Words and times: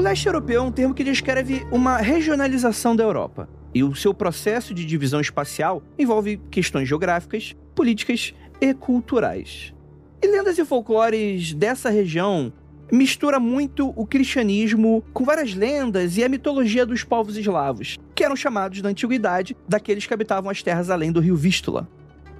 O 0.00 0.02
leste 0.02 0.24
europeu 0.24 0.62
é 0.62 0.64
um 0.64 0.72
termo 0.72 0.94
que 0.94 1.04
descreve 1.04 1.62
uma 1.70 1.98
regionalização 1.98 2.96
da 2.96 3.04
Europa. 3.04 3.46
E 3.74 3.84
o 3.84 3.94
seu 3.94 4.14
processo 4.14 4.72
de 4.72 4.86
divisão 4.86 5.20
espacial 5.20 5.82
envolve 5.98 6.40
questões 6.50 6.88
geográficas, 6.88 7.54
políticas 7.74 8.32
e 8.62 8.72
culturais. 8.72 9.74
E 10.22 10.26
lendas 10.26 10.56
e 10.56 10.64
folclores 10.64 11.52
dessa 11.52 11.90
região 11.90 12.50
mistura 12.90 13.38
muito 13.38 13.92
o 13.94 14.06
cristianismo 14.06 15.04
com 15.12 15.22
várias 15.22 15.52
lendas 15.54 16.16
e 16.16 16.24
a 16.24 16.30
mitologia 16.30 16.86
dos 16.86 17.04
povos 17.04 17.36
eslavos, 17.36 17.98
que 18.14 18.24
eram 18.24 18.34
chamados 18.34 18.80
na 18.80 18.88
antiguidade 18.88 19.54
daqueles 19.68 20.06
que 20.06 20.14
habitavam 20.14 20.50
as 20.50 20.62
terras 20.62 20.88
além 20.88 21.12
do 21.12 21.20
rio 21.20 21.36
Vístula. 21.36 21.86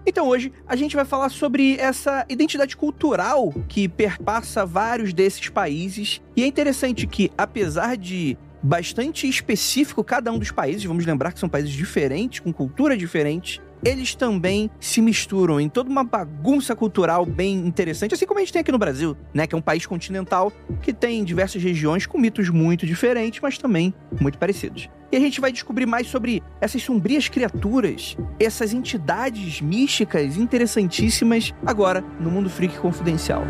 Então 0.06 0.28
hoje 0.28 0.52
a 0.66 0.76
gente 0.76 0.96
vai 0.96 1.04
falar 1.04 1.28
sobre 1.28 1.76
essa 1.76 2.24
identidade 2.28 2.76
cultural 2.76 3.52
que 3.68 3.88
perpassa 3.88 4.64
vários 4.64 5.12
desses 5.12 5.48
países. 5.48 6.20
E 6.36 6.42
é 6.42 6.46
interessante 6.46 7.06
que, 7.06 7.30
apesar 7.36 7.96
de 7.96 8.36
bastante 8.62 9.28
específico 9.28 10.04
cada 10.04 10.30
um 10.30 10.38
dos 10.38 10.50
países, 10.50 10.84
vamos 10.84 11.06
lembrar 11.06 11.32
que 11.32 11.40
são 11.40 11.48
países 11.48 11.70
diferentes, 11.70 12.40
com 12.40 12.52
cultura 12.52 12.96
diferente, 12.96 13.60
eles 13.82 14.14
também 14.14 14.70
se 14.78 15.00
misturam 15.00 15.58
em 15.58 15.68
toda 15.68 15.88
uma 15.88 16.04
bagunça 16.04 16.76
cultural 16.76 17.24
bem 17.24 17.54
interessante, 17.54 18.14
assim 18.14 18.26
como 18.26 18.38
a 18.38 18.42
gente 18.42 18.52
tem 18.52 18.60
aqui 18.60 18.72
no 18.72 18.78
Brasil, 18.78 19.16
né, 19.32 19.46
que 19.46 19.54
é 19.54 19.58
um 19.58 19.62
país 19.62 19.86
continental 19.86 20.52
que 20.82 20.92
tem 20.92 21.24
diversas 21.24 21.62
regiões 21.62 22.04
com 22.04 22.18
mitos 22.18 22.50
muito 22.50 22.84
diferentes, 22.84 23.40
mas 23.40 23.56
também 23.56 23.94
muito 24.20 24.38
parecidos. 24.38 24.88
E 25.12 25.16
a 25.16 25.20
gente 25.20 25.40
vai 25.40 25.50
descobrir 25.50 25.86
mais 25.86 26.06
sobre 26.06 26.40
essas 26.60 26.82
sombrias 26.82 27.28
criaturas, 27.28 28.16
essas 28.38 28.72
entidades 28.72 29.60
místicas 29.60 30.36
interessantíssimas 30.36 31.52
agora 31.66 32.00
no 32.20 32.30
Mundo 32.30 32.48
Freak 32.48 32.78
Confidencial. 32.78 33.44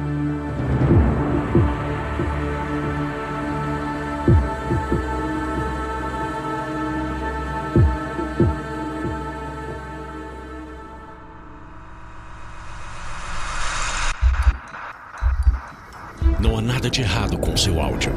Não 16.41 16.57
há 16.57 16.63
nada 16.63 16.89
de 16.89 17.03
errado 17.03 17.37
com 17.37 17.55
seu 17.55 17.79
áudio. 17.83 18.13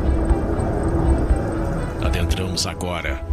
Adentramos 2.01 2.65
agora 2.65 3.32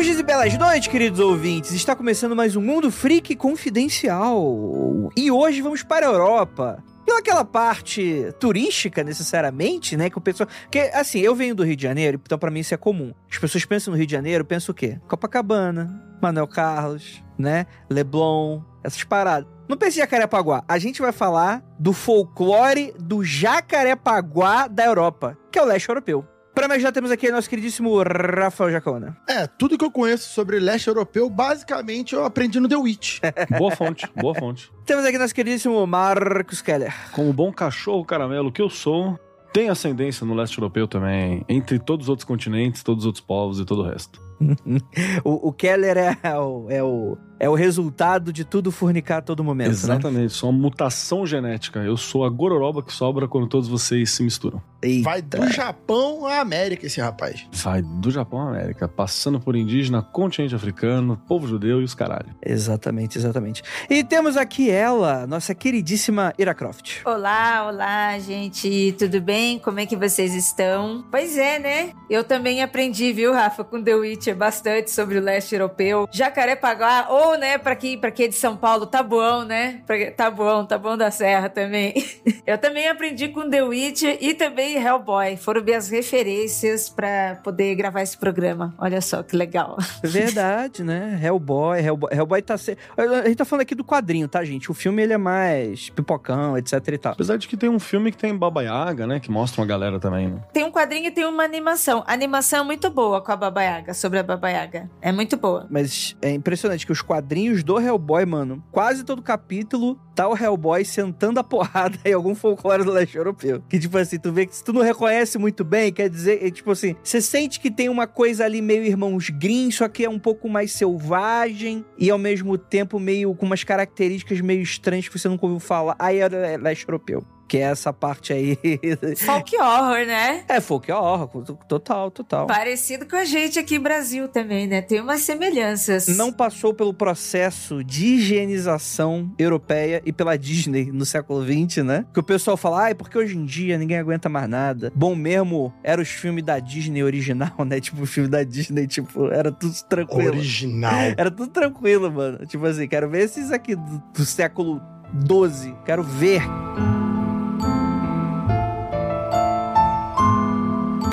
Longos 0.00 0.06
dias 0.06 0.20
e 0.20 0.22
belas 0.22 0.56
noites, 0.56 0.88
queridos 0.88 1.20
ouvintes. 1.20 1.72
Está 1.72 1.94
começando 1.94 2.34
mais 2.34 2.56
um 2.56 2.62
Mundo 2.62 2.90
Freak 2.90 3.36
Confidencial. 3.36 5.10
E 5.14 5.30
hoje 5.30 5.60
vamos 5.60 5.82
para 5.82 6.06
a 6.06 6.10
Europa. 6.10 6.82
Não 7.06 7.18
aquela 7.18 7.44
parte 7.44 8.32
turística, 8.40 9.04
necessariamente, 9.04 9.98
né? 9.98 10.08
Que 10.08 10.16
o 10.16 10.20
pessoal. 10.22 10.48
Porque, 10.62 10.90
assim, 10.94 11.18
eu 11.18 11.34
venho 11.34 11.54
do 11.54 11.62
Rio 11.62 11.76
de 11.76 11.82
Janeiro, 11.82 12.18
então 12.24 12.38
pra 12.38 12.50
mim 12.50 12.60
isso 12.60 12.72
é 12.72 12.78
comum. 12.78 13.12
As 13.30 13.36
pessoas 13.36 13.66
pensam 13.66 13.92
no 13.92 13.98
Rio 13.98 14.06
de 14.06 14.12
Janeiro, 14.12 14.42
pensam 14.42 14.72
o 14.72 14.74
quê? 14.74 14.98
Copacabana, 15.06 16.02
Manuel 16.22 16.48
Carlos, 16.48 17.22
né? 17.38 17.66
Leblon, 17.90 18.62
essas 18.82 19.04
paradas. 19.04 19.46
Não 19.68 19.76
pense 19.76 19.98
em 19.98 20.00
Jacarepaguá. 20.00 20.64
A 20.66 20.78
gente 20.78 21.02
vai 21.02 21.12
falar 21.12 21.62
do 21.78 21.92
folclore 21.92 22.94
do 22.98 23.22
Jacarepaguá 23.22 24.66
da 24.66 24.86
Europa, 24.86 25.36
que 25.52 25.58
é 25.58 25.62
o 25.62 25.66
leste 25.66 25.90
europeu. 25.90 26.24
Para 26.60 26.68
mais 26.68 26.82
já 26.82 26.92
temos 26.92 27.10
aqui 27.10 27.32
nosso 27.32 27.48
queridíssimo 27.48 28.02
Rafael 28.02 28.70
Jacona. 28.70 29.16
É, 29.26 29.46
tudo 29.46 29.78
que 29.78 29.84
eu 29.84 29.90
conheço 29.90 30.28
sobre 30.28 30.60
leste 30.60 30.88
europeu, 30.88 31.30
basicamente 31.30 32.14
eu 32.14 32.22
aprendi 32.22 32.60
no 32.60 32.68
The 32.68 32.76
Witch. 32.76 33.18
Boa 33.58 33.74
fonte, 33.74 34.06
boa 34.14 34.34
fonte. 34.34 34.70
Temos 34.84 35.06
aqui 35.06 35.16
nosso 35.16 35.34
queridíssimo 35.34 35.86
Marcos 35.86 36.60
Keller. 36.60 36.94
Como 37.12 37.32
bom 37.32 37.50
cachorro 37.50 38.04
caramelo 38.04 38.52
que 38.52 38.60
eu 38.60 38.68
sou, 38.68 39.18
tem 39.54 39.70
ascendência 39.70 40.26
no 40.26 40.34
leste 40.34 40.58
europeu 40.58 40.86
também, 40.86 41.46
entre 41.48 41.78
todos 41.78 42.04
os 42.04 42.10
outros 42.10 42.26
continentes, 42.26 42.82
todos 42.82 43.04
os 43.04 43.06
outros 43.06 43.24
povos 43.24 43.58
e 43.58 43.64
todo 43.64 43.80
o 43.80 43.88
resto. 43.88 44.20
o, 45.24 45.48
o 45.48 45.52
Keller 45.54 45.96
é 46.22 46.38
o, 46.38 46.66
é, 46.68 46.82
o, 46.82 47.16
é 47.40 47.48
o 47.48 47.54
resultado 47.54 48.32
de 48.32 48.44
tudo 48.44 48.70
fornicar 48.70 49.18
a 49.18 49.22
todo 49.22 49.42
momento, 49.42 49.68
né? 49.68 49.72
Exatamente, 49.72 50.34
sou 50.34 50.50
uma 50.50 50.58
mutação 50.58 51.26
genética. 51.26 51.80
Eu 51.80 51.96
sou 51.96 52.22
a 52.24 52.28
gororoba 52.28 52.82
que 52.82 52.92
sobra 52.92 53.26
quando 53.26 53.48
todos 53.48 53.66
vocês 53.66 54.10
se 54.10 54.22
misturam. 54.22 54.62
Eita. 54.82 55.04
Vai 55.04 55.22
do 55.22 55.50
Japão 55.50 56.26
à 56.26 56.40
América 56.40 56.86
esse 56.86 57.00
rapaz. 57.00 57.46
Vai 57.52 57.82
do 57.82 58.10
Japão 58.10 58.40
à 58.40 58.50
América, 58.50 58.86
passando 58.86 59.40
por 59.40 59.56
indígena, 59.56 60.02
continente 60.02 60.54
africano, 60.54 61.20
povo 61.26 61.46
judeu 61.46 61.80
e 61.80 61.84
os 61.84 61.94
caralho. 61.94 62.34
Exatamente, 62.44 63.16
exatamente. 63.16 63.62
E 63.88 64.04
temos 64.04 64.36
aqui 64.36 64.70
ela, 64.70 65.26
nossa 65.26 65.54
queridíssima 65.54 66.34
Ira 66.38 66.54
Croft. 66.54 67.00
Olá, 67.06 67.66
olá, 67.68 68.18
gente. 68.18 68.94
Tudo 68.98 69.20
bem? 69.20 69.58
Como 69.58 69.80
é 69.80 69.86
que 69.86 69.96
vocês 69.96 70.34
estão? 70.34 71.04
Pois 71.10 71.36
é, 71.38 71.58
né? 71.58 71.92
Eu 72.08 72.22
também 72.22 72.62
aprendi, 72.62 73.12
viu, 73.12 73.32
Rafa, 73.32 73.64
com 73.64 73.82
The 73.82 73.94
Witcher 73.94 74.36
bastante 74.36 74.90
sobre 74.90 75.18
o 75.18 75.22
leste 75.22 75.54
europeu. 75.54 76.06
Jacarepaguá, 76.10 77.06
ou, 77.08 77.29
né, 77.36 77.58
pra 77.58 77.74
quem, 77.74 77.98
pra 77.98 78.10
quem 78.10 78.26
é 78.26 78.28
de 78.28 78.34
São 78.34 78.56
Paulo, 78.56 78.86
Tabuão, 78.86 79.44
né? 79.44 79.82
Pra, 79.86 80.10
Tabuão, 80.10 80.64
Tabuão 80.64 80.96
da 80.96 81.10
Serra 81.10 81.48
também. 81.48 81.94
Eu 82.46 82.58
também 82.58 82.88
aprendi 82.88 83.28
com 83.28 83.48
The 83.48 83.62
Witcher 83.62 84.18
e 84.20 84.34
também 84.34 84.76
Hellboy. 84.76 85.36
Foram 85.36 85.62
minhas 85.62 85.88
referências 85.88 86.88
pra 86.88 87.40
poder 87.42 87.74
gravar 87.74 88.02
esse 88.02 88.16
programa. 88.16 88.74
Olha 88.78 89.00
só 89.00 89.22
que 89.22 89.36
legal. 89.36 89.76
Verdade, 90.02 90.82
né? 90.82 91.20
Hellboy, 91.22 91.80
Hellboy, 91.80 92.10
Hellboy 92.12 92.42
tá 92.42 92.56
se... 92.58 92.76
A 92.96 93.26
gente 93.26 93.36
tá 93.36 93.44
falando 93.44 93.62
aqui 93.62 93.74
do 93.74 93.84
quadrinho, 93.84 94.28
tá, 94.28 94.44
gente? 94.44 94.70
O 94.70 94.74
filme, 94.74 95.02
ele 95.02 95.12
é 95.12 95.18
mais 95.18 95.90
pipocão, 95.90 96.56
etc 96.56 96.72
e 96.88 96.98
tal. 96.98 97.12
Apesar 97.12 97.36
de 97.36 97.46
que 97.46 97.56
tem 97.56 97.68
um 97.68 97.78
filme 97.78 98.10
que 98.10 98.18
tem 98.18 98.36
Baba 98.36 98.62
Yaga, 98.62 99.06
né, 99.06 99.20
que 99.20 99.30
mostra 99.30 99.60
uma 99.60 99.66
galera 99.66 99.98
também, 99.98 100.28
né? 100.28 100.40
Tem 100.52 100.64
um 100.64 100.70
quadrinho 100.70 101.06
e 101.06 101.10
tem 101.10 101.24
uma 101.24 101.44
animação. 101.44 102.02
A 102.06 102.12
animação 102.12 102.60
é 102.60 102.64
muito 102.64 102.90
boa 102.90 103.20
com 103.20 103.32
a 103.32 103.36
Baba 103.36 103.62
Yaga, 103.62 103.94
sobre 103.94 104.18
a 104.18 104.22
Baba 104.22 104.50
Yaga. 104.50 104.90
É 105.00 105.12
muito 105.12 105.36
boa. 105.36 105.66
Mas 105.70 106.16
é 106.20 106.30
impressionante 106.30 106.86
que 106.86 106.92
os 106.92 107.02
quadrinhos 107.02 107.19
do 107.62 107.78
Hellboy, 107.80 108.24
mano, 108.26 108.62
quase 108.70 109.04
todo 109.04 109.22
capítulo 109.22 109.98
tá 110.14 110.28
o 110.28 110.36
Hellboy 110.36 110.84
sentando 110.84 111.40
a 111.40 111.44
porrada 111.44 111.98
em 112.04 112.12
algum 112.12 112.34
folclore 112.34 112.84
do 112.84 112.90
leste 112.90 113.16
europeu. 113.16 113.62
Que, 113.68 113.78
tipo 113.78 113.96
assim, 113.96 114.18
tu 114.18 114.32
vê 114.32 114.44
que 114.46 114.54
se 114.54 114.62
tu 114.62 114.72
não 114.72 114.82
reconhece 114.82 115.38
muito 115.38 115.64
bem, 115.64 115.92
quer 115.92 116.10
dizer, 116.10 116.44
é, 116.44 116.50
tipo 116.50 116.70
assim, 116.70 116.94
você 117.02 117.20
sente 117.20 117.58
que 117.58 117.70
tem 117.70 117.88
uma 117.88 118.06
coisa 118.06 118.44
ali 118.44 118.60
meio 118.60 118.84
irmãos 118.84 119.30
Grimm, 119.30 119.70
só 119.70 119.88
que 119.88 120.04
é 120.04 120.10
um 120.10 120.18
pouco 120.18 120.48
mais 120.48 120.72
selvagem 120.72 121.84
e 121.98 122.10
ao 122.10 122.18
mesmo 122.18 122.58
tempo 122.58 122.98
meio 122.98 123.34
com 123.34 123.46
umas 123.46 123.64
características 123.64 124.40
meio 124.40 124.62
estranhas 124.62 125.08
que 125.08 125.18
você 125.18 125.28
nunca 125.28 125.46
ouviu 125.46 125.60
falar. 125.60 125.96
Aí 125.98 126.18
é 126.18 126.56
leste 126.56 126.86
europeu. 126.86 127.24
Que 127.50 127.58
é 127.58 127.62
essa 127.62 127.92
parte 127.92 128.32
aí. 128.32 128.56
Folk 129.26 129.56
horror, 129.56 130.06
né? 130.06 130.44
É, 130.46 130.60
folk 130.60 130.92
horror, 130.92 131.28
total, 131.66 132.08
total. 132.08 132.46
Parecido 132.46 133.04
com 133.06 133.16
a 133.16 133.24
gente 133.24 133.58
aqui 133.58 133.76
no 133.76 133.82
Brasil 133.82 134.28
também, 134.28 134.68
né? 134.68 134.80
Tem 134.80 135.00
umas 135.00 135.22
semelhanças. 135.22 136.06
Não 136.06 136.32
passou 136.32 136.72
pelo 136.72 136.94
processo 136.94 137.82
de 137.82 138.06
higienização 138.06 139.34
europeia 139.36 140.00
e 140.06 140.12
pela 140.12 140.38
Disney 140.38 140.92
no 140.92 141.04
século 141.04 141.44
XX, 141.44 141.78
né? 141.82 142.06
Que 142.14 142.20
o 142.20 142.22
pessoal 142.22 142.56
fala, 142.56 142.84
ai, 142.84 142.94
porque 142.94 143.18
hoje 143.18 143.36
em 143.36 143.44
dia 143.44 143.76
ninguém 143.76 143.98
aguenta 143.98 144.28
mais 144.28 144.48
nada. 144.48 144.92
Bom 144.94 145.16
mesmo 145.16 145.74
era 145.82 146.00
os 146.00 146.08
filmes 146.08 146.44
da 146.44 146.60
Disney 146.60 147.02
original, 147.02 147.56
né? 147.66 147.80
Tipo, 147.80 148.04
o 148.04 148.06
filme 148.06 148.28
da 148.28 148.44
Disney, 148.44 148.86
tipo, 148.86 149.26
era 149.26 149.50
tudo 149.50 149.74
tranquilo. 149.88 150.36
Original. 150.36 151.00
Era 151.18 151.32
tudo 151.32 151.48
tranquilo, 151.48 152.12
mano. 152.12 152.46
Tipo 152.46 152.64
assim, 152.66 152.86
quero 152.86 153.10
ver 153.10 153.24
esses 153.24 153.50
aqui 153.50 153.74
do, 153.74 154.00
do 154.14 154.24
século 154.24 154.80
XII. 155.26 155.74
Quero 155.84 156.04
ver. 156.04 156.42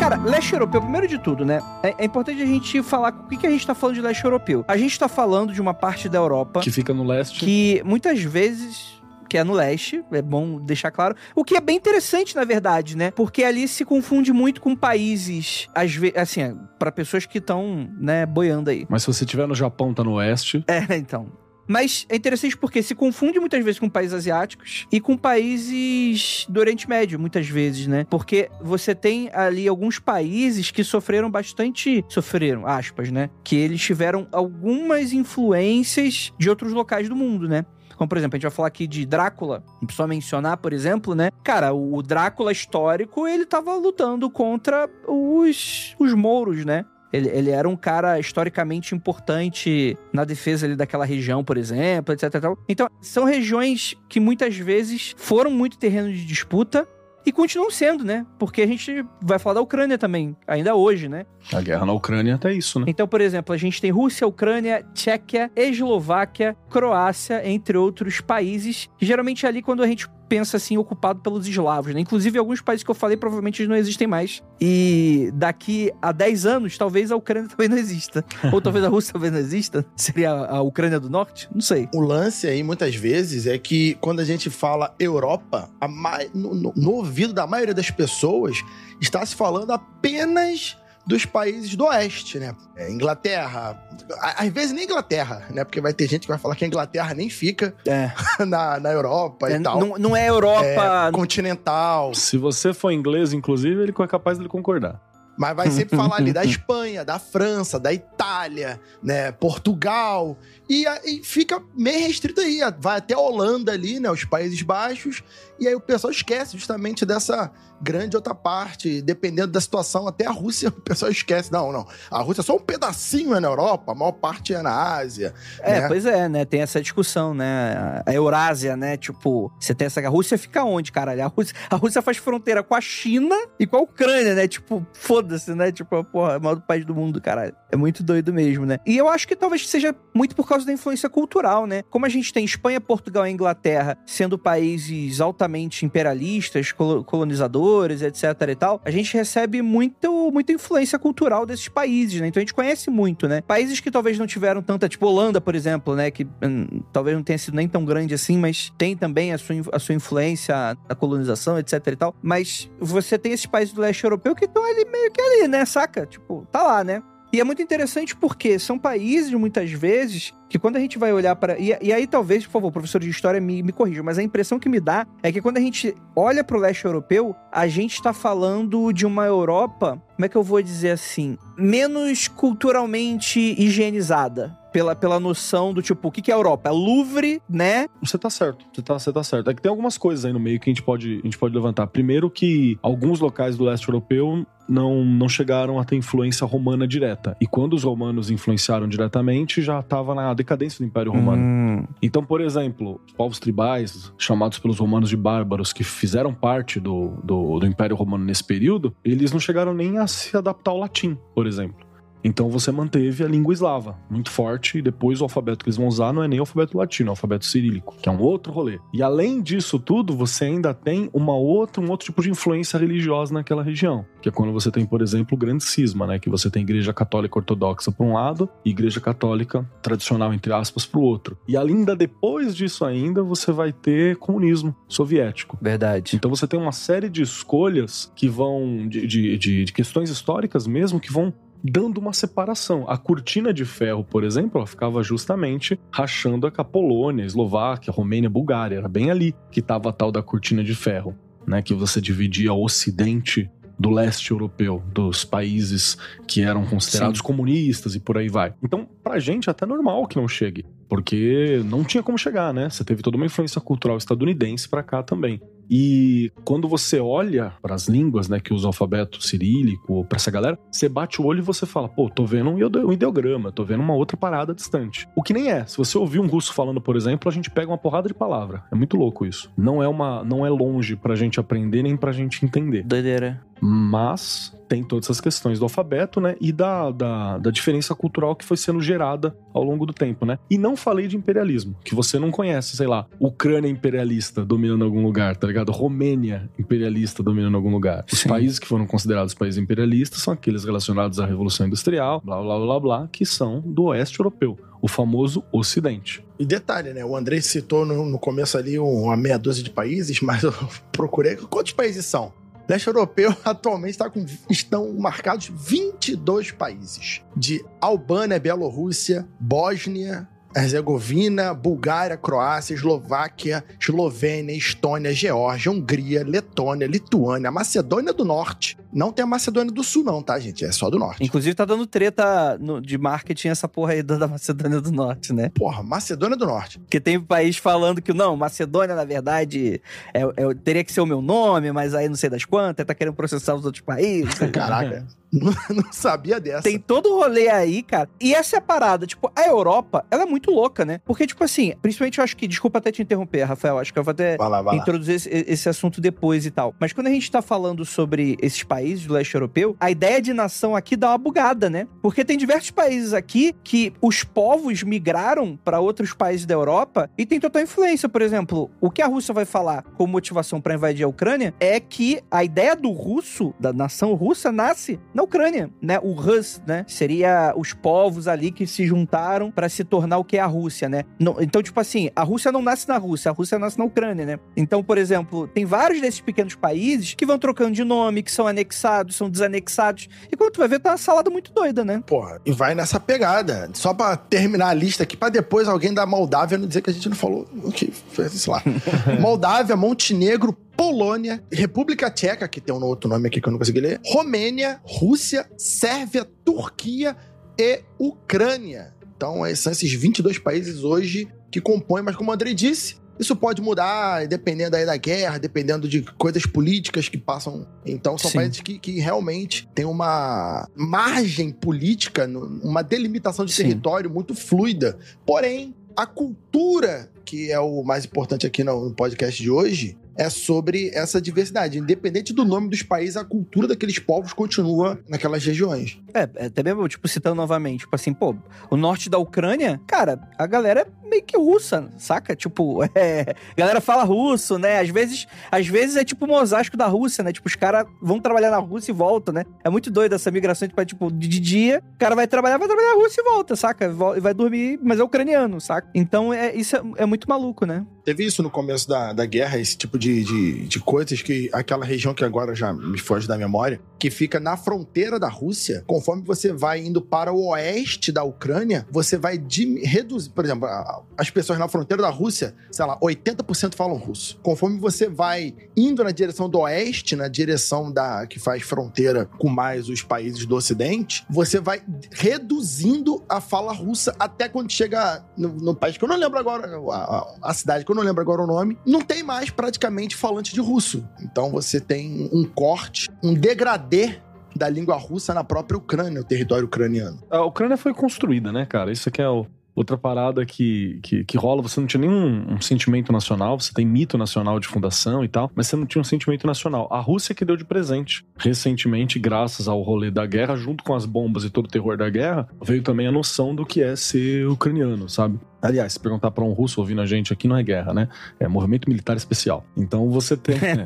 Cara, 0.07 0.23
leste 0.23 0.53
europeu, 0.53 0.81
primeiro 0.81 1.05
de 1.05 1.19
tudo, 1.19 1.43
né? 1.43 1.61
É, 1.83 1.93
é 1.97 2.05
importante 2.05 2.41
a 2.41 2.45
gente 2.45 2.81
falar 2.81 3.09
o 3.13 3.27
que, 3.27 3.35
que 3.35 3.45
a 3.45 3.49
gente 3.49 3.67
tá 3.67 3.75
falando 3.75 3.95
de 3.95 4.01
leste 4.01 4.23
europeu. 4.23 4.63
A 4.65 4.77
gente 4.77 4.97
tá 4.97 5.09
falando 5.09 5.51
de 5.51 5.59
uma 5.59 5.73
parte 5.73 6.07
da 6.07 6.17
Europa 6.17 6.61
Que 6.61 6.71
fica 6.71 6.93
no 6.93 7.03
leste. 7.03 7.43
que 7.43 7.81
muitas 7.83 8.21
vezes 8.21 9.01
que 9.29 9.37
é 9.37 9.43
no 9.43 9.51
leste, 9.51 10.01
é 10.13 10.21
bom 10.21 10.61
deixar 10.61 10.91
claro. 10.91 11.13
O 11.35 11.43
que 11.43 11.57
é 11.57 11.59
bem 11.59 11.75
interessante, 11.75 12.33
na 12.37 12.45
verdade, 12.45 12.95
né? 12.95 13.11
Porque 13.11 13.43
ali 13.43 13.67
se 13.67 13.83
confunde 13.83 14.31
muito 14.31 14.61
com 14.61 14.73
países, 14.73 15.67
às 15.75 15.93
vezes, 15.93 16.15
assim, 16.15 16.57
para 16.79 16.89
pessoas 16.89 17.25
que 17.25 17.39
estão, 17.39 17.89
né, 17.99 18.25
boiando 18.25 18.69
aí. 18.69 18.85
Mas 18.87 19.01
se 19.01 19.07
você 19.07 19.25
estiver 19.25 19.45
no 19.45 19.55
Japão, 19.55 19.93
tá 19.93 20.05
no 20.05 20.13
oeste. 20.13 20.63
É, 20.69 20.79
então. 20.95 21.27
Mas 21.67 22.05
é 22.09 22.15
interessante 22.15 22.55
porque 22.57 22.81
se 22.81 22.95
confunde 22.95 23.39
muitas 23.39 23.63
vezes 23.63 23.79
com 23.79 23.89
países 23.89 24.13
asiáticos 24.13 24.87
e 24.91 24.99
com 25.01 25.17
países 25.17 26.45
do 26.47 26.59
Oriente 26.59 26.87
Médio, 26.87 27.19
muitas 27.19 27.47
vezes, 27.47 27.87
né? 27.87 28.05
Porque 28.09 28.49
você 28.61 28.95
tem 28.95 29.29
ali 29.33 29.67
alguns 29.67 29.99
países 29.99 30.71
que 30.71 30.83
sofreram 30.83 31.29
bastante. 31.29 32.05
Sofreram, 32.07 32.65
aspas, 32.65 33.11
né? 33.11 33.29
Que 33.43 33.55
eles 33.57 33.81
tiveram 33.81 34.27
algumas 34.31 35.11
influências 35.11 36.33
de 36.39 36.49
outros 36.49 36.71
locais 36.71 37.09
do 37.09 37.15
mundo, 37.15 37.47
né? 37.47 37.65
Como, 37.97 38.07
por 38.07 38.17
exemplo, 38.17 38.35
a 38.35 38.37
gente 38.37 38.43
vai 38.43 38.51
falar 38.51 38.67
aqui 38.67 38.85
de 38.85 39.05
Drácula, 39.05 39.63
só 39.89 40.05
mencionar, 40.05 40.57
por 40.57 40.71
exemplo, 40.71 41.15
né? 41.15 41.31
Cara, 41.43 41.73
o 41.73 42.01
Drácula 42.03 42.51
histórico, 42.51 43.27
ele 43.27 43.43
tava 43.43 43.75
lutando 43.75 44.29
contra 44.29 44.87
os, 45.07 45.95
os 45.97 46.13
mouros, 46.13 46.63
né? 46.63 46.85
Ele, 47.11 47.29
ele 47.29 47.49
era 47.51 47.67
um 47.67 47.75
cara 47.75 48.19
historicamente 48.19 48.93
importante 48.93 49.97
na 50.11 50.25
defesa 50.25 50.65
ali 50.65 50.75
daquela 50.75 51.05
região, 51.05 51.43
por 51.43 51.57
exemplo, 51.57 52.13
etc. 52.13 52.23
e 52.23 52.39
tal. 52.39 52.57
Então, 52.67 52.87
são 53.01 53.23
regiões 53.23 53.95
que 54.09 54.19
muitas 54.19 54.55
vezes 54.57 55.15
foram 55.17 55.51
muito 55.51 55.77
terreno 55.77 56.11
de 56.11 56.25
disputa 56.25 56.87
e 57.27 57.31
continuam 57.31 57.69
sendo, 57.69 58.05
né? 58.05 58.25
Porque 58.39 58.61
a 58.61 58.65
gente 58.65 59.05
vai 59.21 59.37
falar 59.37 59.55
da 59.55 59.61
Ucrânia 59.61 59.97
também, 59.97 60.33
ainda 60.47 60.75
hoje, 60.75 61.09
né? 61.09 61.25
A 61.51 61.59
guerra 61.59 61.85
na 61.85 61.91
Ucrânia 61.91 62.35
até 62.35 62.53
isso, 62.53 62.79
né? 62.79 62.85
Então, 62.87 63.05
por 63.05 63.19
exemplo, 63.19 63.53
a 63.53 63.57
gente 63.57 63.81
tem 63.81 63.91
Rússia, 63.91 64.25
Ucrânia, 64.25 64.81
Tchequia, 64.93 65.51
Eslováquia, 65.53 66.55
Croácia, 66.69 67.45
entre 67.45 67.77
outros 67.77 68.21
países, 68.21 68.87
que 68.97 69.05
geralmente 69.05 69.45
é 69.45 69.49
ali 69.49 69.61
quando 69.61 69.83
a 69.83 69.87
gente 69.87 70.07
pensa 70.27 70.57
assim, 70.57 70.77
ocupado 70.77 71.19
pelos 71.21 71.47
eslavos, 71.47 71.93
né? 71.93 71.99
Inclusive, 72.01 72.37
alguns 72.37 72.61
países 72.61 72.83
que 72.83 72.91
eu 72.91 72.95
falei 72.95 73.15
provavelmente 73.17 73.65
não 73.67 73.75
existem 73.75 74.07
mais. 74.07 74.43
E 74.59 75.31
daqui 75.33 75.91
a 76.01 76.11
10 76.11 76.45
anos, 76.45 76.77
talvez 76.77 77.11
a 77.11 77.15
Ucrânia 77.15 77.49
também 77.55 77.67
não 77.69 77.77
exista. 77.77 78.23
Ou 78.51 78.59
talvez 78.61 78.83
a 78.85 78.89
Rússia 78.89 79.13
também 79.13 79.31
não 79.31 79.39
exista. 79.39 79.85
Seria 79.95 80.31
a 80.31 80.61
Ucrânia 80.61 80.99
do 80.99 81.09
Norte? 81.09 81.47
Não 81.53 81.61
sei. 81.61 81.87
O 81.93 82.01
lance 82.01 82.47
aí, 82.47 82.61
muitas 82.63 82.95
vezes, 82.95 83.47
é 83.47 83.57
que 83.57 83.95
quando 84.01 84.19
a 84.19 84.25
gente 84.25 84.49
fala 84.49 84.93
Europa, 84.99 85.69
a 85.79 85.87
mai- 85.87 86.29
no, 86.33 86.53
no- 86.53 86.73
no 86.75 86.91
ouvido 86.91 87.33
da 87.33 87.47
maioria 87.47 87.73
das 87.73 87.89
pessoas, 87.91 88.57
está 89.01 89.25
se 89.25 89.35
falando 89.35 89.71
apenas 89.71 90.77
dos 91.07 91.25
países 91.25 91.75
do 91.75 91.85
oeste, 91.85 92.37
né? 92.37 92.53
É, 92.75 92.91
Inglaterra, 92.91 93.81
a- 94.19 94.43
às 94.43 94.49
vezes 94.51 94.73
nem 94.73 94.83
Inglaterra, 94.83 95.45
né? 95.49 95.63
Porque 95.63 95.79
vai 95.79 95.93
ter 95.93 96.07
gente 96.07 96.21
que 96.21 96.27
vai 96.27 96.37
falar 96.37 96.55
que 96.55 96.65
a 96.65 96.67
Inglaterra 96.67 97.13
nem 97.13 97.29
fica 97.29 97.73
É. 97.87 98.11
na, 98.45 98.79
na 98.79 98.91
Europa 98.91 99.49
e 99.49 99.59
tal. 99.61 99.79
Não, 99.79 99.97
não 99.97 100.15
é 100.15 100.27
Europa. 100.29 100.65
É, 100.65 101.11
continental. 101.11 102.13
Se 102.13 102.37
você 102.37 102.73
for 102.73 102.91
inglês, 102.91 103.31
inclusive, 103.33 103.81
ele 103.81 103.93
é 103.97 104.07
capaz 104.07 104.37
dele 104.37 104.49
concordar. 104.49 104.99
Mas 105.39 105.55
vai 105.55 105.69
sempre 105.69 105.95
falar 105.97 106.15
ali 106.17 106.33
da 106.33 106.43
Espanha, 106.43 107.05
da 107.05 107.19
França, 107.19 107.79
da 107.79 107.93
Itália, 107.93 108.79
né? 109.01 109.31
Portugal. 109.31 110.35
E, 110.69 110.85
e 111.05 111.23
fica 111.23 111.61
meio 111.75 112.07
restrito 112.07 112.41
aí. 112.41 112.59
Vai 112.79 112.97
até 112.97 113.13
a 113.13 113.19
Holanda 113.19 113.71
ali, 113.71 113.99
né? 113.99 114.09
Os 114.11 114.25
Países 114.25 114.61
Baixos. 114.61 115.23
E 115.59 115.67
aí 115.67 115.73
o 115.73 115.79
pessoal 115.79 116.11
esquece 116.11 116.57
justamente 116.57 117.05
dessa 117.05 117.51
grande 117.81 118.15
outra 118.15 118.35
parte. 118.35 119.01
Dependendo 119.01 119.51
da 119.51 119.61
situação, 119.61 120.07
até 120.07 120.25
a 120.25 120.31
Rússia, 120.31 120.69
o 120.75 120.81
pessoal 120.81 121.11
esquece. 121.11 121.51
Não, 121.51 121.71
não. 121.71 121.87
A 122.11 122.21
Rússia 122.21 122.41
é 122.41 122.43
só 122.43 122.55
um 122.55 122.59
pedacinho 122.59 123.35
é 123.35 123.39
na 123.39 123.47
Europa, 123.47 123.91
a 123.91 123.95
maior 123.95 124.11
parte 124.13 124.53
é 124.53 124.61
na 124.61 124.95
Ásia. 124.95 125.33
É, 125.59 125.81
né? 125.81 125.87
pois 125.87 126.05
é, 126.05 126.27
né? 126.27 126.45
Tem 126.45 126.61
essa 126.61 126.81
discussão, 126.81 127.33
né? 127.33 128.01
A 128.05 128.13
Eurásia, 128.13 128.75
né? 128.75 128.97
Tipo, 128.97 129.51
você 129.59 129.73
tem 129.73 129.85
essa. 129.85 129.99
A 130.01 130.09
Rússia 130.09 130.37
fica 130.37 130.63
onde, 130.63 130.91
caralho? 130.91 131.23
A 131.23 131.27
Rússia, 131.27 131.55
a 131.69 131.75
Rússia 131.75 132.01
faz 132.01 132.17
fronteira 132.17 132.63
com 132.63 132.75
a 132.75 132.81
China 132.81 133.35
e 133.59 133.65
com 133.65 133.77
a 133.77 133.81
Ucrânia, 133.81 134.35
né? 134.35 134.47
Tipo, 134.47 134.85
foda-se, 134.93 135.53
né? 135.55 135.71
Tipo, 135.71 136.03
porra, 136.03 136.33
é 136.33 136.37
o 136.37 136.41
maior 136.41 136.61
país 136.61 136.85
do 136.85 136.93
mundo, 136.93 137.21
caralho. 137.21 137.55
É 137.71 137.75
muito 137.75 138.03
doido 138.03 138.33
mesmo, 138.33 138.65
né? 138.65 138.79
E 138.85 138.97
eu 138.97 139.07
acho 139.07 139.27
que 139.27 139.35
talvez 139.35 139.67
seja 139.67 139.95
muito 140.13 140.35
por 140.35 140.47
causa 140.47 140.56
da 140.65 140.73
influência 140.73 141.09
cultural, 141.09 141.65
né? 141.65 141.83
Como 141.89 142.05
a 142.05 142.09
gente 142.09 142.31
tem 142.33 142.43
Espanha, 142.45 142.79
Portugal 142.81 143.25
e 143.27 143.31
Inglaterra 143.31 143.97
sendo 144.05 144.37
países 144.37 145.19
altamente 145.21 145.85
imperialistas, 145.85 146.71
colo- 146.71 147.03
colonizadores, 147.03 148.01
etc 148.01 148.23
e 148.49 148.55
tal, 148.55 148.81
a 148.83 148.91
gente 148.91 149.13
recebe 149.15 149.61
muito, 149.61 150.31
muita 150.31 150.51
influência 150.51 150.97
cultural 150.97 151.45
desses 151.45 151.67
países, 151.67 152.19
né? 152.21 152.27
Então 152.27 152.39
a 152.39 152.43
gente 152.43 152.53
conhece 152.53 152.89
muito, 152.89 153.27
né? 153.27 153.41
Países 153.41 153.79
que 153.79 153.91
talvez 153.91 154.17
não 154.17 154.27
tiveram 154.27 154.61
tanta, 154.61 154.87
tipo 154.89 155.05
Holanda, 155.05 155.39
por 155.41 155.55
exemplo, 155.55 155.95
né? 155.95 156.11
Que 156.11 156.25
hum, 156.43 156.81
talvez 156.91 157.15
não 157.15 157.23
tenha 157.23 157.37
sido 157.37 157.55
nem 157.55 157.67
tão 157.67 157.83
grande 157.85 158.13
assim, 158.13 158.37
mas 158.37 158.71
tem 158.77 158.95
também 158.95 159.33
a 159.33 159.37
sua, 159.37 159.55
a 159.73 159.79
sua 159.79 159.95
influência 159.95 160.77
da 160.87 160.95
colonização, 160.95 161.57
etc 161.59 161.73
e 161.87 161.95
tal. 161.95 162.15
Mas 162.21 162.69
você 162.79 163.17
tem 163.17 163.31
esses 163.33 163.45
países 163.45 163.73
do 163.73 163.81
leste 163.81 164.03
europeu 164.03 164.35
que 164.35 164.45
estão 164.45 164.63
ali 164.63 164.85
meio 164.85 165.11
que 165.11 165.21
ali, 165.21 165.47
né? 165.47 165.65
Saca? 165.65 166.05
Tipo, 166.05 166.45
tá 166.51 166.63
lá, 166.63 166.83
né? 166.83 167.01
E 167.31 167.39
é 167.39 167.43
muito 167.43 167.61
interessante 167.61 168.15
porque 168.15 168.57
são 168.57 168.79
países, 168.79 169.33
muitas 169.33 169.71
vezes, 169.71 170.33
que 170.49 170.57
quando 170.57 170.77
a 170.77 170.79
gente 170.79 170.97
vai 170.97 171.11
olhar 171.11 171.35
para. 171.35 171.59
E, 171.59 171.77
e 171.81 171.91
aí, 171.91 172.07
talvez, 172.07 172.45
por 172.45 172.53
favor, 172.53 172.71
professor 172.71 173.01
de 173.01 173.09
história 173.09 173.41
me, 173.41 173.61
me 173.61 173.71
corrija, 173.71 174.01
mas 174.01 174.17
a 174.17 174.23
impressão 174.23 174.57
que 174.57 174.69
me 174.69 174.79
dá 174.79 175.05
é 175.21 175.31
que 175.31 175.41
quando 175.41 175.57
a 175.57 175.61
gente 175.61 175.95
olha 176.15 176.43
para 176.43 176.57
o 176.57 176.59
leste 176.59 176.85
europeu, 176.85 177.35
a 177.51 177.67
gente 177.67 177.95
está 177.95 178.13
falando 178.13 178.91
de 178.93 179.05
uma 179.05 179.25
Europa, 179.25 180.01
como 180.15 180.25
é 180.25 180.29
que 180.29 180.35
eu 180.35 180.43
vou 180.43 180.61
dizer 180.61 180.91
assim? 180.91 181.37
Menos 181.57 182.27
culturalmente 182.27 183.39
higienizada. 183.57 184.57
Pela, 184.77 184.95
pela 184.95 185.19
noção 185.19 185.73
do 185.73 185.81
tipo, 185.81 186.07
o 186.07 186.11
que, 186.11 186.21
que 186.21 186.29
é 186.29 186.35
a 186.35 186.37
Europa? 186.37 186.69
É 186.69 186.71
Louvre, 186.71 187.41
né? 187.49 187.87
Você 187.99 188.15
tá 188.15 188.29
certo, 188.29 188.63
você 188.71 188.79
tá, 188.83 188.93
você 188.99 189.11
tá 189.11 189.23
certo. 189.23 189.49
É 189.49 189.53
que 189.55 189.59
tem 189.59 189.71
algumas 189.71 189.97
coisas 189.97 190.23
aí 190.23 190.31
no 190.31 190.39
meio 190.39 190.59
que 190.59 190.69
a 190.69 190.71
gente 190.71 190.83
pode, 190.83 191.17
a 191.17 191.25
gente 191.25 191.35
pode 191.35 191.55
levantar. 191.55 191.87
Primeiro 191.87 192.29
que 192.29 192.77
alguns 192.83 193.19
locais 193.19 193.57
do 193.57 193.63
leste 193.63 193.89
europeu 193.89 194.45
não, 194.69 195.03
não 195.03 195.27
chegaram 195.27 195.79
a 195.79 195.83
ter 195.83 195.95
influência 195.95 196.45
romana 196.45 196.87
direta. 196.87 197.35
E 197.41 197.47
quando 197.47 197.73
os 197.73 197.83
romanos 197.83 198.29
influenciaram 198.29 198.87
diretamente, 198.87 199.61
já 199.61 199.79
estava 199.79 200.13
na 200.13 200.31
decadência 200.33 200.83
do 200.83 200.87
Império 200.87 201.11
Romano. 201.11 201.41
Hum, 201.41 201.87
Então, 201.99 202.23
por 202.23 202.41
exemplo, 202.41 203.01
os 203.07 203.13
povos 203.13 203.39
tribais, 203.39 204.13
chamados 204.17 204.59
pelos 204.59 204.77
romanos 204.77 205.09
de 205.09 205.17
bárbaros, 205.17 205.73
que 205.73 205.83
fizeram 205.83 206.33
parte 206.33 206.79
do, 206.79 207.15
do, 207.23 207.59
do 207.59 207.65
Império 207.65 207.95
Romano 207.95 208.25
nesse 208.25 208.43
período, 208.43 208.95
eles 209.03 209.31
não 209.31 209.39
chegaram 209.39 209.73
nem 209.73 209.97
a 209.97 210.05
se 210.05 210.37
adaptar 210.37 210.71
ao 210.71 210.77
latim, 210.77 211.17
por 211.33 211.47
exemplo. 211.47 211.86
Então 212.23 212.49
você 212.49 212.71
manteve 212.71 213.23
a 213.23 213.27
língua 213.27 213.53
eslava 213.53 213.97
muito 214.09 214.29
forte, 214.31 214.77
e 214.77 214.81
depois 214.81 215.21
o 215.21 215.23
alfabeto 215.25 215.63
que 215.63 215.69
eles 215.69 215.77
vão 215.77 215.87
usar 215.87 216.11
não 216.13 216.23
é 216.23 216.27
nem 216.27 216.39
o 216.39 216.43
alfabeto 216.43 216.77
latino, 216.77 217.07
é 217.07 217.11
o 217.11 217.13
alfabeto 217.13 217.45
cirílico, 217.45 217.95
que 218.01 218.09
é 218.09 218.11
um 218.11 218.19
outro 218.21 218.51
rolê. 218.51 218.79
E 218.93 219.01
além 219.01 219.41
disso 219.41 219.79
tudo, 219.79 220.15
você 220.15 220.45
ainda 220.45 220.73
tem 220.73 221.09
uma 221.13 221.35
outra, 221.35 221.81
um 221.81 221.89
outro 221.89 222.05
tipo 222.05 222.21
de 222.21 222.29
influência 222.29 222.77
religiosa 222.79 223.33
naquela 223.33 223.63
região, 223.63 224.05
que 224.21 224.29
é 224.29 224.31
quando 224.31 224.51
você 224.51 224.69
tem, 224.71 224.85
por 224.85 225.01
exemplo, 225.01 225.35
o 225.35 225.37
grande 225.37 225.63
cisma, 225.63 226.05
né? 226.07 226.19
Que 226.19 226.29
você 226.29 226.49
tem 226.49 226.61
igreja 226.63 226.93
católica 226.93 227.37
ortodoxa 227.39 227.91
para 227.91 228.05
um 228.05 228.13
lado 228.13 228.49
e 228.65 228.69
igreja 228.71 228.99
católica 228.99 229.67
tradicional, 229.81 230.33
entre 230.33 230.51
aspas, 230.53 230.85
para 230.85 230.99
o 230.99 231.03
outro. 231.03 231.37
E 231.47 231.55
ainda 231.55 231.95
depois 231.95 232.55
disso 232.55 232.83
ainda, 232.85 233.23
você 233.23 233.51
vai 233.51 233.71
ter 233.71 234.17
comunismo 234.17 234.75
soviético. 234.87 235.57
verdade. 235.61 236.15
Então 236.15 236.29
você 236.29 236.47
tem 236.47 236.59
uma 236.59 236.71
série 236.71 237.09
de 237.09 237.21
escolhas 237.21 238.11
que 238.15 238.27
vão. 238.27 238.87
de, 238.87 239.05
de, 239.07 239.37
de- 239.37 239.65
de 239.65 239.73
questões 239.73 240.09
históricas 240.09 240.67
mesmo 240.67 240.99
que 240.99 241.11
vão 241.11 241.33
dando 241.69 241.97
uma 241.97 242.13
separação. 242.13 242.89
A 242.89 242.97
cortina 242.97 243.53
de 243.53 243.65
ferro, 243.65 244.03
por 244.03 244.23
exemplo, 244.23 244.57
ela 244.57 244.67
ficava 244.67 245.03
justamente 245.03 245.79
rachando 245.91 246.47
a 246.47 246.63
Polônia, 246.63 247.25
Eslováquia, 247.25 247.91
Romênia, 247.93 248.29
Bulgária. 248.29 248.77
Era 248.77 248.87
bem 248.87 249.11
ali 249.11 249.35
que 249.51 249.59
estava 249.59 249.89
a 249.89 249.93
tal 249.93 250.11
da 250.11 250.23
cortina 250.23 250.63
de 250.63 250.73
ferro, 250.73 251.15
né? 251.45 251.61
Que 251.61 251.73
você 251.73 251.99
dividia 251.99 252.53
o 252.53 252.63
ocidente 252.63 253.49
do 253.79 253.89
leste 253.91 254.31
europeu, 254.31 254.81
dos 254.91 255.23
países 255.23 255.97
que 256.27 256.41
eram 256.41 256.65
considerados 256.65 257.21
comunistas 257.21 257.93
e 257.93 257.99
por 257.99 258.17
aí 258.17 258.27
vai. 258.27 258.53
Então, 258.63 258.87
pra 259.03 259.19
gente 259.19 259.49
é 259.49 259.51
até 259.51 259.65
normal 259.65 260.07
que 260.07 260.17
não 260.17 260.27
chegue, 260.27 260.65
porque 260.87 261.61
não 261.65 261.83
tinha 261.83 262.03
como 262.03 262.17
chegar, 262.17 262.53
né? 262.53 262.69
Você 262.69 262.83
teve 262.83 263.01
toda 263.01 263.17
uma 263.17 263.25
influência 263.25 263.61
cultural 263.61 263.97
estadunidense 263.97 264.67
pra 264.67 264.83
cá 264.83 265.03
também. 265.03 265.41
E 265.69 266.31
quando 266.45 266.67
você 266.67 266.99
olha 266.99 267.53
para 267.61 267.75
as 267.75 267.87
línguas, 267.87 268.29
né, 268.29 268.39
que 268.39 268.53
usa 268.53 268.65
o 268.65 268.69
alfabeto 268.69 269.21
cirílico, 269.21 270.05
para 270.05 270.15
essa 270.15 270.31
galera, 270.31 270.57
você 270.71 270.87
bate 270.87 271.21
o 271.21 271.25
olho 271.25 271.39
e 271.39 271.43
você 271.43 271.65
fala, 271.65 271.89
pô, 271.89 272.09
tô 272.09 272.25
vendo 272.25 272.49
um 272.49 272.57
um 272.57 272.91
ideograma, 272.91 273.51
tô 273.51 273.63
vendo 273.63 273.81
uma 273.81 273.93
outra 273.93 274.15
parada 274.15 274.53
distante. 274.53 275.07
O 275.15 275.21
que 275.21 275.33
nem 275.33 275.51
é. 275.51 275.65
Se 275.65 275.77
você 275.77 275.97
ouvir 275.97 276.19
um 276.19 276.27
russo 276.27 276.53
falando, 276.53 276.79
por 276.79 276.95
exemplo, 276.95 277.29
a 277.29 277.31
gente 277.33 277.49
pega 277.49 277.69
uma 277.69 277.77
porrada 277.77 278.07
de 278.07 278.13
palavra. 278.13 278.63
É 278.71 278.75
muito 278.75 278.95
louco 278.95 279.25
isso. 279.25 279.51
Não 279.57 279.83
é 279.83 279.87
uma, 279.87 280.23
não 280.23 280.45
é 280.45 280.49
longe 280.49 280.95
pra 280.95 281.15
gente 281.15 281.39
aprender 281.39 281.83
nem 281.83 281.97
pra 281.97 282.11
gente 282.11 282.45
entender. 282.45 282.83
Doideira. 282.83 283.41
Mas 283.59 284.56
tem 284.67 284.83
todas 284.83 285.05
essas 285.05 285.21
questões 285.21 285.59
do 285.59 285.65
alfabeto, 285.65 286.19
né? 286.19 286.35
E 286.39 286.51
da, 286.51 286.91
da, 286.91 287.37
da 287.37 287.51
diferença 287.51 287.95
cultural 287.95 288.35
que 288.35 288.45
foi 288.45 288.57
sendo 288.57 288.81
gerada 288.81 289.35
ao 289.53 289.63
longo 289.63 289.85
do 289.85 289.93
tempo, 289.93 290.25
né? 290.25 290.37
E 290.49 290.57
não 290.57 290.75
falei 290.75 291.07
de 291.07 291.15
imperialismo, 291.15 291.75
que 291.83 291.95
você 291.95 292.19
não 292.19 292.31
conhece, 292.31 292.75
sei 292.75 292.87
lá, 292.87 293.05
Ucrânia 293.19 293.69
imperialista 293.69 294.45
dominando 294.45 294.83
algum 294.83 295.03
lugar, 295.03 295.35
tá 295.35 295.47
ligado? 295.47 295.71
Romênia 295.71 296.49
imperialista 296.57 297.23
dominando 297.23 297.55
algum 297.55 297.71
lugar. 297.71 298.05
Os 298.11 298.19
Sim. 298.19 298.29
países 298.29 298.59
que 298.59 298.67
foram 298.67 298.85
considerados 298.85 299.33
países 299.33 299.61
imperialistas 299.61 300.21
são 300.21 300.33
aqueles 300.33 300.63
relacionados 300.63 301.19
à 301.19 301.25
Revolução 301.25 301.67
Industrial, 301.67 302.21
blá 302.23 302.41
blá 302.41 302.59
blá 302.59 302.79
blá, 302.79 303.09
que 303.11 303.25
são 303.25 303.61
do 303.61 303.85
oeste 303.85 304.19
europeu, 304.19 304.57
o 304.81 304.87
famoso 304.87 305.43
Ocidente. 305.51 306.23
E 306.39 306.45
detalhe, 306.45 306.93
né? 306.93 307.03
O 307.03 307.15
André 307.15 307.41
citou 307.41 307.85
no, 307.85 308.05
no 308.05 308.19
começo 308.19 308.57
ali 308.57 308.77
uma 308.77 309.17
meia 309.17 309.37
dúzia 309.37 309.63
de 309.63 309.69
países, 309.69 310.19
mas 310.21 310.43
eu 310.43 310.53
procurei. 310.91 311.35
Quantos 311.35 311.73
países 311.73 312.05
são? 312.05 312.31
Leste 312.67 312.87
europeu 312.87 313.33
atualmente 313.45 313.97
tá 313.97 314.09
com, 314.09 314.25
estão 314.49 314.93
marcados 314.93 315.49
22 315.53 316.51
países. 316.51 317.21
De 317.35 317.63
Albânia, 317.79 318.39
Bielorrússia, 318.39 319.27
Bósnia, 319.39 320.27
Herzegovina, 320.55 321.53
Bulgária, 321.53 322.17
Croácia, 322.17 322.73
Eslováquia, 322.73 323.63
Eslovênia, 323.79 324.55
Estônia, 324.55 325.13
Geórgia, 325.13 325.71
Hungria, 325.71 326.23
Letônia, 326.25 326.87
Lituânia, 326.87 327.51
Macedônia 327.51 328.11
do 328.11 328.25
Norte. 328.25 328.77
Não 328.97 329.11
tem 329.11 329.21
a 329.21 329.27
Macedônia 329.27 329.71
do 329.71 329.83
Sul, 329.83 330.03
não, 330.03 330.23
tá, 330.23 330.39
gente? 330.39 330.65
É 330.65 330.71
só 330.71 330.89
do 330.89 330.97
Norte. 330.97 331.23
Inclusive 331.23 331.53
tá 331.53 331.65
dando 331.65 331.85
treta 331.85 332.57
no- 332.57 332.81
de 332.81 332.97
marketing 332.97 333.49
essa 333.49 333.67
porra 333.67 333.93
aí 333.93 334.01
da 334.01 334.27
Macedônia 334.27 334.81
do 334.81 334.91
Norte, 334.91 335.31
né? 335.31 335.49
Porra, 335.53 335.83
Macedônia 335.83 336.35
do 336.35 336.47
Norte. 336.47 336.79
Porque 336.79 336.99
tem 336.99 337.19
país 337.19 337.57
falando 337.57 338.01
que 338.01 338.11
não, 338.11 338.35
Macedônia, 338.35 338.95
na 338.95 339.05
verdade, 339.05 339.79
é, 340.11 340.21
é- 340.23 340.53
teria 340.63 340.83
que 340.83 340.91
ser 340.91 341.01
o 341.01 341.05
meu 341.05 341.21
nome, 341.21 341.71
mas 341.71 341.93
aí 341.93 342.09
não 342.09 342.15
sei 342.15 342.27
das 342.29 342.43
quantas, 342.43 342.85
tá 342.87 342.95
querendo 342.95 343.13
processar 343.13 343.53
os 343.53 343.63
outros 343.65 343.83
países. 343.83 344.33
Caraca, 344.51 345.05
não, 345.31 345.53
não 345.69 345.91
sabia 345.91 346.39
dessa. 346.39 346.63
Tem 346.63 346.79
todo 346.79 347.09
o 347.09 347.19
rolê 347.19 347.49
aí, 347.49 347.83
cara. 347.83 348.09
E 348.19 348.33
essa 348.33 348.55
é 348.55 348.59
a 348.59 348.61
parada. 348.61 349.05
Tipo, 349.05 349.31
a 349.35 349.47
Europa, 349.47 350.05
ela 350.09 350.23
é 350.23 350.25
muito 350.25 350.51
louca, 350.51 350.85
né? 350.85 350.99
Porque, 351.05 351.27
tipo 351.27 351.43
assim, 351.43 351.73
principalmente 351.81 352.17
eu 352.17 352.23
acho 352.23 352.35
que. 352.35 352.47
Desculpa 352.47 352.79
até 352.79 352.91
te 352.91 353.01
interromper, 353.01 353.43
Rafael. 353.43 353.77
Acho 353.77 353.93
que 353.93 353.99
eu 353.99 354.03
vou 354.03 354.11
até 354.11 354.37
Vai 354.37 354.49
lá, 354.49 354.61
vai 354.61 354.77
introduzir 354.77 355.15
esse, 355.15 355.29
esse 355.29 355.69
assunto 355.69 355.99
depois 355.99 356.45
e 356.45 356.51
tal. 356.51 356.73
Mas 356.79 356.93
quando 356.93 357.07
a 357.07 357.11
gente 357.11 357.29
tá 357.29 357.41
falando 357.41 357.85
sobre 357.85 358.37
esses 358.41 358.63
países 358.63 359.05
do 359.05 359.13
leste 359.13 359.33
europeu, 359.35 359.75
a 359.79 359.91
ideia 359.91 360.21
de 360.21 360.33
nação 360.33 360.75
aqui 360.75 360.95
dá 360.95 361.09
uma 361.09 361.17
bugada, 361.17 361.69
né? 361.69 361.87
Porque 362.01 362.23
tem 362.23 362.37
diversos 362.37 362.71
países 362.71 363.13
aqui 363.13 363.53
que 363.63 363.93
os 364.01 364.23
povos 364.23 364.83
migraram 364.83 365.57
pra 365.63 365.79
outros 365.79 366.13
países 366.13 366.45
da 366.45 366.53
Europa 366.53 367.09
e 367.17 367.25
tem 367.25 367.39
total 367.39 367.61
influência. 367.61 368.07
Por 368.07 368.21
exemplo, 368.21 368.69
o 368.79 368.89
que 368.89 369.01
a 369.01 369.07
Rússia 369.07 369.33
vai 369.33 369.45
falar 369.45 369.83
como 369.95 370.13
motivação 370.13 370.61
pra 370.61 370.73
invadir 370.73 371.03
a 371.03 371.07
Ucrânia 371.07 371.53
é 371.59 371.79
que 371.79 372.21
a 372.31 372.43
ideia 372.43 372.75
do 372.75 372.91
russo, 372.91 373.53
da 373.59 373.73
nação 373.73 374.13
russa, 374.13 374.51
nasce 374.51 374.99
na 375.17 375.23
Ucrânia, 375.23 375.71
né? 375.81 375.97
O 376.03 376.11
Rus, 376.11 376.61
né? 376.67 376.85
Seria 376.87 377.51
os 377.57 377.73
povos 377.73 378.27
ali 378.27 378.51
que 378.51 378.67
se 378.67 378.85
juntaram 378.85 379.49
pra 379.49 379.67
se 379.67 379.83
tornar 379.83 380.19
o 380.19 380.23
que 380.23 380.37
é 380.37 380.39
a 380.39 380.45
Rússia, 380.45 380.87
né? 380.87 381.05
Não- 381.19 381.37
então, 381.41 381.63
tipo 381.63 381.79
assim, 381.79 382.11
a 382.15 382.21
Rússia 382.21 382.51
não 382.51 382.61
nasce 382.61 382.87
na 382.87 382.99
Rússia, 382.99 383.31
a 383.31 383.33
Rússia 383.33 383.57
nasce 383.57 383.79
na 383.79 383.85
Ucrânia, 383.85 384.27
né? 384.27 384.39
Então, 384.55 384.83
por 384.83 384.95
exemplo, 384.95 385.47
tem 385.47 385.65
vários 385.65 385.99
desses 386.01 386.21
pequenos 386.21 386.53
países 386.53 387.15
que 387.15 387.25
vão 387.25 387.39
trocando 387.39 387.71
de 387.71 387.83
nome, 387.83 388.21
que 388.21 388.31
são 388.31 388.45
anexados, 388.45 389.15
são 389.15 389.27
desanexados. 389.27 390.07
E 390.31 390.37
quando 390.37 390.51
tu 390.51 390.59
vai 390.59 390.67
ver, 390.67 390.79
tá 390.79 390.91
uma 390.91 390.97
salada 390.97 391.31
muito 391.31 391.51
doida, 391.51 391.83
né? 391.83 392.03
Porra, 392.05 392.39
e 392.45 392.51
vai 392.51 392.75
nessa 392.75 392.99
pegada. 392.99 393.71
Só 393.73 393.95
pra 393.95 394.15
terminar 394.15 394.67
a 394.67 394.73
lista 394.75 395.01
aqui, 395.01 395.17
pra 395.17 395.29
depois 395.29 395.67
alguém 395.67 395.95
da 395.95 396.05
Moldávia 396.05 396.59
não 396.59 396.67
dizer 396.67 396.81
que 396.83 396.91
a 396.91 396.93
gente 396.93 397.09
não 397.09 397.15
falou 397.15 397.47
o 397.63 397.71
que 397.71 397.91
fez 398.11 398.35
isso 398.35 398.51
lá. 398.51 398.61
Moldávia, 399.19 399.75
Montenegro, 399.75 400.55
Polônia, 400.77 401.43
República 401.51 402.11
Tcheca, 402.11 402.47
que 402.47 402.61
tem 402.61 402.73
um 402.73 402.83
outro 402.83 403.09
nome 403.09 403.27
aqui 403.27 403.41
que 403.41 403.47
eu 403.47 403.51
não 403.51 403.57
consegui 403.57 403.81
ler, 403.81 403.99
Romênia, 404.05 404.79
Rússia, 404.83 405.49
Sérvia, 405.57 406.23
Turquia 406.45 407.17
e 407.59 407.81
Ucrânia. 407.97 408.93
Então, 409.15 409.45
esses 409.45 409.63
são 409.63 409.71
esses 409.71 409.91
22 409.91 410.37
países 410.37 410.83
hoje 410.83 411.27
que 411.51 411.59
compõem, 411.59 412.03
mas 412.03 412.15
como 412.15 412.29
o 412.29 412.33
Andrei 412.33 412.53
disse, 412.53 412.97
isso 413.19 413.35
pode 413.35 413.61
mudar 413.61 414.27
dependendo 414.27 414.75
aí 414.75 414.85
da 414.85 414.95
guerra, 414.95 415.39
dependendo 415.39 415.89
de 415.89 416.03
coisas 416.17 416.45
políticas 416.45 417.09
que 417.09 417.17
passam. 417.17 417.67
Então, 417.83 418.15
são 418.15 418.29
Sim. 418.29 418.37
países 418.37 418.61
que, 418.61 418.77
que 418.77 418.99
realmente 418.99 419.67
têm 419.73 419.85
uma 419.85 420.67
margem 420.75 421.51
política, 421.51 422.29
uma 422.63 422.83
delimitação 422.83 423.43
de 423.43 423.53
Sim. 423.53 423.63
território 423.63 424.09
muito 424.09 424.35
fluida. 424.35 424.97
Porém, 425.25 425.73
a 425.95 426.05
cultura, 426.05 427.11
que 427.25 427.51
é 427.51 427.59
o 427.59 427.83
mais 427.83 428.05
importante 428.05 428.45
aqui 428.45 428.63
no 428.63 428.93
podcast 428.93 429.41
de 429.41 429.49
hoje, 429.49 429.97
é 430.17 430.29
sobre 430.29 430.89
essa 430.93 431.21
diversidade. 431.21 431.77
Independente 431.77 432.33
do 432.33 432.43
nome 432.43 432.69
dos 432.69 432.81
países, 432.81 433.17
a 433.17 433.23
cultura 433.23 433.67
daqueles 433.67 433.99
povos 433.99 434.33
continua 434.33 434.99
naquelas 435.07 435.45
regiões. 435.45 435.99
É, 436.13 436.23
até 436.45 436.63
mesmo, 436.63 436.87
tipo, 436.87 437.07
citando 437.07 437.35
novamente, 437.35 437.81
tipo 437.81 437.95
assim, 437.95 438.13
pô, 438.13 438.35
o 438.69 438.77
norte 438.77 439.09
da 439.09 439.17
Ucrânia, 439.17 439.79
cara, 439.87 440.19
a 440.37 440.47
galera 440.47 440.87
meio 441.07 441.23
que 441.23 441.37
russa, 441.37 441.89
saca? 441.97 442.35
Tipo, 442.35 442.83
é, 442.95 443.33
galera 443.55 443.81
fala 443.81 444.03
russo, 444.03 444.57
né? 444.57 444.79
Às 444.79 444.89
vezes, 444.89 445.27
às 445.51 445.67
vezes 445.67 445.95
é 445.95 446.03
tipo 446.03 446.25
o 446.25 446.27
mosaico 446.27 446.77
da 446.77 446.87
Rússia, 446.87 447.23
né? 447.23 447.31
Tipo, 447.31 447.47
os 447.47 447.55
caras 447.55 447.85
vão 448.01 448.19
trabalhar 448.19 448.51
na 448.51 448.57
Rússia 448.57 448.91
e 448.91 448.95
voltam, 448.95 449.33
né? 449.33 449.43
É 449.63 449.69
muito 449.69 449.89
doido 449.89 450.13
essa 450.13 450.29
migração, 450.31 450.67
tipo, 450.67 450.79
é, 450.81 450.85
tipo, 450.85 451.11
de 451.11 451.27
dia, 451.39 451.81
o 451.95 451.97
cara 451.97 452.15
vai 452.15 452.27
trabalhar, 452.27 452.57
vai 452.57 452.67
trabalhar 452.67 452.95
na 452.95 453.01
Rússia 453.03 453.21
e 453.21 453.23
volta, 453.23 453.55
saca? 453.55 453.85
E 454.15 454.19
vai 454.19 454.33
dormir, 454.33 454.79
mas 454.83 454.99
é 454.99 455.03
ucraniano, 455.03 455.59
saca? 455.61 455.87
Então, 455.93 456.33
é, 456.33 456.55
isso 456.55 456.75
é, 456.75 456.81
é 456.97 457.05
muito 457.05 457.27
maluco, 457.29 457.65
né? 457.65 457.85
Teve 458.03 458.25
isso 458.25 458.41
no 458.41 458.49
começo 458.49 458.87
da, 458.87 459.11
da 459.11 459.25
guerra, 459.25 459.57
esse 459.59 459.77
tipo 459.77 459.97
de, 459.99 460.23
de, 460.23 460.67
de 460.67 460.79
coisas 460.79 461.21
que 461.21 461.49
aquela 461.51 461.83
região 461.85 462.13
que 462.13 462.23
agora 462.23 462.55
já 462.55 462.71
me 462.71 462.97
foge 462.97 463.27
da 463.27 463.37
memória, 463.37 463.81
que 463.99 464.09
fica 464.09 464.39
na 464.39 464.55
fronteira 464.55 465.19
da 465.19 465.27
Rússia, 465.27 465.83
conforme 465.85 466.23
você 466.23 466.53
vai 466.53 466.79
indo 466.79 467.01
para 467.01 467.33
o 467.33 467.47
oeste 467.49 468.11
da 468.11 468.23
Ucrânia, 468.23 468.87
você 468.89 469.17
vai 469.17 469.37
reduzir, 469.83 470.29
por 470.29 470.45
exemplo, 470.45 470.67
a- 470.67 470.96
as 471.17 471.29
pessoas 471.29 471.57
na 471.59 471.67
fronteira 471.67 472.01
da 472.03 472.09
Rússia, 472.09 472.53
sei 472.71 472.85
lá, 472.85 472.97
80% 472.99 473.75
falam 473.75 473.97
russo. 473.97 474.39
Conforme 474.43 474.79
você 474.79 475.09
vai 475.09 475.55
indo 475.75 476.03
na 476.03 476.11
direção 476.11 476.49
do 476.49 476.59
oeste, 476.59 477.15
na 477.15 477.27
direção 477.27 477.91
da 477.91 478.25
que 478.27 478.39
faz 478.39 478.63
fronteira 478.63 479.25
com 479.25 479.49
mais 479.49 479.89
os 479.89 480.01
países 480.01 480.45
do 480.45 480.55
ocidente, 480.55 481.25
você 481.29 481.59
vai 481.59 481.81
reduzindo 482.11 483.23
a 483.27 483.41
fala 483.41 483.73
russa 483.73 484.15
até 484.19 484.47
quando 484.47 484.71
chega 484.71 485.23
no, 485.37 485.49
no 485.49 485.75
país 485.75 485.97
que 485.97 486.03
eu 486.03 486.07
não 486.09 486.17
lembro 486.17 486.37
agora, 486.39 486.67
a, 486.91 487.27
a- 487.41 487.53
cidade 487.53 487.83
que 487.83 487.91
eu 487.91 487.95
não 487.95 488.03
lembro 488.03 488.21
agora 488.21 488.41
o 488.43 488.47
nome, 488.47 488.77
não 488.85 489.01
tem 489.01 489.23
mais 489.23 489.49
praticamente 489.49 490.15
falante 490.15 490.53
de 490.53 490.59
russo. 490.61 491.03
Então 491.21 491.51
você 491.51 491.79
tem 491.79 492.29
um 492.31 492.43
corte, 492.45 493.09
um 493.23 493.33
degradê 493.33 494.19
da 494.55 494.69
língua 494.69 494.95
russa 494.95 495.33
na 495.33 495.43
própria 495.43 495.77
Ucrânia, 495.77 496.21
o 496.21 496.23
território 496.23 496.65
ucraniano. 496.65 497.19
A 497.29 497.43
Ucrânia 497.43 497.77
foi 497.77 497.93
construída, 497.93 498.51
né, 498.51 498.65
cara? 498.65 498.91
Isso 498.91 499.09
aqui 499.09 499.21
é 499.21 499.29
o- 499.29 499.45
outra 499.77 499.95
parada 499.95 500.43
que, 500.43 500.99
que, 501.03 501.23
que 501.23 501.37
rola. 501.37 501.61
Você 501.61 501.79
não 501.79 501.85
tinha 501.85 502.01
nenhum 502.01 502.55
um 502.55 502.59
sentimento 502.59 503.13
nacional, 503.13 503.59
você 503.59 503.71
tem 503.71 503.85
mito 503.85 504.17
nacional 504.17 504.59
de 504.59 504.67
fundação 504.67 505.23
e 505.23 505.27
tal, 505.27 505.51
mas 505.55 505.67
você 505.67 505.75
não 505.75 505.85
tinha 505.85 506.01
um 506.01 506.05
sentimento 506.05 506.47
nacional. 506.47 506.87
A 506.91 506.99
Rússia 506.99 507.35
que 507.35 507.45
deu 507.45 507.55
de 507.55 507.63
presente. 507.63 508.25
Recentemente, 508.37 509.19
graças 509.19 509.67
ao 509.67 509.83
rolê 509.83 510.09
da 510.09 510.25
guerra, 510.25 510.55
junto 510.55 510.83
com 510.83 510.95
as 510.95 511.05
bombas 511.05 511.43
e 511.43 511.51
todo 511.51 511.65
o 511.65 511.69
terror 511.69 511.95
da 511.95 512.09
guerra, 512.09 512.49
veio 512.63 512.81
também 512.81 513.05
a 513.05 513.11
noção 513.11 513.53
do 513.53 513.65
que 513.65 513.83
é 513.83 513.95
ser 513.95 514.47
ucraniano, 514.47 515.07
sabe? 515.07 515.39
Aliás, 515.61 515.93
se 515.93 515.99
perguntar 515.99 516.31
pra 516.31 516.43
um 516.43 516.53
russo 516.53 516.79
ouvindo 516.81 517.01
a 517.01 517.05
gente 517.05 517.31
aqui, 517.31 517.47
não 517.47 517.57
é 517.57 517.61
guerra, 517.61 517.93
né? 517.93 518.09
É 518.39 518.47
movimento 518.47 518.89
militar 518.89 519.15
especial. 519.15 519.63
Então 519.75 520.09
você 520.09 520.35
tem. 520.35 520.57
né, 520.75 520.85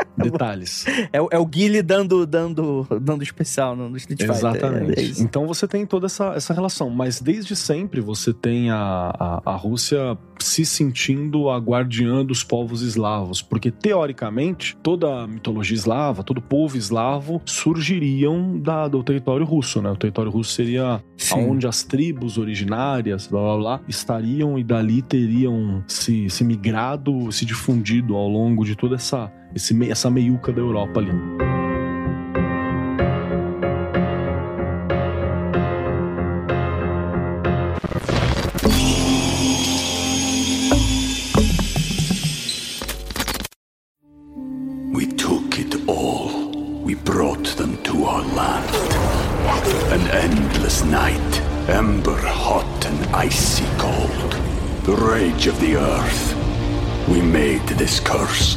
Detalhes. 0.16 0.84
É, 1.12 1.20
o- 1.20 1.28
é 1.30 1.38
o 1.38 1.46
Guile 1.46 1.82
dando, 1.82 2.26
dando, 2.26 2.86
dando 3.00 3.22
especial 3.22 3.74
no, 3.74 3.96
Street 3.96 4.20
Fighter. 4.20 4.36
Exatamente. 4.36 5.00
É, 5.00 5.22
então 5.22 5.46
você 5.46 5.66
tem 5.66 5.84
toda 5.86 6.06
essa, 6.06 6.32
essa 6.34 6.52
relação, 6.54 6.90
mas 6.90 7.20
desde 7.20 7.56
sempre 7.56 8.00
você 8.00 8.32
tem 8.32 8.70
a, 8.70 9.12
a, 9.18 9.42
a 9.52 9.56
Rússia 9.56 10.16
se 10.38 10.64
sentindo 10.66 11.48
a 11.50 11.58
guardiã 11.58 12.24
dos 12.24 12.42
povos 12.42 12.82
eslavos, 12.82 13.40
porque 13.40 13.70
teoricamente 13.70 14.76
toda 14.82 15.22
a 15.22 15.26
mitologia 15.26 15.76
eslava, 15.76 16.22
todo 16.24 16.40
povo 16.42 16.76
eslavo 16.76 17.40
surgiriam 17.44 18.58
da, 18.58 18.88
do 18.88 19.02
território 19.02 19.44
russo, 19.46 19.80
né? 19.80 19.90
O 19.90 19.96
território 19.96 20.30
russo 20.30 20.52
seria 20.52 21.02
Sim. 21.16 21.34
aonde 21.34 21.66
as 21.66 21.82
tribos 21.82 22.38
originárias, 22.38 23.26
blá 23.26 23.40
blá 23.40 23.56
blá, 23.56 23.80
estariam 23.88 24.58
e 24.58 24.64
dali 24.64 25.00
teriam 25.02 25.82
se, 25.86 26.28
se 26.28 26.44
migrado, 26.44 27.30
se 27.32 27.44
difundido 27.44 28.14
ao 28.16 28.28
longo 28.28 28.64
de 28.64 28.74
toda 28.76 28.96
essa, 28.96 29.32
esse, 29.54 29.74
essa 29.90 30.10
meiuca 30.10 30.52
da 30.52 30.60
Europa 30.60 31.00
ali. 31.00 31.12
We 44.92 45.06
took 45.16 45.58
it 45.58 45.76
all. 45.88 46.30
We 46.84 46.94
brought 46.94 47.56
them 47.56 47.76
to 47.84 48.04
our 48.04 48.24
land. 48.34 48.70
An 49.92 50.08
endless 50.10 50.82
night, 50.84 51.40
ember 51.68 52.20
hot 52.20 52.86
and 52.86 53.14
icy 53.14 53.64
cold. 53.78 54.36
The 54.84 54.96
rage 54.96 55.46
of 55.46 55.58
the 55.60 55.76
earth. 55.76 56.34
We 57.08 57.20
made 57.20 57.66
this 57.76 58.00
curse. 58.00 58.56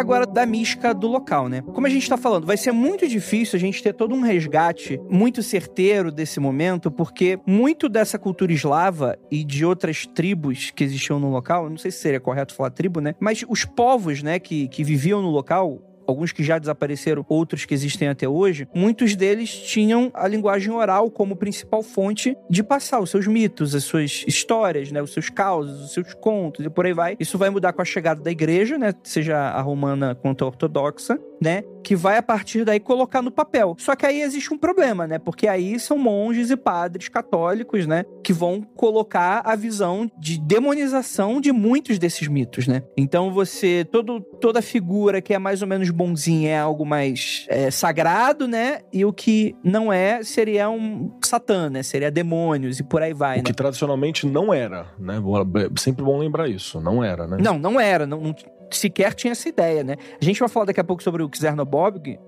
Falar 0.00 0.20
agora 0.20 0.26
da 0.26 0.46
mística 0.46 0.94
do 0.94 1.06
local, 1.06 1.48
né? 1.48 1.62
Como 1.62 1.86
a 1.86 1.90
gente 1.90 2.08
tá 2.08 2.16
falando, 2.16 2.46
vai 2.46 2.56
ser 2.56 2.72
muito 2.72 3.06
difícil 3.06 3.56
a 3.56 3.60
gente 3.60 3.82
ter 3.82 3.92
todo 3.92 4.14
um 4.14 4.20
resgate 4.20 5.00
muito 5.08 5.42
certeiro 5.42 6.10
desse 6.10 6.40
momento, 6.40 6.90
porque 6.90 7.38
muito 7.46 7.88
dessa 7.88 8.18
cultura 8.18 8.52
eslava 8.52 9.16
e 9.30 9.44
de 9.44 9.64
outras 9.64 10.06
tribos 10.06 10.70
que 10.70 10.82
existiam 10.82 11.20
no 11.20 11.30
local, 11.30 11.68
não 11.68 11.76
sei 11.76 11.90
se 11.90 11.98
seria 11.98 12.20
correto 12.20 12.54
falar 12.54 12.70
tribo, 12.70 13.00
né? 13.00 13.14
Mas 13.20 13.44
os 13.48 13.64
povos, 13.64 14.22
né, 14.22 14.38
que, 14.38 14.68
que 14.68 14.82
viviam 14.82 15.22
no 15.22 15.30
local, 15.30 15.80
alguns 16.10 16.32
que 16.32 16.42
já 16.42 16.58
desapareceram, 16.58 17.24
outros 17.28 17.64
que 17.64 17.74
existem 17.74 18.08
até 18.08 18.28
hoje, 18.28 18.68
muitos 18.74 19.16
deles 19.16 19.50
tinham 19.50 20.10
a 20.14 20.26
linguagem 20.28 20.72
oral 20.72 21.10
como 21.10 21.36
principal 21.36 21.82
fonte 21.82 22.36
de 22.48 22.62
passar 22.62 23.00
os 23.00 23.10
seus 23.10 23.26
mitos, 23.26 23.74
as 23.74 23.84
suas 23.84 24.24
histórias, 24.26 24.92
né, 24.92 25.02
os 25.02 25.12
seus 25.12 25.30
causos, 25.30 25.80
os 25.84 25.92
seus 25.92 26.14
contos 26.14 26.64
e 26.64 26.70
por 26.70 26.86
aí 26.86 26.92
vai. 26.92 27.16
Isso 27.18 27.38
vai 27.38 27.50
mudar 27.50 27.72
com 27.72 27.82
a 27.82 27.84
chegada 27.84 28.22
da 28.22 28.30
igreja, 28.30 28.76
né, 28.78 28.92
seja 29.02 29.36
a 29.36 29.60
romana 29.60 30.14
quanto 30.14 30.44
a 30.44 30.46
ortodoxa, 30.48 31.18
né, 31.40 31.62
que 31.82 31.96
vai 31.96 32.18
a 32.18 32.22
partir 32.22 32.64
daí 32.64 32.78
colocar 32.78 33.22
no 33.22 33.30
papel. 33.30 33.74
Só 33.78 33.96
que 33.96 34.04
aí 34.04 34.20
existe 34.20 34.52
um 34.52 34.58
problema, 34.58 35.06
né, 35.06 35.18
porque 35.18 35.48
aí 35.48 35.78
são 35.78 35.96
monges 35.96 36.50
e 36.50 36.56
padres 36.56 37.08
católicos, 37.08 37.86
né, 37.86 38.04
que 38.22 38.32
vão 38.32 38.62
colocar 38.76 39.42
a 39.44 39.56
visão 39.56 40.10
de 40.18 40.38
demonização 40.38 41.40
de 41.40 41.52
muitos 41.52 41.98
desses 41.98 42.28
mitos, 42.28 42.66
né. 42.66 42.82
Então 42.96 43.32
você 43.32 43.86
todo 43.90 44.20
toda 44.20 44.62
figura 44.62 45.20
que 45.20 45.34
é 45.34 45.38
mais 45.38 45.62
ou 45.62 45.68
menos 45.68 45.90
bonzinha 46.00 46.50
é 46.50 46.58
algo 46.58 46.86
mais 46.86 47.46
é, 47.48 47.70
sagrado, 47.70 48.48
né, 48.48 48.80
e 48.90 49.04
o 49.04 49.12
que 49.12 49.54
não 49.62 49.92
é 49.92 50.22
seria 50.22 50.70
um 50.70 51.12
satã, 51.22 51.68
né, 51.68 51.82
seria 51.82 52.10
demônios 52.10 52.80
e 52.80 52.82
por 52.82 53.02
aí 53.02 53.12
vai, 53.12 53.36
O 53.36 53.38
né. 53.38 53.44
que 53.44 53.52
tradicionalmente 53.52 54.26
não 54.26 54.52
era, 54.52 54.86
né? 54.98 55.18
É 55.18 55.78
Sempre 55.78 56.02
bom 56.02 56.18
lembrar 56.18 56.48
isso. 56.48 56.80
Não 56.80 57.04
era, 57.04 57.26
né? 57.26 57.36
Não, 57.38 57.58
não 57.58 57.78
era, 57.78 58.06
não, 58.06 58.20
não 58.20 58.34
sequer 58.70 59.12
tinha 59.14 59.32
essa 59.32 59.48
ideia, 59.48 59.84
né. 59.84 59.96
A 60.20 60.24
gente 60.24 60.40
vai 60.40 60.48
falar 60.48 60.66
daqui 60.66 60.80
a 60.80 60.84
pouco 60.84 61.02
sobre 61.02 61.22
o 61.22 61.30
Xernobog, 61.32 62.18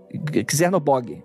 Xernobog, 0.50 1.22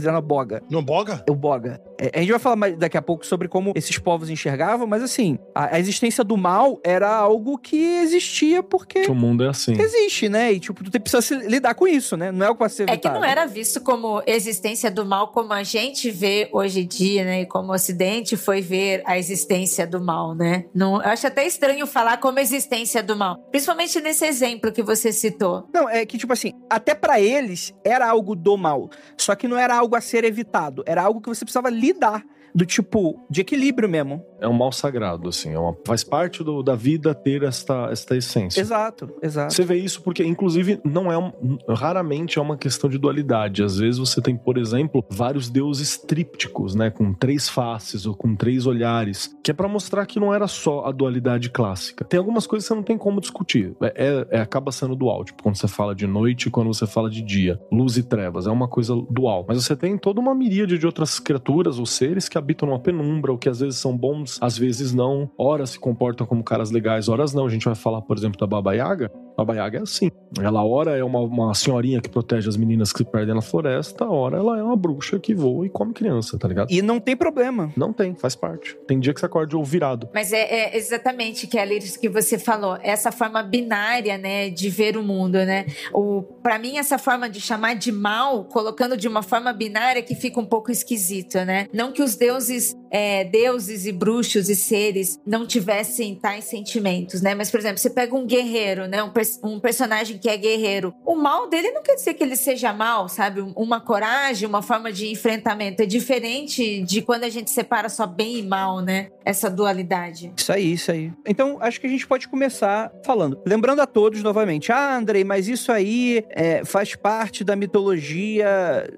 Xernoboga, 0.00 0.62
Não 0.70 0.82
boga? 0.82 1.24
o 1.28 1.34
Boga. 1.34 1.80
É, 2.00 2.10
A 2.14 2.20
gente 2.20 2.30
vai 2.30 2.38
falar 2.40 2.56
mais 2.56 2.76
daqui 2.76 2.96
a 2.96 3.02
pouco 3.02 3.24
sobre 3.26 3.48
como 3.48 3.72
esses 3.76 3.98
povos 3.98 4.28
enxergavam, 4.30 4.86
mas 4.86 5.02
assim, 5.02 5.38
a, 5.54 5.76
a 5.76 5.80
existência 5.80 6.22
do 6.24 6.36
mal 6.36 6.80
era 6.84 7.08
algo 7.14 7.56
que 7.58 7.76
existia 8.02 8.62
porque 8.62 9.02
Que 9.02 9.10
o 9.10 9.14
mundo 9.14 9.44
é 9.44 9.48
assim. 9.48 9.72
existe, 9.80 10.28
né? 10.28 10.52
E 10.52 10.60
tipo, 10.60 10.82
tu 10.84 10.90
tem- 10.90 11.00
precisa 11.00 11.22
se 11.22 11.34
lidar 11.48 11.74
com 11.74 11.86
isso, 11.86 12.16
né? 12.16 12.30
Não 12.32 12.46
é 12.46 12.50
o 12.50 12.54
que 12.54 12.60
vai 12.60 12.68
ser 12.68 12.88
É 12.88 12.96
que 12.96 13.08
não 13.08 13.24
era 13.24 13.46
visto 13.46 13.80
como 13.80 14.22
existência 14.26 14.90
do 14.90 15.04
mal 15.04 15.28
como 15.28 15.52
a 15.52 15.62
gente 15.62 16.10
vê 16.10 16.48
hoje 16.52 16.80
em 16.80 16.86
dia, 16.86 17.24
né? 17.24 17.40
E 17.42 17.46
como 17.46 17.70
o 17.72 17.74
Ocidente 17.74 18.36
foi 18.36 18.60
ver 18.60 19.02
a 19.06 19.18
existência 19.18 19.86
do 19.86 20.00
mal, 20.00 20.34
né? 20.34 20.64
Não, 20.74 20.96
eu 21.02 21.08
acho 21.10 21.26
até 21.26 21.46
estranho 21.46 21.86
falar 21.86 22.18
como 22.18 22.38
existência 22.38 23.02
do 23.02 23.16
mal. 23.16 23.36
Principalmente 23.50 24.00
nesse 24.00 24.24
exemplo 24.24 24.72
que 24.72 24.82
você 24.82 25.12
citou. 25.12 25.68
Não, 25.72 25.88
é 25.88 26.04
que, 26.06 26.18
tipo 26.18 26.32
assim, 26.32 26.52
até 26.68 26.94
pra 26.94 27.20
eles 27.20 27.72
era 27.84 28.08
algo 28.08 28.34
do 28.34 28.56
mal. 28.56 28.90
Só 29.16 29.34
que 29.34 29.46
não 29.48 29.58
era 29.58 29.76
algo 29.82 29.96
a 29.96 30.00
ser 30.00 30.24
evitado. 30.24 30.82
Era 30.86 31.02
algo 31.02 31.20
que 31.20 31.28
você 31.28 31.44
precisava 31.44 31.70
lidar. 31.70 32.24
Do 32.54 32.66
tipo, 32.66 33.26
de 33.30 33.40
equilíbrio 33.40 33.88
mesmo. 33.88 34.24
É 34.42 34.48
um 34.48 34.52
mal 34.52 34.72
sagrado, 34.72 35.28
assim. 35.28 35.52
É 35.52 35.58
uma- 35.58 35.76
faz 35.86 36.02
parte 36.04 36.42
do- 36.42 36.62
da 36.62 36.74
vida 36.74 37.14
ter 37.14 37.42
esta, 37.44 37.88
esta 37.90 38.16
essência. 38.16 38.60
Exato, 38.60 39.08
exato. 39.22 39.54
Você 39.54 39.64
vê 39.64 39.76
isso 39.76 40.02
porque, 40.02 40.24
inclusive, 40.24 40.80
não 40.84 41.10
é 41.12 41.16
um, 41.16 41.32
raramente 41.68 42.38
é 42.38 42.42
uma 42.42 42.56
questão 42.56 42.88
de 42.90 42.98
dualidade. 42.98 43.62
Às 43.62 43.78
vezes 43.78 43.98
você 43.98 44.20
tem, 44.20 44.36
por 44.36 44.58
exemplo, 44.58 45.04
vários 45.08 45.48
deuses 45.48 45.96
trípticos, 45.96 46.74
né, 46.74 46.90
com 46.90 47.12
três 47.12 47.48
faces 47.48 48.06
ou 48.06 48.14
com 48.14 48.34
três 48.34 48.66
olhares, 48.66 49.34
que 49.42 49.50
é 49.50 49.54
pra 49.54 49.68
mostrar 49.68 50.04
que 50.06 50.18
não 50.20 50.32
era 50.34 50.46
só 50.46 50.84
a 50.86 50.92
dualidade 50.92 51.50
clássica. 51.50 52.04
Tem 52.04 52.18
algumas 52.18 52.46
coisas 52.46 52.64
que 52.66 52.68
você 52.68 52.74
não 52.74 52.82
tem 52.82 52.98
como 52.98 53.20
discutir. 53.20 53.74
É, 53.82 53.92
é- 54.30 54.38
é- 54.38 54.40
acaba 54.40 54.72
sendo 54.72 54.94
dual, 54.96 55.24
tipo 55.24 55.42
quando 55.42 55.56
você 55.56 55.68
fala 55.68 55.94
de 55.94 56.06
noite 56.06 56.46
e 56.46 56.50
quando 56.50 56.68
você 56.72 56.86
fala 56.86 57.08
de 57.10 57.22
dia, 57.22 57.60
luz 57.70 57.96
e 57.96 58.02
trevas, 58.02 58.46
é 58.46 58.50
uma 58.50 58.68
coisa 58.68 58.94
dual. 59.10 59.44
Mas 59.46 59.62
você 59.64 59.74
tem 59.76 59.96
toda 59.98 60.20
uma 60.20 60.34
miríade 60.34 60.78
de 60.78 60.86
outras 60.86 61.18
criaturas 61.18 61.78
ou 61.78 61.86
seres 61.86 62.28
que 62.28 62.38
habitam 62.38 62.68
numa 62.68 62.78
penumbra, 62.80 63.32
ou 63.32 63.38
que 63.38 63.48
às 63.48 63.60
vezes 63.60 63.78
são 63.78 63.96
bons, 63.96 64.31
às 64.40 64.56
vezes 64.56 64.92
não. 64.92 65.30
Horas 65.36 65.70
se 65.70 65.78
comportam 65.78 66.26
como 66.26 66.42
caras 66.42 66.70
legais, 66.70 67.08
horas 67.08 67.32
não. 67.32 67.46
A 67.46 67.50
gente 67.50 67.64
vai 67.64 67.74
falar, 67.74 68.02
por 68.02 68.16
exemplo, 68.16 68.38
da 68.38 68.46
Baba 68.46 68.74
Yaga. 68.74 69.10
Baba 69.36 69.54
Yaga 69.54 69.78
é 69.78 69.82
assim. 69.82 70.10
Ela, 70.40 70.64
ora, 70.64 70.96
é 70.96 71.04
uma, 71.04 71.20
uma 71.20 71.54
senhorinha 71.54 72.00
que 72.00 72.08
protege 72.08 72.48
as 72.48 72.56
meninas 72.56 72.92
que 72.92 72.98
se 72.98 73.04
perdem 73.04 73.34
na 73.34 73.42
floresta, 73.42 74.08
ora, 74.08 74.38
ela 74.38 74.58
é 74.58 74.62
uma 74.62 74.76
bruxa 74.76 75.18
que 75.18 75.34
voa 75.34 75.66
e 75.66 75.70
come 75.70 75.92
criança, 75.92 76.38
tá 76.38 76.48
ligado? 76.48 76.70
E 76.70 76.82
não 76.82 77.00
tem 77.00 77.16
problema. 77.16 77.72
Não 77.76 77.92
tem, 77.92 78.14
faz 78.14 78.34
parte. 78.34 78.76
Tem 78.86 78.98
dia 78.98 79.12
que 79.12 79.20
você 79.20 79.26
acorda 79.26 79.56
ovo 79.56 79.64
virado. 79.64 80.08
Mas 80.14 80.32
é, 80.32 80.42
é 80.42 80.76
exatamente 80.76 81.46
que 81.46 81.58
isso 81.78 81.98
que 81.98 82.08
você 82.08 82.38
falou, 82.38 82.78
essa 82.82 83.10
forma 83.10 83.42
binária, 83.42 84.18
né, 84.18 84.50
de 84.50 84.68
ver 84.68 84.96
o 84.96 85.02
mundo, 85.02 85.34
né? 85.34 85.66
O 85.92 86.22
para 86.42 86.58
mim 86.58 86.76
essa 86.76 86.98
forma 86.98 87.30
de 87.30 87.40
chamar 87.40 87.74
de 87.74 87.92
mal, 87.92 88.44
colocando 88.44 88.96
de 88.96 89.06
uma 89.06 89.22
forma 89.22 89.52
binária 89.52 90.02
que 90.02 90.14
fica 90.14 90.40
um 90.40 90.44
pouco 90.44 90.70
esquisito, 90.70 91.36
né? 91.44 91.68
Não 91.72 91.92
que 91.92 92.02
os 92.02 92.16
deuses, 92.16 92.76
é, 92.90 93.24
deuses 93.24 93.86
e 93.86 93.92
bruxos 93.92 94.48
e 94.48 94.56
seres 94.56 95.20
não 95.24 95.46
tivessem 95.46 96.14
tais 96.16 96.44
sentimentos, 96.44 97.22
né? 97.22 97.34
Mas 97.34 97.50
por 97.50 97.60
exemplo, 97.60 97.78
você 97.78 97.90
pega 97.90 98.14
um 98.14 98.26
guerreiro, 98.26 98.86
né, 98.86 99.02
um, 99.02 99.10
um 99.42 99.58
personagem 99.60 100.18
que 100.18 100.28
é 100.28 100.36
guerreiro, 100.36 100.94
o 101.04 101.14
mal 101.14 101.48
dele 101.48 101.70
não 101.72 101.82
quer 101.82 101.94
dizer 101.94 102.14
que 102.14 102.22
ele 102.22 102.36
seja 102.36 102.72
mal, 102.72 103.08
sabe? 103.08 103.40
Um- 103.40 103.52
Uma 103.56 103.80
coragem, 103.80 104.46
uma 104.48 104.60
forma 104.62 104.92
de 104.92 105.08
enfrentamento 105.10 105.82
é 105.82 105.86
diferente 105.86 106.82
de 106.82 107.00
quando 107.00 107.24
a 107.24 107.28
gente 107.28 107.50
separa 107.50 107.88
só 107.88 108.06
bem 108.06 108.38
e 108.38 108.42
mal, 108.42 108.80
né? 108.80 109.08
Essa 109.24 109.48
dualidade. 109.48 110.32
Isso 110.36 110.52
aí, 110.52 110.72
isso 110.72 110.90
aí. 110.90 111.12
Então, 111.26 111.58
acho 111.60 111.80
que 111.80 111.86
a 111.86 111.90
gente 111.90 112.06
pode 112.06 112.28
começar 112.28 112.90
falando. 113.04 113.40
Lembrando 113.46 113.80
a 113.80 113.86
todos 113.86 114.22
novamente, 114.22 114.72
ah, 114.72 114.96
Andrei, 114.96 115.22
mas 115.24 115.46
isso 115.48 115.70
aí 115.70 116.24
é, 116.30 116.64
faz 116.64 116.94
parte 116.96 117.44
da 117.44 117.54
mitologia. 117.56 118.46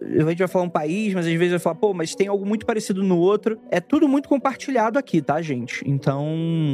A 0.02 0.28
gente 0.30 0.38
vai 0.38 0.48
falar 0.48 0.64
um 0.64 0.68
país, 0.70 1.14
mas 1.14 1.26
às 1.26 1.32
vezes 1.32 1.50
vai 1.50 1.58
falar, 1.58 1.76
pô, 1.76 1.92
mas 1.94 2.14
tem 2.14 2.26
algo 2.28 2.44
muito 2.46 2.64
parecido 2.66 3.02
no 3.02 3.18
outro. 3.18 3.58
É 3.70 3.80
tudo 3.80 4.08
muito 4.08 4.28
compartilhado 4.28 4.98
aqui, 4.98 5.20
tá, 5.20 5.40
gente? 5.42 5.82
Então, 5.86 6.26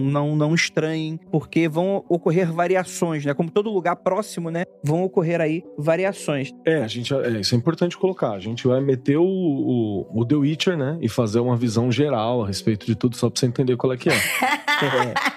não, 0.04 0.36
não 0.36 0.54
estranhem, 0.54 1.18
porque 1.30 1.68
vão 1.68 2.04
ocorrer 2.08 2.52
variações, 2.52 3.24
né? 3.24 3.34
Como 3.40 3.50
todo 3.50 3.70
lugar 3.70 3.96
próximo, 3.96 4.50
né? 4.50 4.64
Vão 4.84 5.02
ocorrer 5.02 5.40
aí 5.40 5.64
variações. 5.78 6.52
É, 6.62 6.82
a 6.82 6.86
gente, 6.86 7.14
é, 7.14 7.40
isso 7.40 7.54
é 7.54 7.58
importante 7.58 7.96
colocar. 7.96 8.32
A 8.32 8.38
gente 8.38 8.66
vai 8.68 8.82
meter 8.82 9.16
o, 9.16 9.24
o, 9.24 10.06
o 10.20 10.24
The 10.26 10.34
Witcher, 10.34 10.76
né? 10.76 10.98
E 11.00 11.08
fazer 11.08 11.40
uma 11.40 11.56
visão 11.56 11.90
geral 11.90 12.44
a 12.44 12.46
respeito 12.46 12.84
de 12.84 12.94
tudo, 12.94 13.16
só 13.16 13.30
pra 13.30 13.40
você 13.40 13.46
entender 13.46 13.78
qual 13.78 13.94
é 13.94 13.96
que 13.96 14.10
é. 14.10 14.12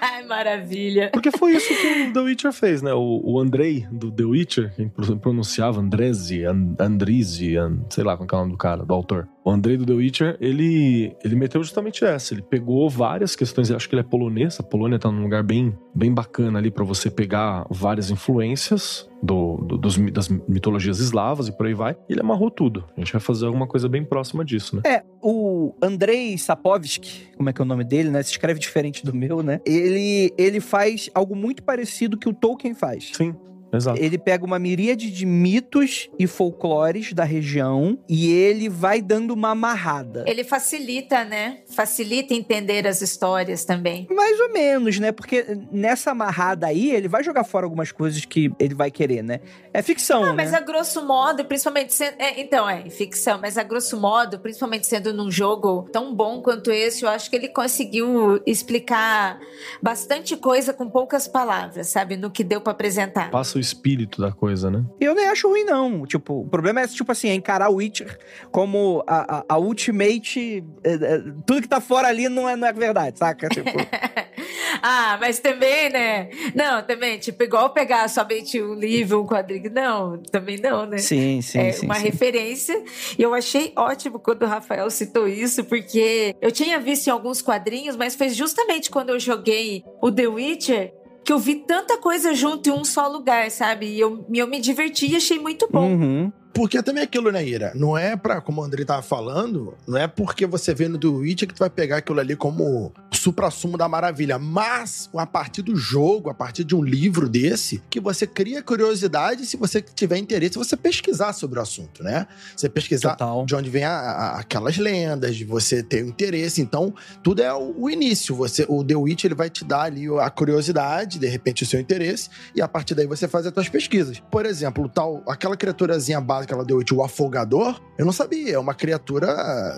Ai, 0.02 0.22
maravilha. 0.28 1.08
Porque 1.14 1.30
foi 1.30 1.52
isso 1.56 1.68
que 1.68 2.08
o 2.08 2.12
The 2.12 2.20
Witcher 2.20 2.52
fez, 2.52 2.82
né? 2.82 2.92
O, 2.92 3.22
o 3.24 3.40
Andrei 3.40 3.86
do 3.90 4.10
The 4.12 4.24
Witcher, 4.24 4.74
quem 4.76 4.86
pro- 4.90 5.16
pronunciava 5.16 5.80
Andrezi, 5.80 6.44
And, 6.44 6.74
Andrizi, 6.78 7.56
And- 7.56 7.84
sei 7.88 8.04
lá 8.04 8.18
qual 8.18 8.26
que 8.28 8.34
é 8.34 8.36
o 8.36 8.40
nome 8.42 8.52
do 8.52 8.58
cara, 8.58 8.84
do 8.84 8.92
autor. 8.92 9.26
O 9.44 9.50
Andrei 9.50 9.76
do 9.76 9.84
The 9.84 9.92
Witcher, 9.92 10.38
ele, 10.40 11.14
ele 11.22 11.36
meteu 11.36 11.62
justamente 11.62 12.02
essa. 12.02 12.32
Ele 12.32 12.40
pegou 12.40 12.88
várias 12.88 13.36
questões, 13.36 13.68
eu 13.68 13.76
acho 13.76 13.86
que 13.86 13.94
ele 13.94 14.00
é 14.00 14.04
polonês, 14.04 14.58
a 14.58 14.62
Polônia 14.62 14.98
tá 14.98 15.10
num 15.12 15.22
lugar 15.22 15.42
bem, 15.42 15.76
bem 15.94 16.12
bacana 16.14 16.58
ali 16.58 16.70
pra 16.70 16.82
você 16.82 17.10
pegar 17.10 17.66
várias 17.68 18.10
influências 18.10 19.08
do, 19.22 19.56
do- 19.58 19.76
dos, 19.78 19.96
das 20.12 20.28
mitologias 20.28 20.98
eslavas 20.98 21.48
e 21.48 21.52
por 21.56 21.66
aí 21.66 21.74
vai. 21.74 21.92
E 22.08 22.12
ele 22.14 22.20
amarrou 22.20 22.50
tudo. 22.50 22.84
A 22.96 23.00
gente 23.00 23.12
vai 23.12 23.20
fazer 23.20 23.44
alguma 23.46 23.66
coisa 23.66 23.86
bem 23.88 24.02
próxima 24.02 24.44
disso, 24.44 24.76
né? 24.76 24.82
É, 24.86 25.02
o 25.22 25.74
Andrei 25.82 26.36
Sapovsky, 26.38 27.28
como 27.36 27.50
é 27.50 27.52
que 27.52 27.60
é 27.60 27.64
o 27.64 27.68
nome 27.68 27.84
dele, 27.84 28.08
né? 28.10 28.22
Se 28.22 28.30
escreve 28.30 28.58
diferente 28.58 29.04
do 29.04 29.14
meu, 29.14 29.42
né? 29.42 29.60
Ele, 29.66 30.32
ele 30.38 30.60
faz 30.60 31.10
algo 31.14 31.36
muito 31.36 31.62
parecido 31.62 32.16
que 32.16 32.28
o 32.28 32.32
Tolkien 32.32 32.74
faz. 32.74 33.10
Sim, 33.14 33.34
exato. 33.76 34.00
Ele 34.00 34.18
pega 34.18 34.44
uma 34.44 34.58
miríade 34.58 35.10
de 35.10 35.24
mitos 35.26 36.08
e 36.18 36.26
folclores 36.26 37.12
da 37.12 37.24
região 37.24 37.98
e 38.08 38.30
ele 38.32 38.68
vai 38.68 39.00
dando 39.02 39.32
uma 39.32 39.50
amarrada. 39.50 40.24
Ele 40.26 40.44
facilita, 40.44 41.24
né? 41.24 41.58
Facilita 41.68 42.34
entender 42.34 42.86
as 42.86 43.00
histórias 43.02 43.64
também. 43.64 44.06
Mais 44.10 44.38
ou 44.40 44.52
menos, 44.52 44.98
né? 44.98 45.12
Porque 45.12 45.44
nessa 45.70 46.10
amarrada 46.12 46.66
aí, 46.66 46.90
ele 46.90 47.08
vai 47.08 47.22
jogar 47.22 47.44
fora 47.44 47.66
algumas 47.66 47.90
coisas 47.92 48.24
que 48.24 48.50
ele 48.58 48.74
vai 48.74 48.90
querer, 48.90 49.22
né? 49.22 49.40
É 49.72 49.82
ficção, 49.82 50.22
Ah, 50.22 50.26
né? 50.28 50.32
mas 50.34 50.54
a 50.54 50.60
grosso 50.60 51.04
modo, 51.06 51.44
principalmente 51.44 51.92
sendo. 51.94 52.14
é, 52.18 52.40
então, 52.40 52.68
é, 52.68 52.88
ficção, 52.90 53.38
mas 53.40 53.58
a 53.58 53.62
grosso 53.62 53.98
modo, 54.00 54.38
principalmente 54.38 54.86
sendo 54.86 55.12
num 55.12 55.30
jogo 55.30 55.88
tão 55.92 56.14
bom 56.14 56.40
quanto 56.42 56.70
esse, 56.70 57.04
eu 57.04 57.08
acho 57.08 57.28
que 57.30 57.36
ele 57.36 57.48
conseguiu 57.48 58.40
explicar 58.46 59.38
bastante 59.82 60.36
coisa 60.36 60.72
com 60.72 60.88
poucas 60.88 61.26
palavras, 61.28 61.88
sabe? 61.88 62.16
No 62.16 62.30
que 62.30 62.44
deu 62.44 62.60
pra 62.60 62.72
apresentar. 62.72 63.30
Passa 63.30 63.58
o 63.58 63.60
espírito 63.64 64.20
da 64.20 64.32
coisa, 64.32 64.70
né? 64.70 64.84
E 65.00 65.04
eu 65.04 65.14
nem 65.14 65.26
acho 65.26 65.48
ruim, 65.48 65.64
não. 65.64 66.06
Tipo, 66.06 66.40
o 66.40 66.48
problema 66.48 66.80
é, 66.80 66.86
tipo 66.86 67.10
assim, 67.10 67.28
é 67.28 67.34
encarar 67.34 67.70
o 67.70 67.76
Witcher 67.76 68.18
como 68.50 69.02
a, 69.06 69.38
a, 69.38 69.44
a 69.48 69.58
ultimate... 69.58 70.64
é, 70.82 70.94
é, 70.94 71.18
tudo 71.46 71.62
que 71.62 71.68
tá 71.68 71.80
fora 71.80 72.08
ali 72.08 72.28
não 72.28 72.48
é, 72.48 72.56
não 72.56 72.68
é 72.68 72.72
verdade, 72.72 73.18
saca? 73.18 73.48
Tipo, 73.48 73.70
ah, 74.82 75.16
mas 75.20 75.38
também, 75.38 75.90
né? 75.90 76.28
Não, 76.54 76.82
também, 76.82 77.18
tipo, 77.18 77.42
igual 77.42 77.70
pegar 77.70 78.08
somente 78.08 78.60
um 78.60 78.74
livro, 78.74 79.22
um 79.22 79.26
quadrinho. 79.26 79.70
Não, 79.72 80.18
também 80.30 80.58
não, 80.58 80.86
né? 80.86 80.98
Sim, 80.98 81.40
sim, 81.42 81.58
é 81.58 81.72
sim. 81.72 81.86
uma 81.86 81.96
sim. 81.96 82.04
referência. 82.04 82.82
E 83.18 83.22
eu 83.22 83.34
achei 83.34 83.72
ótimo 83.76 84.18
quando 84.18 84.42
o 84.42 84.46
Rafael 84.46 84.90
citou 84.90 85.26
isso, 85.26 85.64
porque 85.64 86.34
eu 86.40 86.52
tinha 86.52 86.78
visto 86.78 87.06
em 87.06 87.10
alguns 87.10 87.40
quadrinhos, 87.40 87.96
mas 87.96 88.14
foi 88.14 88.28
justamente 88.28 88.90
quando 88.90 89.10
eu 89.10 89.18
joguei 89.18 89.84
o 90.00 90.10
The 90.10 90.26
Witcher 90.26 90.92
que 91.24 91.32
eu 91.32 91.38
vi 91.38 91.56
tanta 91.56 91.96
coisa 91.96 92.34
junto 92.34 92.68
em 92.68 92.72
um 92.72 92.84
só 92.84 93.08
lugar, 93.08 93.50
sabe? 93.50 93.86
E 93.86 93.98
eu, 93.98 94.26
eu 94.32 94.46
me 94.46 94.60
diverti 94.60 95.06
e 95.06 95.16
achei 95.16 95.38
muito 95.38 95.66
bom. 95.70 95.88
Uhum. 95.90 96.32
Porque 96.54 96.82
também 96.82 97.00
é 97.02 97.04
aquilo, 97.04 97.30
né, 97.32 97.44
Ira? 97.44 97.72
Não 97.74 97.98
é 97.98 98.16
pra, 98.16 98.40
como 98.40 98.60
o 98.60 98.64
André 98.64 98.84
tava 98.84 99.02
falando, 99.02 99.74
não 99.86 99.98
é 99.98 100.06
porque 100.06 100.46
você 100.46 100.72
vê 100.72 100.86
no 100.88 100.96
The 100.98 101.06
Witcher 101.08 101.48
que 101.48 101.54
tu 101.54 101.58
vai 101.58 101.68
pegar 101.70 101.96
aquilo 101.96 102.20
ali 102.20 102.36
como 102.36 102.92
supra-sumo 103.12 103.76
da 103.78 103.88
maravilha. 103.88 104.38
Mas, 104.38 105.08
a 105.16 105.26
partir 105.26 105.62
do 105.62 105.74
jogo, 105.76 106.30
a 106.30 106.34
partir 106.34 106.62
de 106.64 106.74
um 106.76 106.82
livro 106.82 107.28
desse, 107.28 107.82
que 107.90 107.98
você 108.00 108.26
cria 108.26 108.62
curiosidade 108.62 109.46
se 109.46 109.56
você 109.56 109.80
tiver 109.80 110.18
interesse, 110.18 110.56
você 110.56 110.76
pesquisar 110.76 111.32
sobre 111.32 111.58
o 111.58 111.62
assunto, 111.62 112.02
né? 112.02 112.26
Você 112.56 112.68
pesquisar 112.68 113.16
Total. 113.16 113.44
de 113.46 113.54
onde 113.54 113.70
vem 113.70 113.84
a- 113.84 113.92
a- 113.98 114.38
aquelas 114.40 114.76
lendas, 114.76 115.36
de 115.36 115.44
você 115.44 115.82
ter 115.82 116.04
um 116.04 116.08
interesse. 116.08 116.60
Então, 116.60 116.94
tudo 117.22 117.42
é 117.42 117.52
o, 117.52 117.74
o 117.78 117.90
início. 117.90 118.34
Você, 118.36 118.64
o 118.68 118.84
The 118.84 118.94
Witch 118.94 119.24
ele 119.24 119.34
vai 119.34 119.48
te 119.50 119.64
dar 119.64 119.82
ali 119.82 120.06
a 120.20 120.28
curiosidade, 120.30 121.18
de 121.18 121.26
repente 121.26 121.62
o 121.62 121.66
seu 121.66 121.80
interesse, 121.80 122.28
e 122.54 122.60
a 122.62 122.68
partir 122.68 122.94
daí 122.94 123.06
você 123.06 123.26
faz 123.26 123.46
as 123.46 123.52
suas 123.54 123.68
pesquisas. 123.68 124.22
Por 124.30 124.44
exemplo, 124.46 124.84
o 124.84 124.88
tal, 124.88 125.22
aquela 125.26 125.56
criaturazinha 125.56 126.20
básica 126.20 126.43
lá 126.52 126.64
The 126.64 126.74
Witch, 126.74 126.92
o 126.92 127.02
afogador, 127.02 127.80
eu 127.96 128.04
não 128.04 128.12
sabia. 128.12 128.54
É 128.54 128.58
uma 128.58 128.74
criatura 128.74 129.26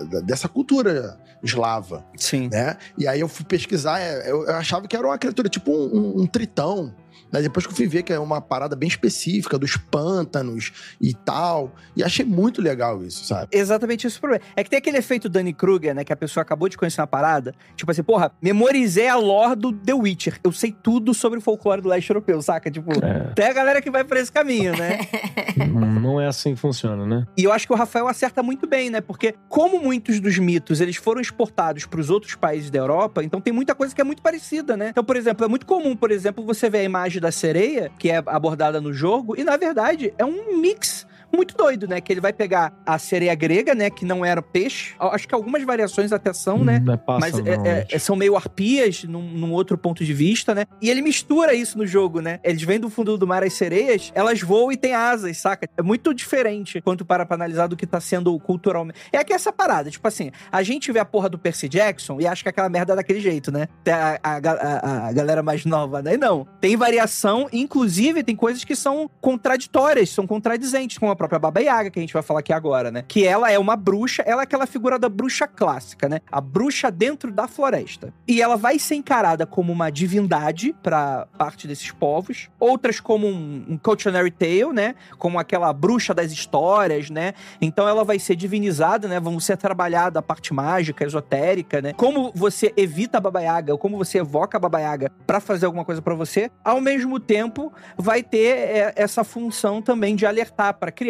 da- 0.09 0.21
dessa 0.21 0.47
cultura 0.49 1.17
eslava 1.43 2.03
Sim. 2.15 2.49
né? 2.51 2.77
E 2.97 3.07
aí 3.07 3.19
eu 3.19 3.27
fui 3.27 3.45
pesquisar, 3.45 3.99
é, 3.99 4.29
eu, 4.29 4.43
eu 4.45 4.55
achava 4.55 4.87
que 4.87 4.95
era 4.95 5.05
uma 5.07 5.17
criatura 5.17 5.47
tipo 5.47 5.71
um, 5.71 5.95
um- 5.95 6.21
um 6.21 6.25
tritão. 6.27 6.93
Né? 7.31 7.41
Depois 7.41 7.65
que 7.65 7.71
eu 7.71 7.75
fui 7.75 7.87
ver 7.87 8.03
que 8.03 8.13
é 8.13 8.19
uma 8.19 8.41
parada 8.41 8.75
bem 8.75 8.87
específica 8.87 9.57
dos 9.57 9.77
pântanos 9.77 10.71
e 10.99 11.13
tal. 11.13 11.73
E 11.95 12.03
achei 12.03 12.25
muito 12.25 12.61
legal 12.61 13.03
isso, 13.03 13.25
sabe? 13.25 13.47
Exatamente 13.51 14.07
esse 14.07 14.17
o 14.17 14.19
problema. 14.19 14.43
É 14.55 14.63
que 14.63 14.69
tem 14.69 14.77
aquele 14.77 14.97
efeito 14.97 15.29
Danny 15.29 15.53
Kruger, 15.53 15.93
né? 15.93 16.03
Que 16.03 16.13
a 16.13 16.17
pessoa 16.17 16.41
acabou 16.41 16.69
de 16.69 16.77
conhecer 16.77 17.01
uma 17.01 17.07
parada. 17.07 17.53
Tipo 17.75 17.91
assim, 17.91 18.03
porra, 18.03 18.31
memorizei 18.41 19.07
a 19.07 19.15
lore 19.15 19.55
do 19.55 19.71
The 19.73 19.93
Witcher. 19.93 20.39
Eu 20.43 20.51
sei 20.51 20.71
tudo 20.71 21.13
sobre 21.13 21.39
o 21.39 21.41
folclore 21.41 21.81
do 21.81 21.89
leste 21.89 22.09
europeu, 22.09 22.41
saca? 22.41 22.69
Tipo, 22.71 22.91
É, 23.03 23.33
tem 23.35 23.45
a 23.45 23.53
galera 23.53 23.81
que 23.81 23.91
vai 23.91 24.03
pra 24.03 24.19
esse 24.19 24.31
caminho, 24.31 24.75
né? 24.75 24.99
não 25.67 26.17
não 26.17 26.21
é 26.21 26.27
assim 26.27 26.55
que 26.55 26.59
funciona, 26.59 27.05
né? 27.05 27.25
E 27.37 27.43
eu 27.43 27.51
acho 27.51 27.67
que 27.67 27.73
o 27.73 27.75
Rafael 27.75 28.07
acerta 28.07 28.41
muito 28.41 28.67
bem, 28.67 28.89
né? 28.89 29.01
Porque 29.01 29.35
como 29.49 29.79
muitos 29.81 30.19
dos 30.19 30.37
mitos 30.37 30.81
eles 30.81 30.95
foram 30.95 31.21
exportados 31.21 31.85
para 31.85 31.99
os 31.99 32.09
outros 32.09 32.35
países 32.35 32.69
da 32.69 32.79
Europa, 32.79 33.23
então 33.23 33.41
tem 33.41 33.53
muita 33.53 33.75
coisa 33.75 33.93
que 33.93 34.01
é 34.01 34.03
muito 34.03 34.21
parecida, 34.21 34.77
né? 34.77 34.89
Então, 34.89 35.03
por 35.03 35.15
exemplo, 35.15 35.45
é 35.45 35.47
muito 35.47 35.65
comum, 35.65 35.95
por 35.95 36.11
exemplo, 36.11 36.43
você 36.45 36.69
ver 36.69 36.79
a 36.79 36.83
imagem 36.83 37.16
da 37.19 37.31
sereia, 37.31 37.91
que 37.97 38.09
é 38.11 38.17
abordada 38.25 38.81
no 38.81 38.93
jogo, 38.93 39.39
e 39.39 39.43
na 39.43 39.57
verdade 39.57 40.13
é 40.17 40.25
um 40.25 40.59
mix 40.59 41.06
muito 41.33 41.55
doido, 41.55 41.87
né? 41.87 41.99
Que 42.01 42.11
ele 42.13 42.21
vai 42.21 42.33
pegar 42.33 42.73
a 42.85 42.97
sereia 42.97 43.35
grega, 43.35 43.73
né? 43.75 43.89
Que 43.89 44.05
não 44.05 44.23
era 44.25 44.41
peixe. 44.41 44.95
Acho 44.99 45.27
que 45.27 45.35
algumas 45.35 45.63
variações 45.63 46.11
até 46.11 46.33
são, 46.33 46.63
né? 46.63 46.79
Não 46.79 46.93
é 46.93 46.99
Mas 47.19 47.35
é- 47.39 47.87
é- 47.91 47.99
são 47.99 48.15
meio 48.15 48.35
arpias, 48.35 49.03
num, 49.03 49.21
num 49.21 49.51
outro 49.53 49.77
ponto 49.77 50.03
de 50.03 50.13
vista, 50.13 50.53
né? 50.55 50.65
E 50.81 50.89
ele 50.89 51.01
mistura 51.01 51.53
isso 51.53 51.77
no 51.77 51.85
jogo, 51.85 52.21
né? 52.21 52.39
Eles 52.43 52.61
vêm 52.61 52.79
do 52.79 52.89
fundo 52.89 53.17
do 53.17 53.27
mar 53.27 53.43
as 53.43 53.53
sereias, 53.53 54.11
elas 54.15 54.41
voam 54.41 54.71
e 54.71 54.77
têm 54.77 54.93
asas, 54.93 55.37
saca? 55.37 55.67
É 55.77 55.81
muito 55.81 56.13
diferente 56.13 56.81
quanto 56.81 57.05
para 57.05 57.25
pra 57.25 57.35
analisar 57.35 57.67
do 57.67 57.75
que 57.75 57.85
tá 57.85 57.99
sendo 57.99 58.37
culturalmente. 58.39 58.99
É 59.11 59.23
que 59.23 59.33
essa 59.33 59.51
parada, 59.51 59.89
tipo 59.89 60.07
assim, 60.07 60.31
a 60.51 60.63
gente 60.63 60.91
vê 60.91 60.99
a 60.99 61.05
porra 61.05 61.29
do 61.29 61.37
Percy 61.37 61.67
Jackson 61.69 62.19
e 62.19 62.27
acha 62.27 62.43
que 62.43 62.49
aquela 62.49 62.69
merda 62.69 62.93
é 62.93 62.95
daquele 62.95 63.19
jeito, 63.19 63.51
né? 63.51 63.67
A, 63.87 64.19
a, 64.23 64.37
a- 64.37 65.07
a 65.07 65.11
galera 65.13 65.43
mais 65.43 65.65
nova, 65.65 66.01
né? 66.01 66.13
E 66.13 66.17
não. 66.17 66.47
Tem 66.61 66.75
variação, 66.75 67.47
inclusive 67.51 68.23
tem 68.23 68.35
coisas 68.35 68.63
que 68.63 68.75
são 68.75 69.09
contraditórias, 69.21 70.09
são 70.09 70.25
contradizentes, 70.27 70.97
como 70.97 71.11
a 71.11 71.15
própria 71.17 71.39
Baba 71.39 71.59
Yaga, 71.59 71.89
que 71.89 71.99
a 71.99 72.01
gente 72.01 72.13
vai 72.13 72.23
falar 72.23 72.39
aqui 72.39 72.53
agora, 72.53 72.91
né? 72.91 73.03
Que 73.07 73.25
ela 73.25 73.51
é 73.51 73.59
uma 73.59 73.75
bruxa, 73.75 74.23
ela 74.25 74.41
é 74.41 74.43
aquela 74.43 74.65
figura 74.65 74.97
da 74.97 75.09
bruxa 75.09 75.47
clássica, 75.47 76.07
né? 76.07 76.21
A 76.31 76.39
bruxa 76.39 76.89
dentro 76.89 77.31
da 77.31 77.47
floresta. 77.47 78.13
E 78.27 78.41
ela 78.41 78.55
vai 78.55 78.79
ser 78.79 78.95
encarada 78.95 79.45
como 79.45 79.73
uma 79.73 79.89
divindade 79.89 80.75
para 80.81 81.27
parte 81.37 81.67
desses 81.67 81.91
povos, 81.91 82.49
outras 82.59 82.99
como 82.99 83.27
um, 83.27 83.65
um 83.69 83.77
cautionary 83.77 84.31
tale, 84.31 84.73
né? 84.73 84.95
Como 85.17 85.39
aquela 85.39 85.73
bruxa 85.73 86.13
das 86.13 86.31
histórias, 86.31 87.09
né? 87.09 87.33
Então 87.61 87.87
ela 87.87 88.03
vai 88.03 88.19
ser 88.19 88.35
divinizada, 88.35 89.07
né? 89.07 89.19
Vamos 89.19 89.45
ser 89.45 89.57
trabalhada 89.57 90.19
a 90.19 90.21
parte 90.21 90.53
mágica, 90.53 91.03
esotérica, 91.03 91.81
né? 91.81 91.93
Como 91.93 92.31
você 92.35 92.73
evita 92.77 93.17
a 93.17 93.21
Baba 93.21 93.41
Yaga, 93.41 93.73
ou 93.73 93.79
como 93.79 93.97
você 93.97 94.19
evoca 94.19 94.57
a 94.57 94.59
Baba 94.59 94.79
Yaga 94.79 95.11
pra 95.25 95.39
fazer 95.39 95.65
alguma 95.65 95.83
coisa 95.83 96.01
pra 96.01 96.13
você, 96.13 96.51
ao 96.63 96.79
mesmo 96.79 97.19
tempo 97.19 97.71
vai 97.97 98.21
ter 98.21 98.57
é, 98.57 98.93
essa 98.95 99.23
função 99.23 99.81
também 99.81 100.15
de 100.15 100.25
alertar 100.25 100.73
para 100.75 100.91
crianças, 100.91 101.06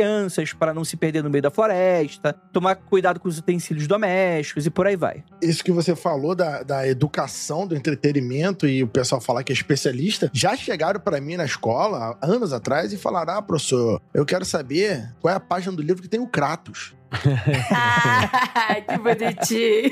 para 0.58 0.74
não 0.74 0.84
se 0.84 0.96
perder 0.98 1.24
no 1.24 1.30
meio 1.30 1.42
da 1.42 1.52
floresta, 1.52 2.34
tomar 2.52 2.76
cuidado 2.76 3.20
com 3.20 3.28
os 3.28 3.38
utensílios 3.38 3.88
domésticos 3.88 4.66
e 4.66 4.70
por 4.70 4.88
aí 4.88 4.96
vai. 4.96 5.24
Isso 5.42 5.64
que 5.64 5.72
você 5.72 5.96
falou 5.96 6.36
da, 6.36 6.64
da 6.64 6.88
educação, 6.88 7.68
do 7.68 7.76
entretenimento 7.76 8.68
e 8.68 8.84
o 8.84 8.88
pessoal 8.88 9.22
falar 9.22 9.44
que 9.44 9.52
é 9.52 9.56
especialista, 9.56 10.30
já 10.34 10.56
chegaram 10.56 11.00
pra 11.00 11.22
mim 11.22 11.36
na 11.36 11.46
escola, 11.46 12.18
anos 12.22 12.54
atrás, 12.54 12.94
e 12.94 12.98
falaram: 12.98 13.36
Ah, 13.36 13.42
professor, 13.42 14.02
eu 14.14 14.26
quero 14.26 14.46
saber 14.46 15.14
qual 15.20 15.34
é 15.34 15.38
a 15.38 15.40
página 15.40 15.76
do 15.76 15.82
livro 15.82 16.02
que 16.02 16.10
tem 16.10 16.20
o 16.20 16.28
Kratos. 16.28 16.96
Ai, 17.72 18.82
que 18.88 18.98
bonitinho. 18.98 19.92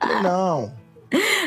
Falei, 0.00 0.22
não. 0.22 0.83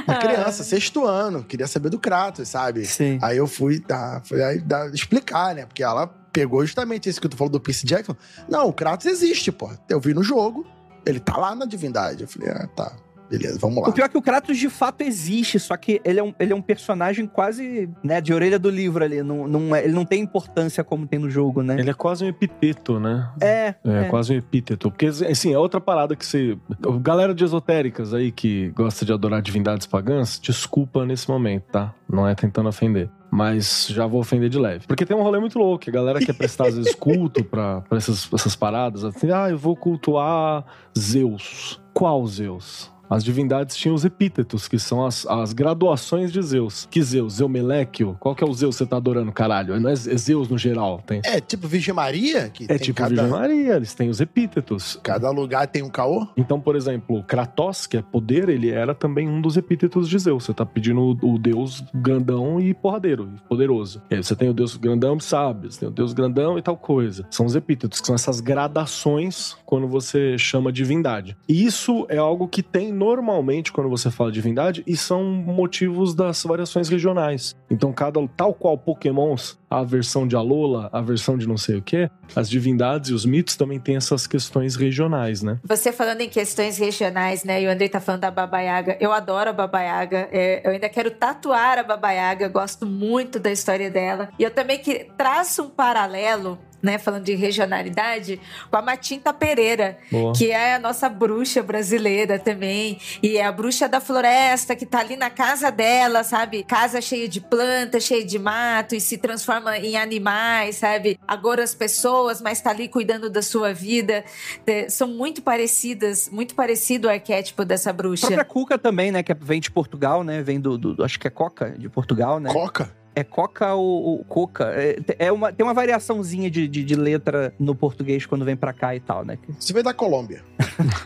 Uma 0.07 0.15
criança, 0.17 0.63
sexto 0.63 1.05
ano, 1.05 1.43
queria 1.43 1.67
saber 1.67 1.89
do 1.89 1.99
Kratos, 1.99 2.47
sabe? 2.49 2.85
Sim. 2.85 3.19
Aí 3.21 3.37
eu 3.37 3.47
fui 3.47 3.79
dar, 3.79 4.21
fui 4.23 4.41
aí 4.43 4.59
dar- 4.59 4.93
explicar, 4.93 5.53
né? 5.55 5.65
Porque 5.65 5.83
ela 5.83 6.07
pegou 6.31 6.65
justamente 6.65 7.09
isso 7.09 7.19
que 7.19 7.27
tu 7.27 7.35
falou 7.35 7.51
do 7.51 7.59
Percy 7.59 7.85
Jackson. 7.85 8.15
Não, 8.47 8.67
o 8.67 8.73
Kratos 8.73 9.05
existe, 9.05 9.51
pô. 9.51 9.69
Eu 9.89 9.99
vi 9.99 10.13
no 10.13 10.23
jogo, 10.23 10.65
ele 11.05 11.19
tá 11.19 11.35
lá 11.37 11.55
na 11.55 11.65
divindade. 11.65 12.23
Eu 12.23 12.27
falei, 12.27 12.49
ah, 12.49 12.67
tá. 12.75 12.91
Beleza, 13.29 13.57
vamos 13.59 13.81
lá. 13.83 13.89
O 13.89 13.93
pior 13.93 14.05
é 14.05 14.09
que 14.09 14.17
o 14.17 14.21
Kratos 14.21 14.57
de 14.57 14.69
fato 14.69 15.01
existe, 15.01 15.59
só 15.59 15.75
que 15.75 15.99
ele 16.05 16.19
é 16.19 16.23
um, 16.23 16.33
ele 16.39 16.53
é 16.53 16.55
um 16.55 16.61
personagem 16.61 17.25
quase, 17.27 17.89
né, 18.03 18.21
de 18.21 18.33
orelha 18.33 18.57
do 18.57 18.69
livro 18.69 19.03
ali. 19.03 19.21
Não, 19.21 19.47
não 19.47 19.75
é- 19.75 19.83
ele 19.83 19.93
não 19.93 20.05
tem 20.05 20.21
importância 20.21 20.83
como 20.83 21.05
tem 21.05 21.19
no 21.19 21.29
jogo, 21.29 21.61
né? 21.61 21.77
Ele 21.79 21.89
é 21.89 21.93
quase 21.93 22.23
um 22.23 22.27
epiteto, 22.27 22.99
né? 22.99 23.29
É, 23.41 23.47
É, 23.67 23.75
é. 23.83 24.03
quase 24.09 24.33
um 24.33 24.37
epíteto. 24.37 24.89
Porque, 24.89 25.07
assim, 25.07 25.53
é 25.53 25.57
outra 25.59 25.81
parada 25.81 26.15
que 26.15 26.25
você. 26.25 26.57
Galera 27.01 27.33
de 27.33 27.43
esotéricas 27.43 28.13
aí 28.13 28.31
que 28.31 28.69
gosta 28.69 29.05
de 29.05 29.11
adorar 29.13 29.41
divindades 29.41 29.85
pagãs, 29.87 30.39
desculpa 30.39 31.05
nesse 31.05 31.29
momento, 31.29 31.63
tá? 31.71 31.93
Não 32.09 32.27
é 32.27 32.33
tentando 32.35 32.69
ofender. 32.69 33.09
Mas 33.29 33.87
já 33.89 34.07
vou 34.07 34.21
ofender 34.21 34.49
de 34.49 34.57
leve. 34.57 34.87
Porque 34.87 35.05
tem 35.05 35.15
um 35.15 35.21
rolê 35.21 35.37
muito 35.37 35.59
louco. 35.59 35.83
A 35.89 35.91
galera 35.91 36.19
quer 36.19 36.31
prestar, 36.33 36.67
às 36.67 36.77
vezes, 36.77 36.95
culto 36.95 37.43
pra, 37.43 37.81
pra 37.81 37.97
essas, 37.97 38.27
essas 38.33 38.55
paradas. 38.55 39.03
Assim, 39.03 39.29
ah, 39.31 39.49
eu 39.49 39.57
vou 39.57 39.75
cultuar 39.75 40.63
Zeus. 40.97 41.81
Qual 41.93 42.25
Zeus? 42.27 42.89
As 43.09 43.23
divindades 43.23 43.75
tinham 43.75 43.95
os 43.95 44.05
epítetos, 44.05 44.67
que 44.67 44.77
são 44.79 45.05
as, 45.05 45.25
as 45.27 45.53
graduações 45.53 46.31
de 46.31 46.41
Zeus. 46.41 46.87
Que 46.89 47.01
Zeus? 47.01 47.35
Zeumeléquio? 47.35 48.17
Qual 48.19 48.35
que 48.35 48.43
é 48.43 48.47
o 48.47 48.53
Zeus 48.53 48.75
que 48.75 48.83
você 48.83 48.89
tá 48.89 48.97
adorando, 48.97 49.31
caralho? 49.31 49.79
Não 49.79 49.89
é 49.89 49.95
Zeus 49.95 50.49
no 50.49 50.57
geral? 50.57 51.01
Tem, 51.05 51.21
É 51.25 51.39
tipo 51.39 51.67
Virgem 51.67 51.93
Maria, 51.93 52.49
que 52.49 52.65
é 52.69 52.77
tipo 52.77 52.97
cada, 52.97 53.09
Virgem 53.09 53.29
Maria, 53.29 53.75
eles 53.75 53.93
têm 53.93 54.09
os 54.09 54.19
epítetos. 54.19 54.99
cada 55.03 55.29
lugar 55.31 55.67
tem 55.67 55.83
um 55.83 55.89
caô. 55.89 56.27
Então, 56.35 56.59
por 56.59 56.75
exemplo, 56.75 57.23
Kratos, 57.23 57.87
que 57.87 57.97
é 57.97 58.01
poder, 58.01 58.49
ele 58.49 58.69
era 58.69 58.93
também 58.93 59.27
um 59.27 59.41
dos 59.41 59.57
epítetos 59.57 60.09
de 60.09 60.17
Zeus. 60.19 60.43
Você 60.45 60.53
tá 60.53 60.65
pedindo 60.65 61.01
o, 61.01 61.33
o 61.33 61.39
deus 61.39 61.83
grandão 61.93 62.59
e 62.59 62.73
porradeiro, 62.73 63.29
e 63.35 63.41
poderoso. 63.47 64.01
E 64.09 64.15
aí 64.15 64.23
você 64.23 64.35
tem 64.35 64.49
o 64.49 64.53
deus 64.53 64.75
grandão 64.75 65.17
e 65.17 65.21
sábio, 65.23 65.71
você 65.71 65.79
tem 65.79 65.89
o 65.89 65.91
deus 65.91 66.13
grandão 66.13 66.57
e 66.57 66.61
tal 66.61 66.77
coisa. 66.77 67.25
São 67.29 67.45
os 67.45 67.55
epítetos, 67.55 67.99
que 67.99 68.07
são 68.07 68.15
essas 68.15 68.39
gradações 68.39 69.55
quando 69.65 69.87
você 69.87 70.37
chama 70.37 70.71
divindade. 70.71 71.37
E 71.47 71.65
isso 71.65 72.05
é 72.09 72.17
algo 72.17 72.47
que 72.47 72.61
tem 72.63 72.93
normalmente 72.97 73.71
quando 73.71 73.89
você 73.89 74.09
fala 74.09 74.31
divindade 74.31 74.83
e 74.85 74.97
são 74.97 75.23
motivos 75.23 76.13
das 76.13 76.43
variações 76.43 76.89
regionais. 76.89 77.55
Então, 77.69 77.93
cada 77.93 78.17
tal 78.35 78.53
qual 78.53 78.77
Pokémons, 78.77 79.57
a 79.69 79.83
versão 79.83 80.27
de 80.27 80.35
Alola, 80.35 80.89
a 80.91 81.01
versão 81.01 81.37
de 81.37 81.47
não 81.47 81.57
sei 81.57 81.77
o 81.77 81.81
que, 81.81 82.09
as 82.35 82.49
divindades 82.49 83.11
e 83.11 83.13
os 83.13 83.25
mitos 83.25 83.55
também 83.55 83.79
têm 83.79 83.95
essas 83.95 84.25
questões 84.25 84.75
regionais, 84.75 85.41
né? 85.41 85.59
Você 85.63 85.91
falando 85.91 86.21
em 86.21 86.29
questões 86.29 86.77
regionais, 86.77 87.43
né? 87.43 87.61
E 87.61 87.67
o 87.67 87.69
Andrei 87.69 87.89
tá 87.89 87.99
falando 87.99 88.21
da 88.21 88.31
Baba 88.31 88.59
Yaga. 88.59 88.97
Eu 88.99 89.11
adoro 89.11 89.49
a 89.49 89.53
Baba 89.53 89.81
Yaga. 89.81 90.29
É, 90.31 90.65
eu 90.65 90.71
ainda 90.71 90.89
quero 90.89 91.11
tatuar 91.11 91.77
a 91.77 91.83
Baba 91.83 92.11
Yaga. 92.11 92.47
Gosto 92.47 92.85
muito 92.85 93.39
da 93.39 93.51
história 93.51 93.91
dela. 93.91 94.29
E 94.39 94.43
eu 94.43 94.51
também 94.51 94.79
que 94.79 95.07
traço 95.17 95.63
um 95.63 95.69
paralelo 95.69 96.57
né, 96.81 96.97
falando 96.97 97.23
de 97.23 97.33
regionalidade, 97.35 98.39
com 98.69 98.77
a 98.77 98.81
Matinta 98.81 99.33
Pereira, 99.33 99.97
Boa. 100.11 100.33
que 100.33 100.51
é 100.51 100.75
a 100.75 100.79
nossa 100.79 101.09
bruxa 101.09 101.61
brasileira 101.63 102.37
também. 102.39 102.99
E 103.21 103.37
é 103.37 103.45
a 103.45 103.51
bruxa 103.51 103.87
da 103.89 103.99
floresta 103.99 104.75
que 104.75 104.85
tá 104.85 104.99
ali 104.99 105.15
na 105.15 105.29
casa 105.29 105.71
dela, 105.71 106.23
sabe? 106.23 106.63
Casa 106.63 107.01
cheia 107.01 107.27
de 107.27 107.41
plantas, 107.41 108.03
cheia 108.03 108.23
de 108.25 108.37
mato 108.39 108.95
e 108.95 109.01
se 109.01 109.17
transforma 109.17 109.77
em 109.77 109.97
animais, 109.97 110.77
sabe? 110.77 111.19
Agora 111.27 111.63
as 111.63 111.73
pessoas, 111.75 112.41
mas 112.41 112.61
tá 112.61 112.69
ali 112.69 112.87
cuidando 112.87 113.29
da 113.29 113.41
sua 113.41 113.73
vida. 113.73 114.23
É, 114.65 114.89
São 114.89 115.07
muito 115.07 115.41
parecidas, 115.41 116.29
muito 116.29 116.55
parecido 116.55 117.07
o 117.07 117.11
arquétipo 117.11 117.65
dessa 117.65 117.89
A 117.89 117.93
bruxa. 117.93 118.27
própria 118.27 118.45
Cuca 118.45 118.77
também, 118.77 119.11
né? 119.11 119.23
Que 119.23 119.33
vem 119.33 119.59
de 119.59 119.71
Portugal, 119.71 120.23
né? 120.23 120.41
Vem 120.41 120.59
do, 120.59 120.77
do- 120.77 121.03
acho 121.03 121.19
que 121.19 121.27
é 121.27 121.29
Coca, 121.31 121.71
de 121.77 121.89
Portugal, 121.89 122.39
né? 122.39 122.51
Coca. 122.53 122.95
É 123.17 123.23
Coca 123.23 123.73
ou, 123.73 124.03
ou 124.03 124.23
Coca. 124.25 124.65
É, 124.75 124.95
é 125.17 125.31
uma, 125.31 125.51
tem 125.51 125.65
uma 125.65 125.73
variaçãozinha 125.73 126.51
de, 126.51 126.67
de, 126.67 126.83
de 126.83 126.95
letra 126.95 127.51
no 127.59 127.73
português 127.73 128.27
quando 128.27 128.45
vem 128.45 128.55
pra 128.55 128.71
cá 128.71 128.95
e 128.95 128.99
tal, 128.99 129.25
né? 129.25 129.39
Você 129.59 129.73
veio 129.73 129.83
da 129.83 129.91
Colômbia. 129.91 130.43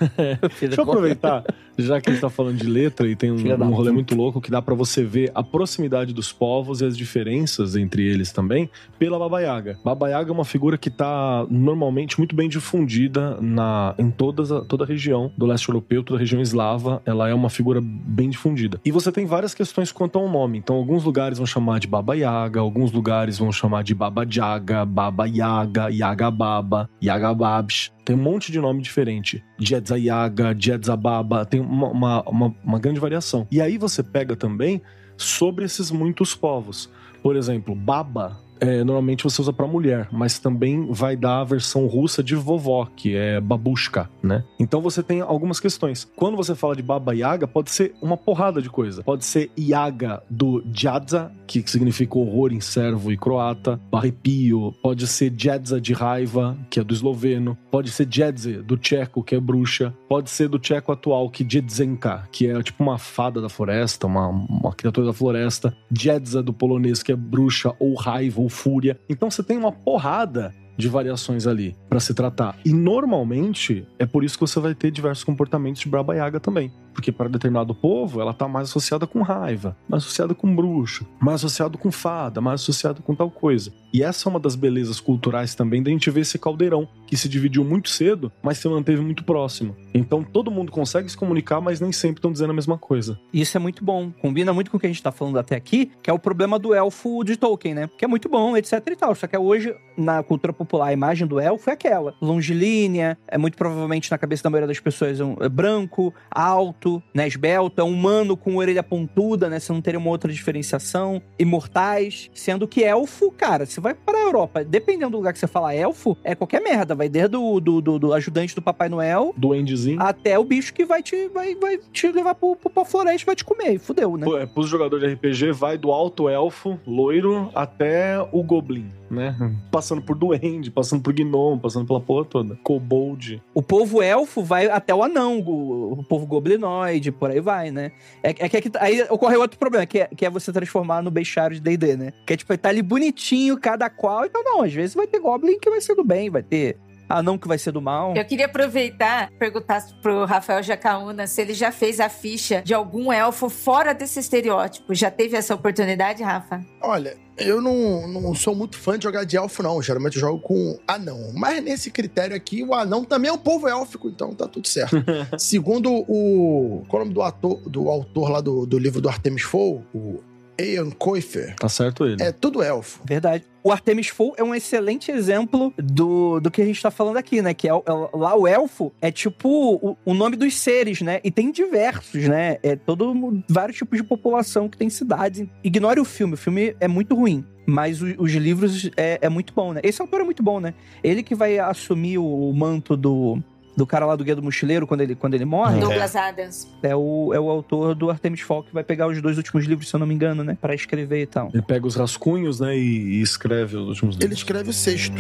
Deixa 0.59 0.81
eu 0.81 0.83
aproveitar, 0.83 1.45
já 1.77 2.01
que 2.01 2.09
a 2.09 2.13
gente 2.13 2.21
tá 2.21 2.29
falando 2.29 2.57
de 2.57 2.67
letra 2.67 3.07
e 3.07 3.15
tem 3.15 3.31
um, 3.31 3.37
um 3.37 3.73
rolê 3.73 3.91
muito 3.91 4.13
louco 4.13 4.41
que 4.41 4.51
dá 4.51 4.61
pra 4.61 4.75
você 4.75 5.05
ver 5.05 5.31
a 5.33 5.41
proximidade 5.41 6.13
dos 6.13 6.33
povos 6.33 6.81
e 6.81 6.85
as 6.85 6.97
diferenças 6.97 7.77
entre 7.77 8.05
eles 8.05 8.33
também 8.33 8.69
pela 8.99 9.17
Baba 9.17 9.39
Yaga. 9.39 9.79
Baba 9.81 10.09
Yaga 10.09 10.31
é 10.31 10.33
uma 10.33 10.43
figura 10.43 10.77
que 10.77 10.89
tá 10.89 11.47
normalmente 11.49 12.17
muito 12.17 12.35
bem 12.35 12.49
difundida 12.49 13.37
na, 13.39 13.95
em 13.97 14.11
todas 14.11 14.51
a, 14.51 14.65
toda 14.65 14.83
a 14.83 14.87
região 14.87 15.31
do 15.37 15.45
leste 15.45 15.69
europeu, 15.69 16.03
toda 16.03 16.17
a 16.17 16.19
região 16.19 16.41
eslava, 16.41 17.01
ela 17.05 17.29
é 17.29 17.33
uma 17.33 17.49
figura 17.49 17.79
bem 17.81 18.29
difundida. 18.29 18.81
E 18.83 18.91
você 18.91 19.13
tem 19.13 19.25
várias 19.25 19.53
questões 19.53 19.93
quanto 19.93 20.19
ao 20.19 20.27
nome. 20.27 20.57
Então, 20.57 20.75
alguns 20.75 21.05
lugares 21.05 21.37
vão 21.37 21.47
chamar 21.47 21.79
de 21.79 21.87
Baba 21.87 22.00
Yaga, 22.09 22.59
alguns 22.59 22.91
lugares 22.91 23.37
vão 23.37 23.51
chamar 23.51 23.83
de 23.83 23.93
Baba 23.95 24.25
Jaga, 24.27 24.85
Baba 24.85 25.25
Yaga, 25.25 25.89
Yaga 25.89 26.31
Baba, 26.31 26.89
Yaga 27.03 27.33
Babs. 27.33 27.91
Tem 28.03 28.15
um 28.15 28.21
monte 28.21 28.51
de 28.51 28.59
nome 28.59 28.81
diferente. 28.81 29.43
Jedza 29.59 29.97
Yaga, 29.97 30.55
Jedza 30.57 30.95
Baba, 30.97 31.45
tem 31.45 31.59
uma, 31.59 31.89
uma, 31.89 32.23
uma, 32.23 32.55
uma 32.63 32.79
grande 32.79 32.99
variação. 32.99 33.47
E 33.51 33.61
aí 33.61 33.77
você 33.77 34.01
pega 34.01 34.35
também 34.35 34.81
sobre 35.15 35.65
esses 35.65 35.91
muitos 35.91 36.35
povos. 36.35 36.89
Por 37.21 37.35
exemplo, 37.35 37.75
Baba. 37.75 38.37
É, 38.61 38.83
normalmente 38.83 39.23
você 39.23 39.41
usa 39.41 39.51
pra 39.51 39.65
mulher, 39.65 40.07
mas 40.11 40.37
também 40.37 40.85
vai 40.91 41.15
dar 41.15 41.41
a 41.41 41.43
versão 41.43 41.87
russa 41.87 42.23
de 42.23 42.35
vovó, 42.35 42.87
que 42.95 43.15
é 43.15 43.41
babushka, 43.41 44.07
né? 44.21 44.43
Então 44.59 44.79
você 44.79 45.01
tem 45.01 45.19
algumas 45.19 45.59
questões. 45.59 46.07
Quando 46.15 46.37
você 46.37 46.53
fala 46.53 46.75
de 46.75 46.83
Baba 46.83 47.15
Yaga, 47.15 47.47
pode 47.47 47.71
ser 47.71 47.95
uma 47.99 48.15
porrada 48.15 48.61
de 48.61 48.69
coisa. 48.69 49.01
Pode 49.01 49.25
ser 49.25 49.49
Yaga 49.57 50.21
do 50.29 50.63
Jadza, 50.71 51.31
que 51.47 51.63
significa 51.69 52.19
horror 52.19 52.53
em 52.53 52.61
servo 52.61 53.11
e 53.11 53.17
croata, 53.17 53.79
arrepio. 53.91 54.75
Pode 54.81 55.07
ser 55.07 55.33
Jedza 55.35 55.81
de 55.81 55.93
raiva, 55.93 56.55
que 56.69 56.79
é 56.79 56.83
do 56.83 56.93
esloveno. 56.93 57.57
Pode 57.71 57.89
ser 57.89 58.07
Jedze 58.09 58.61
do 58.61 58.77
tcheco, 58.77 59.23
que 59.23 59.33
é 59.33 59.39
bruxa. 59.39 59.91
Pode 60.07 60.29
ser 60.29 60.47
do 60.47 60.59
tcheco 60.59 60.91
atual, 60.91 61.29
que 61.31 61.43
é 61.43 61.49
Jedzenka, 61.49 62.27
que 62.31 62.47
é 62.47 62.61
tipo 62.61 62.83
uma 62.83 62.99
fada 62.99 63.41
da 63.41 63.49
floresta, 63.49 64.05
uma, 64.05 64.27
uma 64.27 64.73
criatura 64.73 65.07
da 65.07 65.13
floresta. 65.13 65.75
Jedza 65.91 66.43
do 66.43 66.53
polonês, 66.53 67.01
que 67.01 67.11
é 67.11 67.15
bruxa 67.15 67.73
ou 67.79 67.95
raiva 67.95 68.39
ou 68.39 68.50
fúria. 68.51 68.99
Então 69.09 69.31
você 69.31 69.41
tem 69.41 69.57
uma 69.57 69.71
porrada 69.71 70.53
de 70.77 70.87
variações 70.87 71.45
ali 71.47 71.75
pra 71.89 71.99
se 71.99 72.13
tratar. 72.13 72.57
E 72.65 72.73
normalmente 72.73 73.85
é 73.99 74.05
por 74.05 74.23
isso 74.23 74.37
que 74.37 74.41
você 74.41 74.59
vai 74.59 74.73
ter 74.73 74.91
diversos 74.91 75.23
comportamentos 75.23 75.81
de 75.81 75.89
Braba 75.89 76.15
Yaga 76.15 76.39
também. 76.39 76.71
Porque 76.93 77.11
para 77.11 77.29
determinado 77.29 77.73
povo, 77.73 78.21
ela 78.21 78.33
tá 78.33 78.47
mais 78.47 78.69
associada 78.69 79.07
com 79.07 79.21
raiva, 79.21 79.75
mais 79.87 80.03
associada 80.03 80.33
com 80.33 80.53
bruxa, 80.53 81.05
mais 81.19 81.35
associado 81.35 81.77
com 81.77 81.91
fada, 81.91 82.41
mais 82.41 82.61
associado 82.61 83.01
com 83.01 83.15
tal 83.15 83.29
coisa. 83.29 83.71
E 83.93 84.03
essa 84.03 84.27
é 84.27 84.29
uma 84.29 84.39
das 84.39 84.55
belezas 84.55 84.99
culturais 84.99 85.53
também 85.53 85.83
da 85.83 85.91
gente 85.91 86.09
ver 86.09 86.21
esse 86.21 86.39
caldeirão, 86.39 86.87
que 87.05 87.17
se 87.17 87.27
dividiu 87.27 87.63
muito 87.63 87.89
cedo, 87.89 88.31
mas 88.41 88.57
se 88.57 88.67
manteve 88.67 89.01
muito 89.01 89.23
próximo. 89.23 89.75
Então 89.93 90.23
todo 90.23 90.51
mundo 90.51 90.71
consegue 90.71 91.09
se 91.09 91.17
comunicar, 91.17 91.59
mas 91.59 91.81
nem 91.81 91.91
sempre 91.91 92.19
estão 92.19 92.31
dizendo 92.31 92.51
a 92.51 92.53
mesma 92.53 92.77
coisa. 92.77 93.19
Isso 93.33 93.57
é 93.57 93.59
muito 93.59 93.83
bom. 93.83 94.11
Combina 94.21 94.53
muito 94.53 94.71
com 94.71 94.77
o 94.77 94.79
que 94.79 94.85
a 94.85 94.89
gente 94.89 95.03
tá 95.03 95.11
falando 95.11 95.37
até 95.37 95.55
aqui, 95.55 95.91
que 96.01 96.09
é 96.09 96.13
o 96.13 96.19
problema 96.19 96.57
do 96.57 96.73
elfo 96.73 97.23
de 97.23 97.35
Tolkien, 97.35 97.73
né? 97.73 97.89
Que 97.97 98.05
é 98.05 98.07
muito 98.07 98.29
bom, 98.29 98.55
etc 98.55 98.81
e 98.87 98.95
tal. 98.95 99.13
Só 99.13 99.27
que 99.27 99.37
hoje, 99.37 99.75
na 99.97 100.23
cultura 100.23 100.53
popular, 100.53 100.87
a 100.87 100.93
imagem 100.93 101.27
do 101.27 101.39
elfo 101.39 101.69
é 101.69 101.73
aquela. 101.73 102.13
Longilínea, 102.21 103.17
é 103.27 103.37
muito 103.37 103.57
provavelmente 103.57 104.09
na 104.09 104.17
cabeça 104.17 104.43
da 104.43 104.49
maioria 104.49 104.67
das 104.67 104.79
pessoas 104.79 105.19
um, 105.19 105.35
é 105.41 105.49
branco, 105.49 106.13
alto, 106.29 106.80
né? 107.13 107.27
Esbelto, 107.27 107.81
é 107.81 107.83
humano 107.83 108.35
com 108.37 108.57
orelha 108.57 108.83
pontuda, 108.83 109.49
né? 109.49 109.59
Você 109.59 109.71
não 109.71 109.81
teria 109.81 109.99
uma 109.99 110.09
outra 110.09 110.31
diferenciação. 110.31 111.21
Imortais. 111.37 112.29
Sendo 112.33 112.67
que 112.67 112.83
elfo, 112.83 113.31
cara, 113.31 113.65
você 113.65 113.79
vai 113.79 113.93
para 113.93 114.17
a 114.17 114.21
Europa, 114.21 114.63
dependendo 114.63 115.11
do 115.11 115.17
lugar 115.17 115.33
que 115.33 115.39
você 115.39 115.47
fala 115.47 115.73
elfo, 115.73 116.17
é 116.23 116.35
qualquer 116.35 116.61
merda. 116.61 116.95
Vai 116.95 117.09
desde 117.09 117.29
do, 117.29 117.59
do, 117.59 117.81
do, 117.81 117.99
do 117.99 118.13
ajudante 118.13 118.55
do 118.55 118.61
Papai 118.61 118.89
Noel 118.89 119.33
Duendezinho. 119.37 120.01
até 120.01 120.37
o 120.37 120.43
bicho 120.43 120.73
que 120.73 120.85
vai 120.85 121.01
te, 121.01 121.27
vai, 121.29 121.55
vai 121.55 121.77
te 121.91 122.11
levar 122.11 122.35
pro, 122.35 122.55
pro, 122.55 122.69
pra 122.69 122.85
floresta 122.85 123.23
e 123.23 123.25
vai 123.25 123.35
te 123.35 123.45
comer. 123.45 123.79
Fudeu, 123.79 124.17
né? 124.17 124.25
Pô, 124.25 124.37
é, 124.37 124.45
Pros 124.45 124.67
jogadores 124.67 125.07
de 125.07 125.13
RPG, 125.13 125.51
vai 125.51 125.77
do 125.77 125.91
alto 125.91 126.27
elfo, 126.27 126.79
loiro, 126.85 127.49
até 127.55 128.19
o 128.31 128.43
goblin, 128.43 128.91
né? 129.09 129.35
Passando 129.71 130.01
por 130.01 130.15
duende, 130.15 130.69
passando 130.69 131.01
por 131.01 131.13
gnomo, 131.13 131.59
passando 131.59 131.85
pela 131.87 131.99
porra 131.99 132.25
toda. 132.25 132.59
Kobold. 132.63 133.41
O 133.53 133.61
povo 133.61 134.01
elfo 134.01 134.43
vai 134.43 134.67
até 134.67 134.93
o 134.93 135.03
anão, 135.03 135.39
o, 135.39 135.93
o 135.99 136.03
povo 136.03 136.25
goblinoide, 136.71 137.11
por 137.11 137.29
aí 137.31 137.39
vai, 137.39 137.71
né? 137.71 137.91
É, 138.23 138.29
é 138.29 138.49
que 138.49 138.57
aqui- 138.57 138.71
aí 138.79 139.01
ocorre 139.09 139.35
outro 139.37 139.57
problema, 139.59 139.85
que 139.85 139.99
é, 139.99 140.07
que 140.07 140.25
é 140.25 140.29
você 140.29 140.51
transformar 140.51 141.01
no 141.01 141.11
bestiário 141.11 141.55
de 141.55 141.61
D&D, 141.61 141.95
né? 141.97 142.13
Que 142.25 142.33
é 142.33 142.37
tipo, 142.37 142.57
tá 142.57 142.69
ali 142.69 142.81
bonitinho, 142.81 143.57
cada 143.59 143.89
qual, 143.89 144.25
então 144.25 144.43
não, 144.43 144.61
às 144.63 144.73
vezes 144.73 144.95
vai 144.95 145.07
ter 145.07 145.19
goblin 145.19 145.59
que 145.59 145.69
vai 145.69 145.81
ser 145.81 145.95
do 145.95 146.03
bem, 146.03 146.29
vai 146.29 146.43
ter 146.43 146.77
anão 147.09 147.37
que 147.37 147.47
vai 147.47 147.57
ser 147.57 147.71
do 147.73 147.81
mal. 147.81 148.13
Eu 148.15 148.23
queria 148.23 148.45
aproveitar 148.45 149.29
e 149.29 149.35
perguntar 149.35 149.83
pro 150.01 150.23
Rafael 150.23 150.63
Jacaúna 150.63 151.27
se 151.27 151.41
ele 151.41 151.53
já 151.53 151.69
fez 151.71 151.99
a 151.99 152.07
ficha 152.07 152.61
de 152.61 152.73
algum 152.73 153.11
elfo 153.11 153.49
fora 153.49 153.93
desse 153.93 154.19
estereótipo. 154.19 154.95
Já 154.95 155.11
teve 155.11 155.35
essa 155.35 155.53
oportunidade, 155.53 156.23
Rafa? 156.23 156.61
Olha, 156.81 157.17
eu 157.45 157.61
não, 157.61 158.07
não 158.07 158.35
sou 158.35 158.55
muito 158.55 158.77
fã 158.77 158.97
de 158.97 159.03
jogar 159.03 159.23
de 159.23 159.37
elfo, 159.37 159.63
não. 159.63 159.81
Geralmente 159.81 160.15
eu 160.15 160.21
jogo 160.21 160.39
com 160.39 160.79
anão. 160.87 161.31
Mas 161.33 161.63
nesse 161.63 161.91
critério 161.91 162.35
aqui, 162.35 162.63
o 162.63 162.73
anão 162.73 163.03
também 163.03 163.29
é 163.29 163.33
um 163.33 163.37
povo 163.37 163.67
élfico, 163.67 164.09
então 164.09 164.33
tá 164.33 164.47
tudo 164.47 164.67
certo. 164.67 164.95
Segundo 165.37 165.91
o. 166.07 166.83
Qual 166.87 167.01
é 167.01 167.03
o 167.03 167.05
nome 167.05 167.13
do, 167.13 167.21
ator, 167.21 167.59
do 167.69 167.89
autor 167.89 168.29
lá 168.29 168.41
do, 168.41 168.65
do 168.65 168.77
livro 168.77 169.01
do 169.01 169.09
Artemis 169.09 169.43
Fowl? 169.43 169.83
O 169.93 170.19
Ian 170.59 170.89
Coifer. 170.91 171.55
Tá 171.55 171.67
certo 171.69 172.05
ele. 172.05 172.21
É 172.21 172.31
tudo 172.31 172.61
elfo. 172.61 173.01
Verdade. 173.05 173.45
O 173.63 173.71
Artemis 173.71 174.07
Fowl 174.07 174.33
é 174.37 174.43
um 174.43 174.55
excelente 174.55 175.11
exemplo 175.11 175.71
do, 175.77 176.39
do 176.39 176.49
que 176.49 176.61
a 176.61 176.65
gente 176.65 176.81
tá 176.81 176.89
falando 176.89 177.17
aqui, 177.17 177.41
né? 177.41 177.53
Que 177.53 177.67
é, 177.69 177.71
é- 177.71 177.81
lá 178.17 178.35
o 178.35 178.47
elfo 178.47 178.91
é 179.01 179.11
tipo 179.11 179.47
o, 179.75 179.97
o 180.03 180.13
nome 180.15 180.35
dos 180.35 180.55
seres, 180.57 181.01
né? 181.01 181.19
E 181.23 181.29
tem 181.29 181.51
diversos, 181.51 182.27
né? 182.27 182.57
É 182.63 182.75
todo 182.75 183.13
vários 183.47 183.77
tipos 183.77 183.97
de 183.97 184.03
população 184.03 184.67
que 184.67 184.77
tem 184.77 184.89
cidades. 184.89 185.47
Ignore 185.63 185.99
o 185.99 186.05
filme, 186.05 186.33
o 186.33 186.37
filme 186.37 186.75
é 186.79 186.87
muito 186.87 187.13
ruim. 187.15 187.45
Mas 187.67 188.01
o- 188.01 188.15
os 188.17 188.31
livros 188.31 188.89
é, 188.97 189.19
é 189.21 189.29
muito 189.29 189.53
bom, 189.53 189.71
né? 189.73 189.81
Esse 189.83 190.01
autor 190.01 190.21
é 190.21 190.23
muito 190.23 190.41
bom, 190.41 190.59
né? 190.59 190.73
Ele 191.03 191.21
que 191.21 191.35
vai 191.35 191.59
assumir 191.59 192.17
o, 192.17 192.25
o 192.49 192.53
manto 192.55 192.97
do, 192.97 193.37
do 193.75 193.85
cara 193.85 194.05
lá 194.05 194.15
do 194.15 194.23
Guia 194.23 194.35
do 194.35 194.43
Mochileiro 194.43 194.85
quando 194.85 195.01
ele, 195.01 195.15
quando 195.15 195.33
ele 195.33 195.45
morre. 195.45 195.79
Douglas 195.79 196.15
Adams. 196.15 196.67
É 196.83 196.95
o, 196.95 197.31
é 197.33 197.39
o 197.39 197.49
autor 197.49 197.95
do 197.95 198.09
Artemis 198.09 198.41
Fowl 198.41 198.63
que 198.63 198.73
vai 198.73 198.83
pegar 198.83 199.07
os 199.07 199.21
dois 199.21 199.37
últimos 199.37 199.65
livros, 199.65 199.89
se 199.89 199.95
eu 199.95 199.99
não 199.99 200.07
me 200.07 200.13
engano, 200.13 200.43
né? 200.43 200.57
Pra 200.59 200.73
escrever 200.75 201.21
e 201.21 201.25
tal. 201.25 201.49
Ele 201.53 201.63
pega 201.63 201.87
os 201.87 201.95
rascunhos, 201.95 202.59
né, 202.59 202.77
e, 202.77 203.19
e 203.19 203.21
escreve 203.21 203.77
os 203.77 203.87
últimos 203.89 204.15
Ele 204.15 204.23
livros. 204.23 204.39
escreve 204.39 204.69
o 204.69 204.73
sexto. 204.73 205.15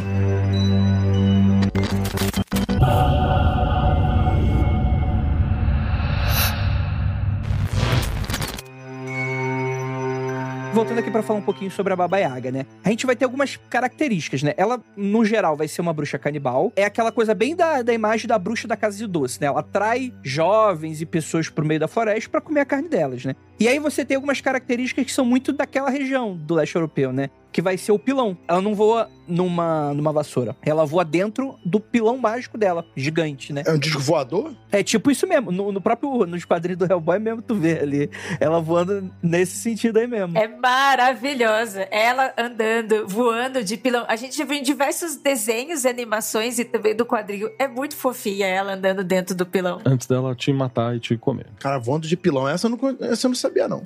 Voltando 10.73 10.99
aqui 10.99 11.11
pra 11.11 11.21
falar 11.21 11.39
um 11.39 11.43
pouquinho 11.43 11.69
sobre 11.69 11.91
a 11.91 11.97
Baba 11.97 12.17
Yaga, 12.17 12.49
né? 12.49 12.65
A 12.81 12.89
gente 12.89 13.05
vai 13.05 13.13
ter 13.13 13.25
algumas 13.25 13.57
características, 13.69 14.41
né? 14.41 14.53
Ela, 14.55 14.81
no 14.95 15.25
geral, 15.25 15.53
vai 15.57 15.67
ser 15.67 15.81
uma 15.81 15.91
bruxa 15.91 16.17
canibal. 16.17 16.71
É 16.77 16.85
aquela 16.85 17.11
coisa 17.11 17.35
bem 17.35 17.53
da, 17.57 17.81
da 17.81 17.93
imagem 17.93 18.25
da 18.25 18.39
bruxa 18.39 18.69
da 18.69 18.77
casa 18.77 18.97
de 18.97 19.05
doce, 19.05 19.41
né? 19.41 19.47
Ela 19.47 19.59
atrai 19.59 20.13
jovens 20.23 21.01
e 21.01 21.05
pessoas 21.05 21.49
pro 21.49 21.65
meio 21.65 21.79
da 21.79 21.89
floresta 21.89 22.29
pra 22.29 22.39
comer 22.39 22.61
a 22.61 22.65
carne 22.65 22.87
delas, 22.87 23.25
né? 23.25 23.35
E 23.59 23.67
aí 23.67 23.79
você 23.79 24.05
tem 24.05 24.15
algumas 24.15 24.39
características 24.39 25.05
que 25.05 25.11
são 25.11 25.25
muito 25.25 25.51
daquela 25.51 25.89
região 25.89 26.37
do 26.37 26.55
leste 26.55 26.75
europeu, 26.75 27.11
né? 27.11 27.29
Que 27.51 27.61
vai 27.61 27.77
ser 27.77 27.91
o 27.91 27.99
pilão. 27.99 28.37
Ela 28.47 28.61
não 28.61 28.73
voa 28.73 29.09
numa, 29.27 29.93
numa 29.93 30.11
vassoura. 30.11 30.55
Ela 30.61 30.85
voa 30.85 31.03
dentro 31.03 31.55
do 31.65 31.79
pilão 31.79 32.17
mágico 32.17 32.57
dela, 32.57 32.85
gigante, 32.95 33.53
né? 33.53 33.63
É 33.65 33.71
um 33.71 33.79
disco 33.79 33.99
voador? 33.99 34.53
É 34.71 34.83
tipo 34.83 35.09
isso 35.09 35.25
mesmo. 35.27 35.51
No, 35.51 35.71
no 35.71 35.81
próprio, 35.81 36.25
nos 36.25 36.45
quadrinhos 36.45 36.79
do 36.79 36.91
Hellboy 36.91 37.19
mesmo, 37.19 37.41
tu 37.41 37.55
vê 37.55 37.79
ali. 37.79 38.09
Ela 38.39 38.59
voando 38.59 39.09
nesse 39.21 39.57
sentido 39.57 39.97
aí 39.97 40.07
mesmo. 40.07 40.37
É 40.37 40.47
maravilhosa. 40.47 41.87
Ela 41.91 42.33
andando, 42.37 43.07
voando 43.07 43.63
de 43.63 43.77
pilão. 43.77 44.05
A 44.07 44.15
gente 44.15 44.37
já 44.37 44.45
viu 44.45 44.57
em 44.57 44.63
diversos 44.63 45.15
desenhos 45.15 45.83
e 45.83 45.87
animações 45.87 46.59
e 46.59 46.65
também 46.65 46.95
do 46.95 47.05
quadril. 47.05 47.49
É 47.57 47.67
muito 47.67 47.95
fofinha 47.95 48.47
ela 48.47 48.73
andando 48.73 49.03
dentro 49.03 49.35
do 49.35 49.45
pilão. 49.45 49.79
Antes 49.85 50.07
dela 50.07 50.35
te 50.35 50.51
matar 50.53 50.95
e 50.95 50.99
te 50.99 51.17
comer. 51.17 51.47
Cara, 51.59 51.77
voando 51.79 52.07
de 52.07 52.17
pilão. 52.17 52.47
Essa 52.47 52.67
eu 52.67 52.71
não, 52.71 52.97
essa 53.01 53.27
eu 53.27 53.29
não 53.29 53.35
sabia, 53.35 53.67
não. 53.67 53.81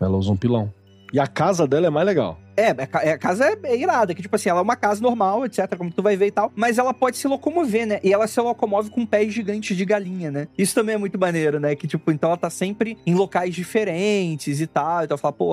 Ela 0.00 0.16
usa 0.16 0.30
um 0.30 0.36
pilão. 0.36 0.72
E 1.16 1.18
a 1.18 1.26
casa 1.26 1.66
dela 1.66 1.86
é 1.86 1.88
mais 1.88 2.04
legal. 2.06 2.38
É, 2.54 2.68
a 2.68 2.86
ca- 2.86 2.98
a 2.98 3.16
casa 3.16 3.46
é, 3.46 3.56
é 3.72 3.74
irada, 3.78 4.14
que 4.14 4.20
tipo 4.20 4.36
assim, 4.36 4.50
ela 4.50 4.60
é 4.60 4.62
uma 4.62 4.76
casa 4.76 5.00
normal, 5.00 5.46
etc, 5.46 5.74
como 5.74 5.90
tu 5.90 6.02
vai 6.02 6.14
ver 6.14 6.26
e 6.26 6.30
tal, 6.30 6.52
mas 6.54 6.76
ela 6.76 6.92
pode 6.92 7.16
se 7.16 7.26
locomover, 7.26 7.86
né? 7.86 8.00
E 8.04 8.12
ela 8.12 8.26
se 8.26 8.38
locomove 8.38 8.90
com 8.90 9.06
pés 9.06 9.32
gigantes 9.32 9.74
de 9.74 9.82
galinha, 9.86 10.30
né? 10.30 10.46
Isso 10.58 10.74
também 10.74 10.94
é 10.94 10.98
muito 10.98 11.18
maneiro, 11.18 11.58
né? 11.58 11.74
Que 11.74 11.88
tipo, 11.88 12.12
então 12.12 12.28
ela 12.28 12.36
tá 12.36 12.50
sempre 12.50 12.98
em 13.06 13.14
locais 13.14 13.54
diferentes 13.54 14.60
e 14.60 14.66
tal. 14.66 15.04
Então 15.04 15.16
fala, 15.16 15.32
pô, 15.32 15.52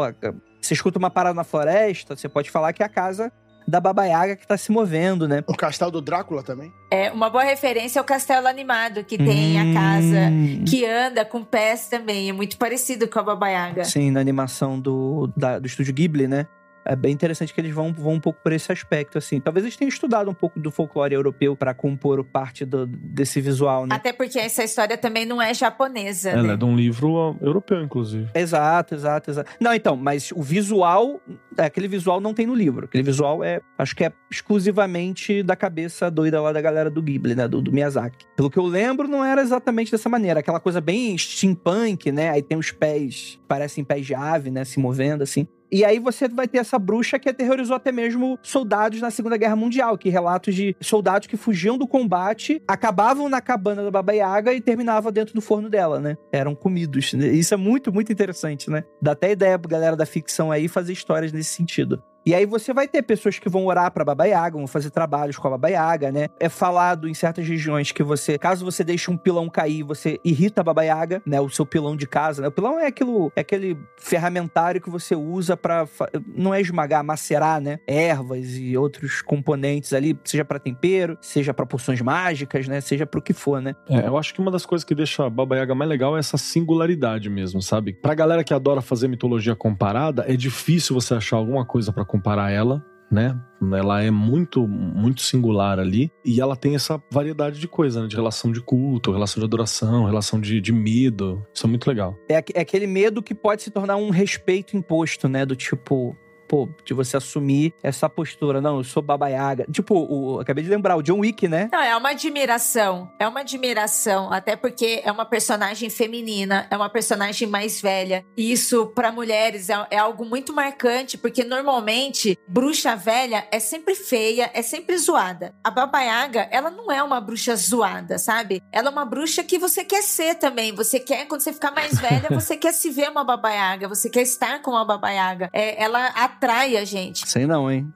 você 0.59 0.73
escuta 0.73 0.99
uma 0.99 1.09
parada 1.09 1.33
na 1.33 1.45
floresta, 1.45 2.13
você 2.13 2.27
pode 2.27 2.51
falar 2.51 2.73
que 2.73 2.83
é 2.83 2.85
a 2.85 2.89
casa 2.89 3.31
da 3.67 3.79
Baba 3.79 4.05
Yaga 4.05 4.35
que 4.35 4.47
tá 4.47 4.57
se 4.57 4.71
movendo, 4.71 5.27
né? 5.27 5.43
O 5.47 5.55
castelo 5.55 5.91
do 5.91 6.01
Drácula 6.01 6.43
também. 6.43 6.73
É 6.91 7.11
uma 7.11 7.29
boa 7.29 7.43
referência 7.43 7.99
ao 7.99 8.05
Castelo 8.05 8.47
Animado, 8.47 9.03
que 9.03 9.17
tem 9.17 9.59
a 9.59 9.73
casa 9.73 10.29
Hum. 10.31 10.63
que 10.67 10.85
anda 10.85 11.25
com 11.25 11.43
pés 11.43 11.87
também. 11.87 12.29
É 12.29 12.33
muito 12.33 12.57
parecido 12.57 13.07
com 13.07 13.19
a 13.19 13.23
Baba 13.23 13.49
Yaga. 13.49 13.83
Sim, 13.83 14.11
na 14.11 14.19
animação 14.19 14.79
do, 14.79 15.31
da- 15.35 15.57
do 15.59 15.65
estúdio 15.67 15.93
Ghibli, 15.93 16.27
né? 16.27 16.47
É 16.85 16.95
bem 16.95 17.11
interessante 17.13 17.53
que 17.53 17.61
eles 17.61 17.73
vão, 17.73 17.93
vão 17.93 18.13
um 18.13 18.19
pouco 18.19 18.39
por 18.43 18.51
esse 18.51 18.71
aspecto, 18.71 19.17
assim. 19.17 19.39
Talvez 19.39 19.65
eles 19.65 19.75
tenham 19.77 19.89
estudado 19.89 20.29
um 20.29 20.33
pouco 20.33 20.59
do 20.59 20.69
folclore 20.71 21.13
europeu 21.13 21.55
pra 21.55 21.73
compor 21.73 22.23
parte 22.23 22.65
do- 22.65 22.85
desse 22.85 23.39
visual, 23.41 23.85
né? 23.85 23.95
Até 23.95 24.11
porque 24.13 24.37
essa 24.39 24.63
história 24.63 24.97
também 24.97 25.25
não 25.25 25.41
é 25.41 25.53
japonesa, 25.53 26.29
Ela 26.31 26.43
né? 26.43 26.53
é 26.53 26.57
de 26.57 26.65
um 26.65 26.75
livro 26.75 27.37
europeu, 27.41 27.81
inclusive. 27.81 28.27
Exato, 28.33 28.95
exato, 28.95 29.31
exato. 29.31 29.51
Não, 29.59 29.73
então, 29.73 29.95
mas 29.95 30.31
o 30.31 30.41
visual, 30.41 31.21
aquele 31.57 31.87
visual 31.87 32.19
não 32.19 32.33
tem 32.33 32.45
no 32.47 32.55
livro. 32.55 32.85
Aquele 32.85 33.03
visual 33.03 33.43
é, 33.43 33.61
acho 33.77 33.95
que 33.95 34.03
é 34.03 34.11
exclusivamente 34.29 35.43
da 35.43 35.55
cabeça 35.55 36.09
doida 36.09 36.41
lá 36.41 36.51
da 36.51 36.61
galera 36.61 36.89
do 36.89 37.01
Ghibli, 37.01 37.35
né? 37.35 37.47
Do, 37.47 37.61
do 37.61 37.71
Miyazaki. 37.71 38.25
Pelo 38.35 38.49
que 38.49 38.57
eu 38.57 38.65
lembro, 38.65 39.07
não 39.07 39.23
era 39.23 39.41
exatamente 39.41 39.91
dessa 39.91 40.09
maneira. 40.09 40.39
Aquela 40.39 40.59
coisa 40.59 40.79
bem 40.81 41.17
steampunk, 41.17 42.11
né? 42.11 42.29
Aí 42.29 42.41
tem 42.41 42.57
os 42.57 42.71
pés, 42.71 43.39
parecem 43.47 43.83
pés 43.83 44.05
de 44.05 44.15
ave, 44.15 44.49
né? 44.51 44.63
Se 44.65 44.79
movendo 44.79 45.21
assim. 45.23 45.47
E 45.73 45.83
aí 45.83 45.97
você 45.97 46.27
vai 46.27 46.47
ter 46.47 46.59
essa 46.59 46.77
bruxa 46.77 47.17
que 47.17 47.27
aterrorizou 47.27 47.75
até 47.75 47.91
mesmo 47.91 48.37
soldados 48.43 49.01
na 49.01 49.09
Segunda 49.09 49.35
Guerra 49.37 49.55
Mundial, 49.55 49.97
que 49.97 50.07
relatos 50.07 50.53
de 50.53 50.75
soldados 50.79 51.27
que 51.27 51.35
fugiam 51.35 51.79
do 51.79 51.87
combate, 51.87 52.61
acabavam 52.67 53.27
na 53.27 53.41
cabana 53.41 53.83
da 53.83 53.89
Baba 53.89 54.13
Yaga 54.13 54.53
e 54.53 54.61
terminavam 54.61 55.11
dentro 55.11 55.33
do 55.33 55.41
forno 55.41 55.71
dela, 55.71 55.99
né? 55.99 56.15
Eram 56.31 56.53
comidos. 56.53 57.11
Isso 57.13 57.55
é 57.55 57.57
muito, 57.57 57.91
muito 57.91 58.11
interessante, 58.11 58.69
né? 58.69 58.83
Dá 59.01 59.13
até 59.13 59.31
ideia 59.31 59.57
pra 59.57 59.67
galera 59.67 59.95
da 59.95 60.05
ficção 60.05 60.51
aí 60.51 60.67
fazer 60.67 60.93
histórias 60.93 61.33
nesse 61.33 61.55
sentido. 61.55 62.03
E 62.25 62.33
aí 62.33 62.45
você 62.45 62.73
vai 62.73 62.87
ter 62.87 63.01
pessoas 63.01 63.37
que 63.37 63.49
vão 63.49 63.65
orar 63.65 63.91
pra 63.91 64.05
Baba 64.05 64.25
Yaga, 64.25 64.57
vão 64.57 64.67
fazer 64.67 64.89
trabalhos 64.89 65.37
com 65.37 65.47
a 65.47 65.51
Baba 65.51 65.69
Yaga, 65.69 66.11
né? 66.11 66.27
É 66.39 66.47
falado 66.47 67.07
em 67.07 67.13
certas 67.13 67.47
regiões 67.47 67.91
que 67.91 68.01
você, 68.03 68.37
caso 68.37 68.63
você 68.63 68.83
deixe 68.83 69.11
um 69.11 69.17
pilão 69.17 69.49
cair, 69.49 69.83
você 69.83 70.19
irrita 70.23 70.61
a 70.61 70.63
Baba 70.63 70.83
Yaga, 70.83 71.21
né? 71.25 71.41
O 71.41 71.49
seu 71.49 71.65
pilão 71.65 71.95
de 71.95 72.07
casa, 72.07 72.41
né? 72.41 72.47
O 72.47 72.51
pilão 72.51 72.79
é 72.79 72.87
aquilo, 72.87 73.31
é 73.35 73.41
aquele 73.41 73.77
ferramentário 73.97 74.79
que 74.81 74.89
você 74.89 75.15
usa 75.15 75.57
pra 75.57 75.85
fa- 75.85 76.09
não 76.35 76.53
é 76.53 76.61
esmagar, 76.61 77.03
macerar, 77.03 77.59
né? 77.59 77.79
Ervas 77.87 78.55
e 78.57 78.77
outros 78.77 79.21
componentes 79.21 79.91
ali, 79.93 80.17
seja 80.23 80.45
pra 80.45 80.59
tempero, 80.59 81.17
seja 81.19 81.53
pra 81.53 81.65
poções 81.65 81.99
mágicas, 82.01 82.67
né? 82.67 82.79
Seja 82.79 83.05
pro 83.05 83.21
que 83.21 83.33
for, 83.33 83.61
né? 83.61 83.75
É, 83.89 84.07
eu 84.07 84.17
acho 84.17 84.33
que 84.33 84.39
uma 84.41 84.51
das 84.51 84.65
coisas 84.65 84.85
que 84.85 84.95
deixa 84.95 85.25
a 85.25 85.29
Baba 85.29 85.57
Yaga 85.57 85.73
mais 85.75 85.89
legal 85.89 86.15
é 86.15 86.19
essa 86.19 86.37
singularidade 86.37 87.29
mesmo, 87.29 87.61
sabe? 87.61 87.93
Pra 87.93 88.13
galera 88.13 88.43
que 88.43 88.53
adora 88.53 88.81
fazer 88.81 89.07
mitologia 89.07 89.55
comparada, 89.55 90.23
é 90.27 90.35
difícil 90.35 90.93
você 90.93 91.13
achar 91.15 91.37
alguma 91.37 91.65
coisa 91.65 91.91
pra 91.91 92.05
comparar 92.13 92.51
ela, 92.51 92.85
né? 93.11 93.35
Ela 93.75 94.03
é 94.03 94.11
muito, 94.11 94.67
muito 94.67 95.23
singular 95.23 95.79
ali 95.79 96.11
e 96.23 96.39
ela 96.39 96.55
tem 96.55 96.75
essa 96.75 97.01
variedade 97.11 97.59
de 97.59 97.67
coisa, 97.67 98.03
né? 98.03 98.07
De 98.07 98.15
relação 98.15 98.51
de 98.51 98.61
culto, 98.61 99.11
relação 99.11 99.41
de 99.41 99.45
adoração, 99.45 100.05
relação 100.05 100.39
de, 100.39 100.61
de 100.61 100.71
medo. 100.71 101.43
Isso 101.51 101.65
é 101.65 101.69
muito 101.69 101.87
legal. 101.87 102.15
É, 102.29 102.35
é 102.53 102.61
aquele 102.61 102.85
medo 102.85 103.23
que 103.23 103.33
pode 103.33 103.63
se 103.63 103.71
tornar 103.71 103.95
um 103.95 104.11
respeito 104.11 104.77
imposto, 104.77 105.27
né? 105.27 105.43
Do 105.43 105.55
tipo, 105.55 106.15
pô, 106.53 106.69
de 106.85 106.93
você 106.93 107.17
assumir 107.17 107.73
essa 107.81 108.07
postura. 108.07 108.61
Não, 108.61 108.77
eu 108.77 108.83
sou 108.83 109.01
Baba 109.01 109.27
Yaga. 109.27 109.65
Tipo, 109.71 109.95
o, 109.95 110.39
acabei 110.39 110.63
de 110.63 110.69
lembrar, 110.69 110.95
o 110.95 111.01
John 111.01 111.21
Wick, 111.21 111.47
né? 111.47 111.67
Não, 111.71 111.81
é 111.81 111.97
uma 111.97 112.09
admiração. 112.09 113.11
É 113.19 113.27
uma 113.27 113.39
admiração, 113.39 114.31
até 114.31 114.55
porque 114.55 115.01
é 115.03 115.11
uma 115.11 115.25
personagem 115.25 115.89
feminina, 115.89 116.67
é 116.69 116.77
uma 116.77 116.89
personagem 116.89 117.47
mais 117.47 117.81
velha. 117.81 118.23
E 118.37 118.51
isso, 118.51 118.85
pra 118.93 119.11
mulheres, 119.11 119.67
é, 119.67 119.87
é 119.89 119.97
algo 119.97 120.25
muito 120.25 120.53
marcante, 120.53 121.17
porque 121.17 121.43
normalmente, 121.43 122.37
bruxa 122.47 122.95
velha 122.95 123.47
é 123.49 123.59
sempre 123.59 123.95
feia, 123.95 124.51
é 124.53 124.61
sempre 124.61 124.95
zoada. 124.95 125.55
A 125.63 125.71
Baba 125.71 126.01
Yaga, 126.03 126.47
ela 126.51 126.69
não 126.69 126.91
é 126.91 127.01
uma 127.01 127.19
bruxa 127.19 127.55
zoada, 127.55 128.19
sabe? 128.19 128.61
Ela 128.71 128.89
é 128.89 128.91
uma 128.91 129.05
bruxa 129.05 129.43
que 129.43 129.57
você 129.57 129.83
quer 129.83 130.03
ser 130.03 130.35
também. 130.35 130.71
Você 130.75 130.99
quer, 130.99 131.25
quando 131.27 131.41
você 131.41 131.51
ficar 131.51 131.71
mais 131.71 131.99
velha, 131.99 132.29
você 132.39 132.55
quer 132.55 132.73
se 132.73 132.91
ver 132.91 133.09
uma 133.09 133.23
Baba 133.23 133.49
Yaga, 133.49 133.87
você 133.87 134.07
quer 134.07 134.21
estar 134.21 134.61
com 134.61 134.69
uma 134.69 134.85
Baba 134.85 135.09
Yaga. 135.09 135.49
É, 135.51 135.83
ela 135.83 136.09
atrai 136.09 136.42
a 136.51 136.85
gente. 136.85 137.27
Sei 137.27 137.45
não, 137.45 137.71
hein? 137.71 137.91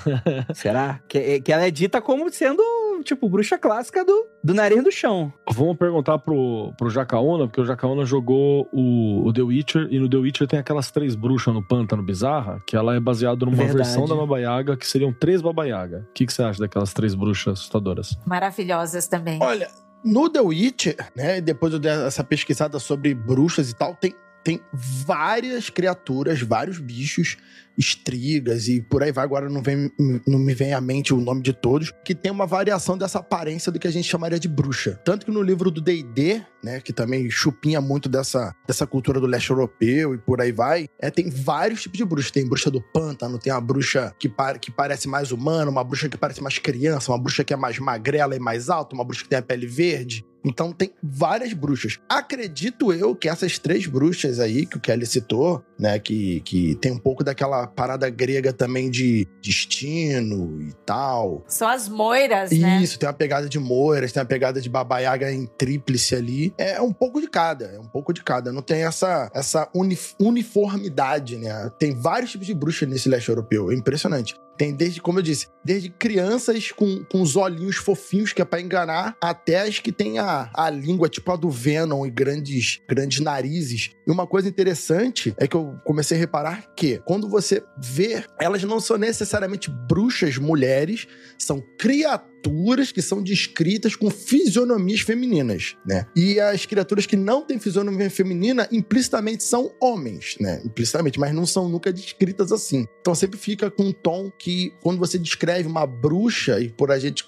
Será? 0.54 1.00
Que, 1.08 1.40
que 1.40 1.52
ela 1.52 1.66
é 1.66 1.70
dita 1.70 2.00
como 2.00 2.30
sendo, 2.30 2.62
tipo, 3.04 3.28
bruxa 3.28 3.58
clássica 3.58 4.04
do, 4.04 4.26
do 4.42 4.52
nariz 4.52 4.82
do 4.84 4.92
chão. 4.92 5.32
Vamos 5.50 5.76
perguntar 5.76 6.18
pro, 6.18 6.72
pro 6.76 6.90
Jacaúna, 6.90 7.46
porque 7.46 7.60
o 7.60 7.64
Jacaúna 7.64 8.04
jogou 8.04 8.68
o, 8.72 9.26
o 9.26 9.32
The 9.32 9.42
Witcher, 9.42 9.88
e 9.90 9.98
no 9.98 10.08
The 10.08 10.16
Witcher 10.16 10.46
tem 10.46 10.58
aquelas 10.58 10.90
três 10.90 11.14
bruxas 11.14 11.54
no 11.54 11.66
pântano 11.66 12.02
bizarra, 12.02 12.62
que 12.66 12.76
ela 12.76 12.94
é 12.94 13.00
baseada 13.00 13.44
numa 13.44 13.56
Verdade. 13.56 13.78
versão 13.78 14.06
da 14.06 14.14
Baba 14.14 14.38
Yaga, 14.38 14.76
que 14.76 14.86
seriam 14.86 15.12
três 15.12 15.40
Baba 15.40 15.66
Yaga. 15.66 16.06
O 16.10 16.12
que, 16.12 16.26
que 16.26 16.32
você 16.32 16.42
acha 16.42 16.60
daquelas 16.60 16.92
três 16.92 17.14
bruxas 17.14 17.54
assustadoras? 17.54 18.18
Maravilhosas 18.26 19.08
também. 19.08 19.38
Olha, 19.40 19.68
no 20.04 20.28
The 20.28 20.40
Witcher, 20.40 20.96
né, 21.16 21.40
depois 21.40 21.72
eu 21.72 21.78
dei 21.78 21.90
essa 21.90 22.22
pesquisada 22.22 22.78
sobre 22.78 23.14
bruxas 23.14 23.70
e 23.70 23.74
tal, 23.74 23.94
tem, 23.96 24.14
tem 24.44 24.60
várias 24.72 25.68
criaturas, 25.68 26.40
vários 26.40 26.78
bichos, 26.78 27.36
estrigas 27.76 28.68
e 28.68 28.80
por 28.80 29.02
aí 29.02 29.12
vai. 29.12 29.24
Agora 29.24 29.48
não, 29.48 29.62
vem, 29.62 29.90
não 30.26 30.38
me 30.38 30.54
vem 30.54 30.72
à 30.72 30.80
mente 30.80 31.12
o 31.12 31.20
nome 31.20 31.42
de 31.42 31.52
todos, 31.52 31.92
que 32.04 32.14
tem 32.14 32.30
uma 32.30 32.46
variação 32.46 32.96
dessa 32.96 33.18
aparência 33.18 33.70
do 33.72 33.78
que 33.78 33.88
a 33.88 33.90
gente 33.90 34.08
chamaria 34.08 34.38
de 34.38 34.48
bruxa. 34.48 35.00
Tanto 35.04 35.26
que 35.26 35.32
no 35.32 35.42
livro 35.42 35.70
do 35.70 35.80
D&D, 35.80 36.42
né, 36.66 36.80
que 36.80 36.92
também 36.92 37.30
chupinha 37.30 37.80
muito 37.80 38.08
dessa, 38.08 38.52
dessa 38.66 38.84
cultura 38.86 39.20
do 39.20 39.26
leste 39.26 39.50
europeu 39.50 40.14
e 40.14 40.18
por 40.18 40.40
aí 40.40 40.50
vai, 40.50 40.88
é, 41.00 41.10
tem 41.12 41.30
vários 41.30 41.80
tipos 41.82 41.96
de 41.96 42.04
bruxa. 42.04 42.32
Tem 42.32 42.44
bruxa 42.48 42.70
do 42.72 42.80
pântano, 42.82 43.38
tem 43.38 43.52
a 43.52 43.60
bruxa 43.60 44.12
que, 44.18 44.28
pa- 44.28 44.58
que 44.58 44.70
parece 44.72 45.06
mais 45.06 45.30
humana, 45.30 45.70
uma 45.70 45.84
bruxa 45.84 46.08
que 46.08 46.16
parece 46.18 46.42
mais 46.42 46.58
criança, 46.58 47.12
uma 47.12 47.18
bruxa 47.18 47.44
que 47.44 47.54
é 47.54 47.56
mais 47.56 47.78
magrela 47.78 48.34
e 48.34 48.40
mais 48.40 48.68
alta, 48.68 48.94
uma 48.96 49.04
bruxa 49.04 49.22
que 49.22 49.28
tem 49.28 49.38
a 49.38 49.42
pele 49.42 49.66
verde. 49.66 50.24
Então 50.44 50.72
tem 50.72 50.92
várias 51.02 51.52
bruxas. 51.52 51.98
Acredito 52.08 52.92
eu 52.92 53.16
que 53.16 53.28
essas 53.28 53.58
três 53.58 53.86
bruxas 53.86 54.38
aí 54.38 54.64
que 54.64 54.76
o 54.76 54.80
Kelly 54.80 55.04
citou, 55.04 55.64
né, 55.76 55.98
que, 55.98 56.40
que 56.42 56.76
tem 56.76 56.92
um 56.92 56.98
pouco 56.98 57.24
daquela 57.24 57.66
parada 57.66 58.08
grega 58.08 58.52
também 58.52 58.88
de 58.88 59.26
destino 59.42 60.62
e 60.62 60.72
tal. 60.84 61.44
São 61.48 61.66
as 61.68 61.88
moiras, 61.88 62.50
né? 62.52 62.80
Isso, 62.80 62.96
tem 62.98 63.08
uma 63.08 63.12
pegada 63.12 63.48
de 63.48 63.58
moiras, 63.58 64.12
tem 64.12 64.20
uma 64.20 64.26
pegada 64.28 64.60
de 64.60 64.68
babaiaga 64.68 65.32
em 65.32 65.46
tríplice 65.46 66.14
ali. 66.14 66.54
É 66.58 66.80
um 66.80 66.92
pouco 66.92 67.20
de 67.20 67.28
cada, 67.28 67.66
é 67.66 67.78
um 67.78 67.86
pouco 67.86 68.12
de 68.12 68.22
cada. 68.22 68.52
Não 68.52 68.62
tem 68.62 68.84
essa, 68.84 69.30
essa 69.34 69.68
uni- 69.74 69.98
uniformidade, 70.18 71.36
né? 71.36 71.70
Tem 71.78 71.94
vários 71.94 72.30
tipos 72.30 72.46
de 72.46 72.54
bruxa 72.54 72.86
nesse 72.86 73.08
leste 73.08 73.28
europeu. 73.28 73.70
É 73.70 73.74
impressionante. 73.74 74.34
Tem 74.56 74.74
desde, 74.74 75.00
como 75.00 75.18
eu 75.18 75.22
disse, 75.22 75.48
desde 75.64 75.90
crianças 75.90 76.70
com, 76.70 77.04
com 77.04 77.20
os 77.20 77.34
olhinhos 77.36 77.76
fofinhos, 77.76 78.32
que 78.32 78.40
é 78.40 78.44
pra 78.44 78.60
enganar, 78.60 79.16
até 79.20 79.62
as 79.62 79.78
que 79.78 79.90
têm 79.90 80.18
a, 80.18 80.50
a 80.54 80.70
língua 80.70 81.08
tipo 81.08 81.30
a 81.32 81.36
do 81.36 81.50
Venom 81.50 82.06
e 82.06 82.10
grandes, 82.10 82.80
grandes 82.88 83.20
narizes. 83.20 83.90
E 84.06 84.10
uma 84.10 84.26
coisa 84.26 84.48
interessante 84.48 85.34
é 85.36 85.48
que 85.48 85.56
eu 85.56 85.74
comecei 85.84 86.16
a 86.16 86.20
reparar 86.20 86.72
que 86.76 86.98
quando 87.04 87.28
você 87.28 87.62
vê, 87.82 88.24
elas 88.40 88.62
não 88.62 88.78
são 88.78 88.96
necessariamente 88.96 89.70
bruxas 89.88 90.38
mulheres, 90.38 91.06
são 91.36 91.62
criaturas 91.76 92.92
que 92.92 93.02
são 93.02 93.20
descritas 93.20 93.96
com 93.96 94.08
fisionomias 94.08 95.00
femininas, 95.00 95.76
né? 95.84 96.06
E 96.14 96.38
as 96.38 96.64
criaturas 96.64 97.06
que 97.06 97.16
não 97.16 97.42
têm 97.42 97.58
fisionomia 97.58 98.08
feminina 98.08 98.68
implicitamente 98.70 99.42
são 99.42 99.74
homens, 99.80 100.36
né? 100.40 100.62
Implicitamente, 100.64 101.18
mas 101.18 101.34
não 101.34 101.44
são 101.44 101.68
nunca 101.68 101.92
descritas 101.92 102.52
assim. 102.52 102.86
Então 103.00 103.14
sempre 103.14 103.38
fica 103.38 103.68
com 103.68 103.84
um 103.84 103.92
tom 103.92 104.30
que 104.38 104.45
quando 104.80 104.98
você 104.98 105.18
descreve 105.18 105.68
uma 105.68 105.86
bruxa 105.86 106.60
e 106.60 106.68
por 106.68 106.90
a 106.90 106.98
gente 106.98 107.24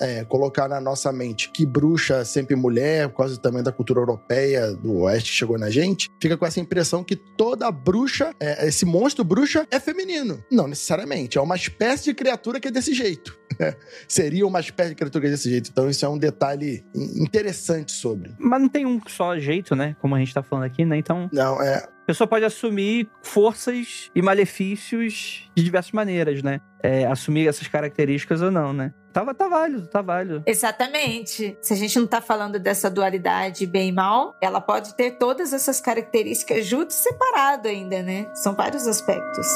é, 0.00 0.24
colocar 0.24 0.68
na 0.68 0.80
nossa 0.80 1.12
mente 1.12 1.50
que 1.50 1.64
bruxa 1.66 2.16
é 2.16 2.24
sempre 2.24 2.56
mulher, 2.56 3.08
por 3.08 3.18
causa 3.18 3.38
também 3.38 3.62
da 3.62 3.72
cultura 3.72 4.00
europeia 4.00 4.72
do 4.72 5.00
oeste 5.00 5.30
que 5.30 5.36
chegou 5.36 5.58
na 5.58 5.70
gente, 5.70 6.08
fica 6.20 6.36
com 6.36 6.46
essa 6.46 6.60
impressão 6.60 7.04
que 7.04 7.16
toda 7.16 7.70
bruxa, 7.70 8.34
é, 8.40 8.66
esse 8.68 8.84
monstro 8.84 9.24
bruxa 9.24 9.66
é 9.70 9.78
feminino. 9.78 10.42
Não 10.50 10.66
necessariamente, 10.66 11.38
é 11.38 11.40
uma 11.40 11.56
espécie 11.56 12.04
de 12.04 12.14
criatura 12.14 12.58
que 12.60 12.68
é 12.68 12.70
desse 12.70 12.94
jeito. 12.94 13.38
Seria 14.08 14.46
uma 14.46 14.60
espécie 14.60 14.90
de 14.90 14.94
criatura 14.96 15.20
que 15.22 15.28
é 15.28 15.30
desse 15.30 15.50
jeito. 15.50 15.70
Então 15.70 15.88
isso 15.88 16.04
é 16.04 16.08
um 16.08 16.18
detalhe 16.18 16.84
in- 16.94 17.22
interessante 17.24 17.92
sobre. 17.92 18.34
Mas 18.38 18.60
não 18.60 18.68
tem 18.68 18.86
um 18.86 19.00
só 19.06 19.38
jeito, 19.38 19.74
né? 19.76 19.96
Como 20.00 20.14
a 20.14 20.18
gente 20.18 20.32
tá 20.32 20.42
falando 20.42 20.64
aqui, 20.64 20.84
né? 20.84 20.96
Então, 20.96 21.28
Não, 21.32 21.60
é, 21.62 21.86
a 22.02 22.04
pessoa 22.04 22.26
pode 22.26 22.44
assumir 22.44 23.08
forças 23.22 24.10
e 24.14 24.20
malefícios 24.20 25.48
de 25.54 25.62
diversas 25.62 25.92
maneiras, 25.92 26.42
né? 26.42 26.60
É, 26.82 27.06
assumir 27.06 27.46
essas 27.46 27.68
características 27.68 28.42
ou 28.42 28.50
não, 28.50 28.72
né? 28.72 28.92
Tá, 29.12 29.32
tá 29.32 29.46
válido, 29.46 29.86
tá 29.86 30.02
válido. 30.02 30.42
Exatamente. 30.44 31.56
Se 31.60 31.72
a 31.72 31.76
gente 31.76 31.98
não 31.98 32.06
tá 32.06 32.20
falando 32.20 32.58
dessa 32.58 32.90
dualidade 32.90 33.66
bem 33.66 33.90
e 33.90 33.92
mal, 33.92 34.36
ela 34.40 34.60
pode 34.60 34.94
ter 34.96 35.12
todas 35.12 35.52
essas 35.52 35.80
características 35.80 36.66
junto 36.66 36.90
e 36.90 36.94
separado 36.94 37.68
ainda, 37.68 38.02
né? 38.02 38.28
São 38.34 38.54
vários 38.54 38.86
aspectos. 38.86 39.46